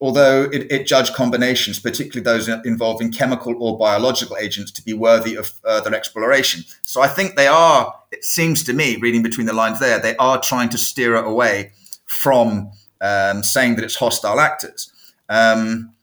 although 0.00 0.44
it, 0.44 0.70
it 0.70 0.86
judged 0.86 1.14
combinations, 1.14 1.78
particularly 1.78 2.22
those 2.22 2.48
involving 2.66 3.10
chemical 3.10 3.54
or 3.58 3.78
biological 3.78 4.36
agents, 4.36 4.70
to 4.72 4.82
be 4.82 4.92
worthy 4.92 5.34
of 5.34 5.48
further 5.48 5.94
exploration. 5.94 6.64
So 6.82 7.00
I 7.00 7.08
think 7.08 7.36
they 7.36 7.46
are, 7.46 7.94
it 8.12 8.24
seems 8.24 8.62
to 8.64 8.74
me, 8.74 8.96
reading 8.96 9.22
between 9.22 9.46
the 9.46 9.54
lines 9.54 9.80
there, 9.80 9.98
they 9.98 10.16
are 10.16 10.40
trying 10.40 10.68
to 10.70 10.78
steer 10.78 11.16
it 11.16 11.26
away 11.26 11.72
from 12.04 12.70
um, 13.00 13.42
saying 13.42 13.76
that 13.76 13.84
it's 13.84 13.96
hostile 13.96 14.40
actors. 14.40 14.92
Um, 15.28 15.95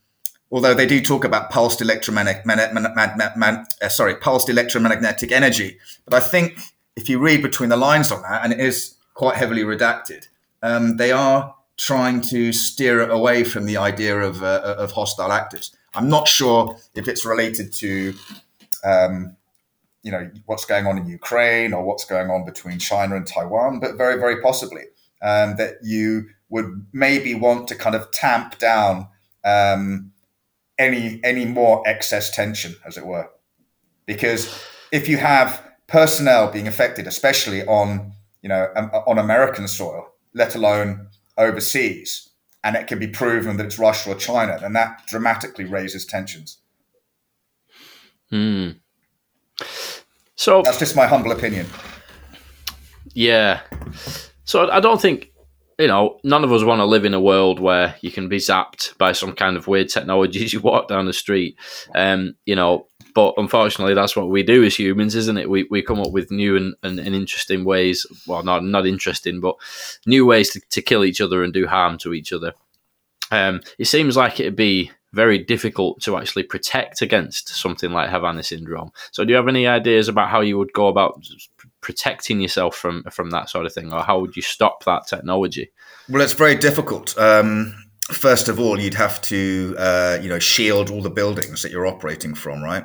although 0.54 0.72
they 0.72 0.86
do 0.86 1.00
talk 1.00 1.24
about 1.24 1.50
pulsed 1.50 1.82
electromagnetic, 1.82 2.46
uh, 2.46 3.88
sorry, 3.88 4.14
pulsed 4.14 4.48
electromagnetic 4.48 5.32
energy. 5.32 5.78
But 6.04 6.14
I 6.14 6.20
think 6.20 6.60
if 6.94 7.08
you 7.08 7.18
read 7.18 7.42
between 7.42 7.70
the 7.70 7.76
lines 7.76 8.12
on 8.12 8.22
that, 8.22 8.44
and 8.44 8.52
it 8.52 8.60
is 8.60 8.94
quite 9.14 9.34
heavily 9.34 9.64
redacted, 9.64 10.28
um, 10.62 10.96
they 10.96 11.10
are 11.10 11.56
trying 11.76 12.20
to 12.20 12.52
steer 12.52 13.00
it 13.00 13.10
away 13.10 13.42
from 13.42 13.66
the 13.66 13.76
idea 13.76 14.16
of, 14.16 14.44
uh, 14.44 14.76
of 14.78 14.92
hostile 14.92 15.32
actors. 15.32 15.74
I'm 15.92 16.08
not 16.08 16.28
sure 16.28 16.76
if 16.94 17.08
it's 17.08 17.24
related 17.26 17.72
to, 17.72 18.14
um, 18.84 19.36
you 20.04 20.12
know, 20.12 20.30
what's 20.46 20.66
going 20.66 20.86
on 20.86 20.98
in 20.98 21.08
Ukraine 21.08 21.72
or 21.72 21.82
what's 21.82 22.04
going 22.04 22.30
on 22.30 22.44
between 22.44 22.78
China 22.78 23.16
and 23.16 23.26
Taiwan, 23.26 23.80
but 23.80 23.96
very, 23.96 24.20
very 24.20 24.40
possibly 24.40 24.84
um, 25.20 25.56
that 25.56 25.78
you 25.82 26.28
would 26.48 26.86
maybe 26.92 27.34
want 27.34 27.66
to 27.68 27.74
kind 27.74 27.96
of 27.96 28.12
tamp 28.12 28.56
down 28.58 29.08
um, 29.44 30.12
any 30.78 31.20
any 31.24 31.44
more 31.44 31.82
excess 31.86 32.30
tension, 32.30 32.76
as 32.86 32.96
it 32.96 33.06
were, 33.06 33.30
because 34.06 34.62
if 34.92 35.08
you 35.08 35.16
have 35.18 35.62
personnel 35.86 36.50
being 36.50 36.68
affected, 36.68 37.06
especially 37.06 37.64
on 37.66 38.12
you 38.42 38.48
know 38.48 38.68
um, 38.76 38.90
on 39.06 39.18
American 39.18 39.68
soil, 39.68 40.08
let 40.34 40.54
alone 40.54 41.08
overseas, 41.36 42.30
and 42.62 42.76
it 42.76 42.86
can 42.86 42.98
be 42.98 43.08
proven 43.08 43.56
that 43.56 43.66
it's 43.66 43.78
Russia 43.78 44.10
or 44.10 44.14
China, 44.14 44.58
then 44.60 44.72
that 44.72 45.06
dramatically 45.06 45.64
raises 45.64 46.06
tensions. 46.06 46.58
Hmm. 48.30 48.70
So 50.36 50.62
that's 50.62 50.78
just 50.78 50.96
my 50.96 51.06
humble 51.06 51.32
opinion. 51.32 51.66
Yeah. 53.12 53.60
So 54.44 54.68
I 54.70 54.80
don't 54.80 55.00
think 55.00 55.30
you 55.78 55.88
know, 55.88 56.18
none 56.24 56.44
of 56.44 56.52
us 56.52 56.62
want 56.62 56.80
to 56.80 56.84
live 56.84 57.04
in 57.04 57.14
a 57.14 57.20
world 57.20 57.60
where 57.60 57.96
you 58.00 58.10
can 58.10 58.28
be 58.28 58.38
zapped 58.38 58.96
by 58.98 59.12
some 59.12 59.34
kind 59.34 59.56
of 59.56 59.66
weird 59.66 59.88
technology 59.88 60.44
as 60.44 60.52
you 60.52 60.60
walk 60.60 60.88
down 60.88 61.06
the 61.06 61.12
street. 61.12 61.56
Um, 61.94 62.36
you 62.46 62.54
know, 62.54 62.86
but 63.14 63.34
unfortunately, 63.36 63.94
that's 63.94 64.16
what 64.16 64.28
we 64.28 64.42
do 64.42 64.64
as 64.64 64.76
humans, 64.76 65.14
isn't 65.14 65.38
it? 65.38 65.48
We, 65.48 65.66
we 65.70 65.82
come 65.82 66.00
up 66.00 66.10
with 66.10 66.30
new 66.30 66.56
and, 66.56 66.74
and, 66.82 66.98
and 66.98 67.14
interesting 67.14 67.64
ways. 67.64 68.06
Well, 68.26 68.42
not 68.42 68.64
not 68.64 68.86
interesting, 68.86 69.40
but 69.40 69.56
new 70.06 70.26
ways 70.26 70.50
to, 70.50 70.60
to 70.70 70.82
kill 70.82 71.04
each 71.04 71.20
other 71.20 71.42
and 71.42 71.52
do 71.52 71.66
harm 71.66 71.98
to 71.98 72.12
each 72.12 72.32
other. 72.32 72.54
Um, 73.30 73.60
it 73.78 73.86
seems 73.86 74.16
like 74.16 74.40
it'd 74.40 74.56
be 74.56 74.90
very 75.12 75.38
difficult 75.38 76.00
to 76.02 76.16
actually 76.16 76.42
protect 76.42 77.00
against 77.00 77.48
something 77.48 77.92
like 77.92 78.10
Havana 78.10 78.42
syndrome. 78.42 78.90
So, 79.12 79.24
do 79.24 79.30
you 79.30 79.36
have 79.36 79.48
any 79.48 79.66
ideas 79.66 80.08
about 80.08 80.28
how 80.28 80.40
you 80.40 80.58
would 80.58 80.72
go 80.72 80.88
about 80.88 81.24
protecting 81.84 82.40
yourself 82.40 82.74
from 82.74 83.04
from 83.12 83.30
that 83.30 83.48
sort 83.48 83.66
of 83.66 83.72
thing, 83.72 83.92
or 83.92 84.02
how 84.02 84.18
would 84.18 84.34
you 84.34 84.42
stop 84.42 84.82
that 84.84 85.06
technology? 85.06 85.70
Well, 86.08 86.22
it's 86.22 86.32
very 86.32 86.56
difficult. 86.56 87.16
Um, 87.16 87.74
first 88.10 88.48
of 88.48 88.58
all, 88.58 88.80
you'd 88.80 88.94
have 88.94 89.20
to 89.22 89.76
uh, 89.78 90.18
you 90.20 90.28
know 90.28 90.40
shield 90.40 90.90
all 90.90 91.02
the 91.02 91.10
buildings 91.10 91.62
that 91.62 91.70
you're 91.70 91.86
operating 91.86 92.34
from, 92.34 92.62
right? 92.64 92.84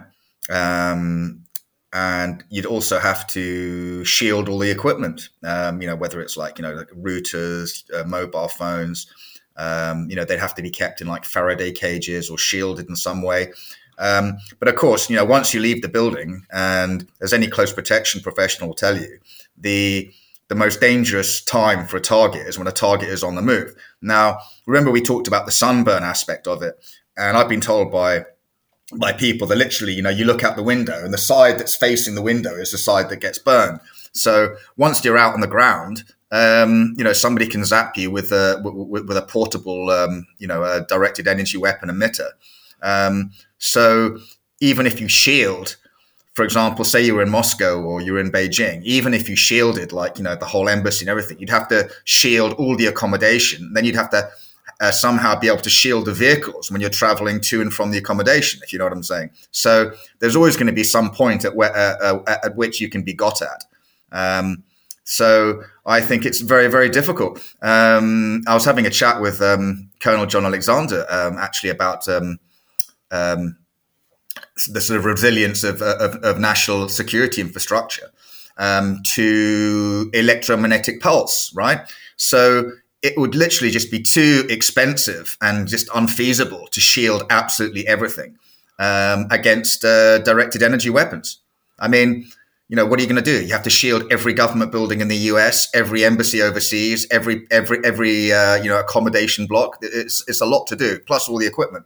Um, 0.52 1.46
and 1.92 2.44
you'd 2.50 2.68
also 2.68 3.00
have 3.00 3.26
to 3.28 4.04
shield 4.06 4.48
all 4.48 4.60
the 4.60 4.70
equipment. 4.70 5.30
Um, 5.44 5.82
you 5.82 5.88
know, 5.88 5.96
whether 5.96 6.22
it's 6.22 6.38
like 6.38 6.60
you 6.60 6.64
know 6.64 6.74
like 6.74 6.90
routers, 6.90 7.84
uh, 7.96 8.04
mobile 8.04 8.50
phones. 8.50 9.08
Um, 9.56 10.08
you 10.10 10.16
know, 10.16 10.24
they'd 10.24 10.40
have 10.40 10.56
to 10.56 10.62
be 10.62 10.70
kept 10.70 11.02
in 11.02 11.08
like 11.08 11.26
Faraday 11.26 11.72
cages 11.72 12.30
or 12.30 12.38
shielded 12.38 12.88
in 12.88 12.96
some 12.96 13.22
way. 13.22 13.52
Um, 14.00 14.38
but 14.60 14.70
of 14.70 14.76
course, 14.76 15.10
you 15.10 15.16
know, 15.18 15.26
once 15.26 15.54
you 15.54 15.60
leave 15.60 15.82
the 15.82 15.90
building, 15.90 16.46
and 16.52 17.08
as 17.22 17.34
any 17.34 17.48
close 17.48 17.74
protection 17.74 18.22
professional 18.22 18.70
will 18.70 18.76
tell 18.76 18.98
you, 18.98 19.20
the 19.58 20.12
the 20.48 20.56
most 20.56 20.82
dangerous 20.82 21.44
time 21.44 21.86
for 21.86 21.98
a 21.98 22.02
target 22.02 22.48
is 22.48 22.58
when 22.58 22.68
a 22.68 22.72
target 22.72 23.10
is 23.10 23.24
on 23.24 23.36
the 23.36 23.42
move. 23.42 23.76
Now, 24.02 24.40
remember 24.66 24.90
we 24.90 25.02
talked 25.02 25.28
about 25.28 25.46
the 25.46 25.52
sunburn 25.52 26.02
aspect 26.04 26.48
of 26.48 26.64
it, 26.64 26.74
and 27.18 27.38
I've 27.38 27.50
been 27.50 27.62
told 27.62 27.92
by 27.92 28.26
by 28.98 29.14
people 29.14 29.46
that 29.48 29.58
literally, 29.58 29.94
you 29.94 30.02
know, 30.02 30.10
you 30.10 30.26
look 30.26 30.44
out 30.44 30.56
the 30.56 30.64
window, 30.64 31.04
and 31.04 31.14
the 31.14 31.18
side 31.18 31.60
that's 31.60 31.76
facing 31.76 32.16
the 32.16 32.22
window 32.22 32.56
is 32.56 32.72
the 32.72 32.78
side 32.78 33.10
that 33.10 33.22
gets 33.22 33.38
burned. 33.38 33.80
So 34.14 34.56
once 34.78 35.04
you're 35.04 35.18
out 35.18 35.34
on 35.34 35.42
the 35.42 35.48
ground, 35.48 36.04
um, 36.32 36.96
you 36.98 37.04
know, 37.04 37.14
somebody 37.14 37.48
can 37.48 37.66
zap 37.66 37.98
you 37.98 38.10
with 38.10 38.32
a 38.32 38.62
with, 38.64 39.06
with 39.08 39.18
a 39.18 39.22
portable, 39.22 39.90
um, 39.90 40.26
you 40.38 40.48
know, 40.48 40.64
a 40.64 40.86
directed 40.88 41.28
energy 41.28 41.58
weapon 41.58 41.90
emitter. 41.90 42.30
Um, 42.82 43.32
so 43.60 44.18
even 44.60 44.86
if 44.88 45.00
you 45.00 45.08
shield, 45.08 45.78
for 46.34 46.44
example, 46.44 46.84
say 46.86 47.06
you 47.06 47.16
were 47.16 47.22
in 47.22 47.30
Moscow 47.30 47.82
or 47.82 48.02
you're 48.02 48.20
in 48.20 48.32
Beijing, 48.32 48.82
even 48.84 49.14
if 49.14 49.30
you 49.30 49.36
shielded 49.36 49.92
like 49.92 50.18
you 50.18 50.24
know 50.24 50.36
the 50.36 50.46
whole 50.46 50.70
embassy 50.70 51.04
and 51.04 51.10
everything, 51.10 51.38
you'd 51.40 51.50
have 51.50 51.68
to 51.68 51.90
shield 52.06 52.54
all 52.54 52.76
the 52.76 52.88
accommodation. 52.88 53.72
Then 53.74 53.86
you'd 53.86 53.96
have 53.96 54.10
to 54.12 54.30
uh, 54.80 54.92
somehow 54.92 55.38
be 55.38 55.48
able 55.48 55.60
to 55.60 55.70
shield 55.70 56.06
the 56.06 56.14
vehicles 56.14 56.72
when 56.72 56.80
you're 56.82 56.90
traveling 56.90 57.42
to 57.42 57.62
and 57.62 57.74
from 57.74 57.92
the 57.92 57.98
accommodation, 57.98 58.62
if 58.64 58.72
you 58.72 58.80
know 58.80 58.86
what 58.86 58.94
I'm 58.94 59.04
saying. 59.04 59.32
So 59.52 59.92
there's 60.20 60.36
always 60.36 60.56
going 60.56 60.68
to 60.68 60.74
be 60.74 60.84
some 60.84 61.12
point 61.12 61.44
at 61.44 61.56
where 61.56 61.76
uh, 61.76 62.20
uh, 62.26 62.38
at 62.44 62.56
which 62.56 62.80
you 62.80 62.90
can 62.90 63.04
be 63.04 63.14
got 63.14 63.42
at. 63.42 63.66
Um, 64.12 64.64
so 65.04 65.64
I 65.86 66.02
think 66.02 66.26
it's 66.26 66.40
very, 66.40 66.68
very 66.68 66.88
difficult. 66.88 67.40
Um, 67.62 68.44
I 68.48 68.54
was 68.54 68.64
having 68.64 68.86
a 68.86 68.92
chat 68.92 69.20
with 69.20 69.42
um, 69.42 69.90
Colonel 70.00 70.28
John 70.28 70.46
Alexander 70.46 71.06
um, 71.10 71.38
actually 71.38 71.72
about 71.72 72.08
um, 73.12 73.58
the 74.68 74.82
sort 74.82 75.00
of 75.00 75.06
resilience 75.06 75.64
of, 75.64 75.82
of, 75.82 76.16
of 76.24 76.40
national 76.40 76.90
security 76.90 77.42
infrastructure 77.42 78.12
um, 78.58 79.02
to 79.04 80.10
electromagnetic 80.14 81.02
pulse, 81.02 81.52
right? 81.56 81.80
So 82.18 82.72
it 83.02 83.18
would 83.18 83.36
literally 83.36 83.72
just 83.72 83.90
be 83.90 84.02
too 84.02 84.46
expensive 84.50 85.38
and 85.42 85.68
just 85.68 85.88
unfeasible 85.96 86.68
to 86.68 86.82
shield 86.82 87.24
absolutely 87.30 87.88
everything 87.88 88.38
um, 88.78 89.28
against 89.32 89.86
uh, 89.86 90.20
directed 90.20 90.62
energy 90.62 90.90
weapons. 90.90 91.40
I 91.80 91.88
mean, 91.88 92.28
you 92.68 92.76
know, 92.76 92.86
what 92.86 93.00
are 93.00 93.02
you 93.02 93.10
going 93.10 93.24
to 93.24 93.32
do? 93.32 93.44
You 93.44 93.54
have 93.54 93.64
to 93.64 93.70
shield 93.70 94.04
every 94.12 94.34
government 94.34 94.72
building 94.72 95.02
in 95.02 95.08
the 95.08 95.16
U.S., 95.16 95.70
every 95.74 96.06
embassy 96.06 96.42
overseas, 96.42 97.08
every 97.10 97.48
every 97.50 97.80
every 97.84 98.32
uh, 98.32 98.56
you 98.56 98.70
know 98.70 98.80
accommodation 98.80 99.48
block. 99.48 99.78
It's 99.82 100.24
it's 100.28 100.42
a 100.42 100.46
lot 100.46 100.68
to 100.68 100.76
do, 100.76 101.00
plus 101.00 101.28
all 101.28 101.40
the 101.40 101.48
equipment. 101.48 101.86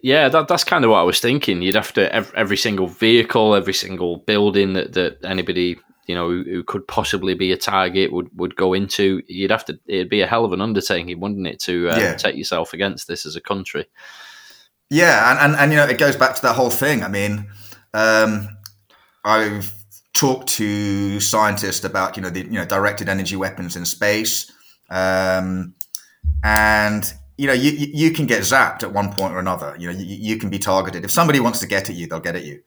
Yeah, 0.00 0.28
that, 0.28 0.46
that's 0.46 0.64
kind 0.64 0.84
of 0.84 0.90
what 0.90 1.00
I 1.00 1.02
was 1.02 1.20
thinking. 1.20 1.60
You'd 1.60 1.74
have 1.74 1.92
to 1.94 2.12
every, 2.14 2.36
every 2.36 2.56
single 2.56 2.86
vehicle, 2.86 3.54
every 3.54 3.74
single 3.74 4.18
building 4.18 4.74
that, 4.74 4.92
that 4.92 5.18
anybody 5.24 5.78
you 6.08 6.14
know 6.14 6.28
who, 6.28 6.42
who, 6.42 6.64
could 6.64 6.88
possibly 6.88 7.34
be 7.34 7.52
a 7.52 7.56
target 7.56 8.12
would, 8.12 8.28
would 8.34 8.56
go 8.56 8.72
into. 8.72 9.22
You'd 9.26 9.50
have 9.50 9.64
to. 9.66 9.78
It'd 9.86 10.08
be 10.08 10.22
a 10.22 10.26
hell 10.26 10.44
of 10.44 10.52
an 10.52 10.62
undertaking, 10.62 11.20
wouldn't 11.20 11.46
it, 11.46 11.60
to 11.60 11.90
uh, 11.90 11.98
yeah. 11.98 12.14
take 12.14 12.36
yourself 12.36 12.72
against 12.72 13.06
this 13.06 13.26
as 13.26 13.36
a 13.36 13.40
country? 13.40 13.86
Yeah, 14.90 15.30
and, 15.30 15.38
and 15.38 15.60
and 15.60 15.70
you 15.70 15.76
know 15.76 15.86
it 15.86 15.98
goes 15.98 16.16
back 16.16 16.34
to 16.36 16.42
that 16.42 16.56
whole 16.56 16.70
thing. 16.70 17.02
I 17.02 17.08
mean, 17.08 17.46
um, 17.92 18.48
I've 19.22 19.74
talked 20.14 20.48
to 20.48 21.20
scientists 21.20 21.84
about 21.84 22.16
you 22.16 22.22
know 22.22 22.30
the 22.30 22.40
you 22.40 22.52
know 22.52 22.64
directed 22.64 23.10
energy 23.10 23.36
weapons 23.36 23.76
in 23.76 23.84
space, 23.84 24.50
um, 24.88 25.74
and 26.42 27.12
you 27.38 27.46
know, 27.46 27.52
you, 27.52 27.70
you 27.70 28.10
can 28.10 28.26
get 28.26 28.42
zapped 28.42 28.82
at 28.82 28.92
one 28.92 29.12
point 29.12 29.32
or 29.32 29.38
another. 29.38 29.74
You 29.78 29.90
know, 29.90 29.98
you, 29.98 30.16
you 30.16 30.36
can 30.38 30.50
be 30.50 30.58
targeted. 30.58 31.04
If 31.04 31.12
somebody 31.12 31.40
wants 31.40 31.60
to 31.60 31.66
get 31.66 31.88
at 31.88 31.94
you, 31.96 32.06
they'll 32.06 32.20
get 32.20 32.36
at 32.36 32.44
you. 32.44 32.60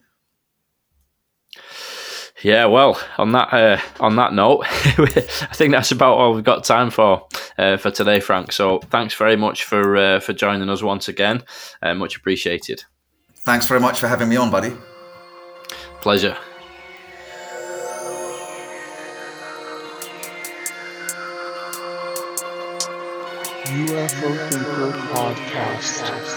Yeah, 2.41 2.65
well, 2.65 2.99
on 3.19 3.33
that 3.33 3.53
uh, 3.53 3.79
on 3.99 4.15
that 4.15 4.33
note, 4.33 4.65
I 4.65 5.53
think 5.53 5.73
that's 5.73 5.91
about 5.91 6.17
all 6.17 6.33
we've 6.33 6.43
got 6.43 6.63
time 6.63 6.89
for 6.89 7.27
uh, 7.59 7.77
for 7.77 7.91
today, 7.91 8.19
Frank. 8.19 8.51
So, 8.51 8.79
thanks 8.89 9.13
very 9.13 9.35
much 9.35 9.65
for 9.65 9.95
uh, 9.95 10.19
for 10.21 10.33
joining 10.33 10.69
us 10.69 10.81
once 10.81 11.07
again. 11.07 11.43
Uh, 11.83 11.93
much 11.93 12.15
appreciated. 12.15 12.83
Thanks 13.35 13.67
very 13.67 13.79
much 13.79 13.99
for 13.99 14.07
having 14.07 14.29
me 14.29 14.37
on, 14.37 14.49
buddy. 14.49 14.75
Pleasure. 16.01 16.35
UFO 23.71 24.29
Thinker 24.49 24.91
Podcast. 25.15 26.30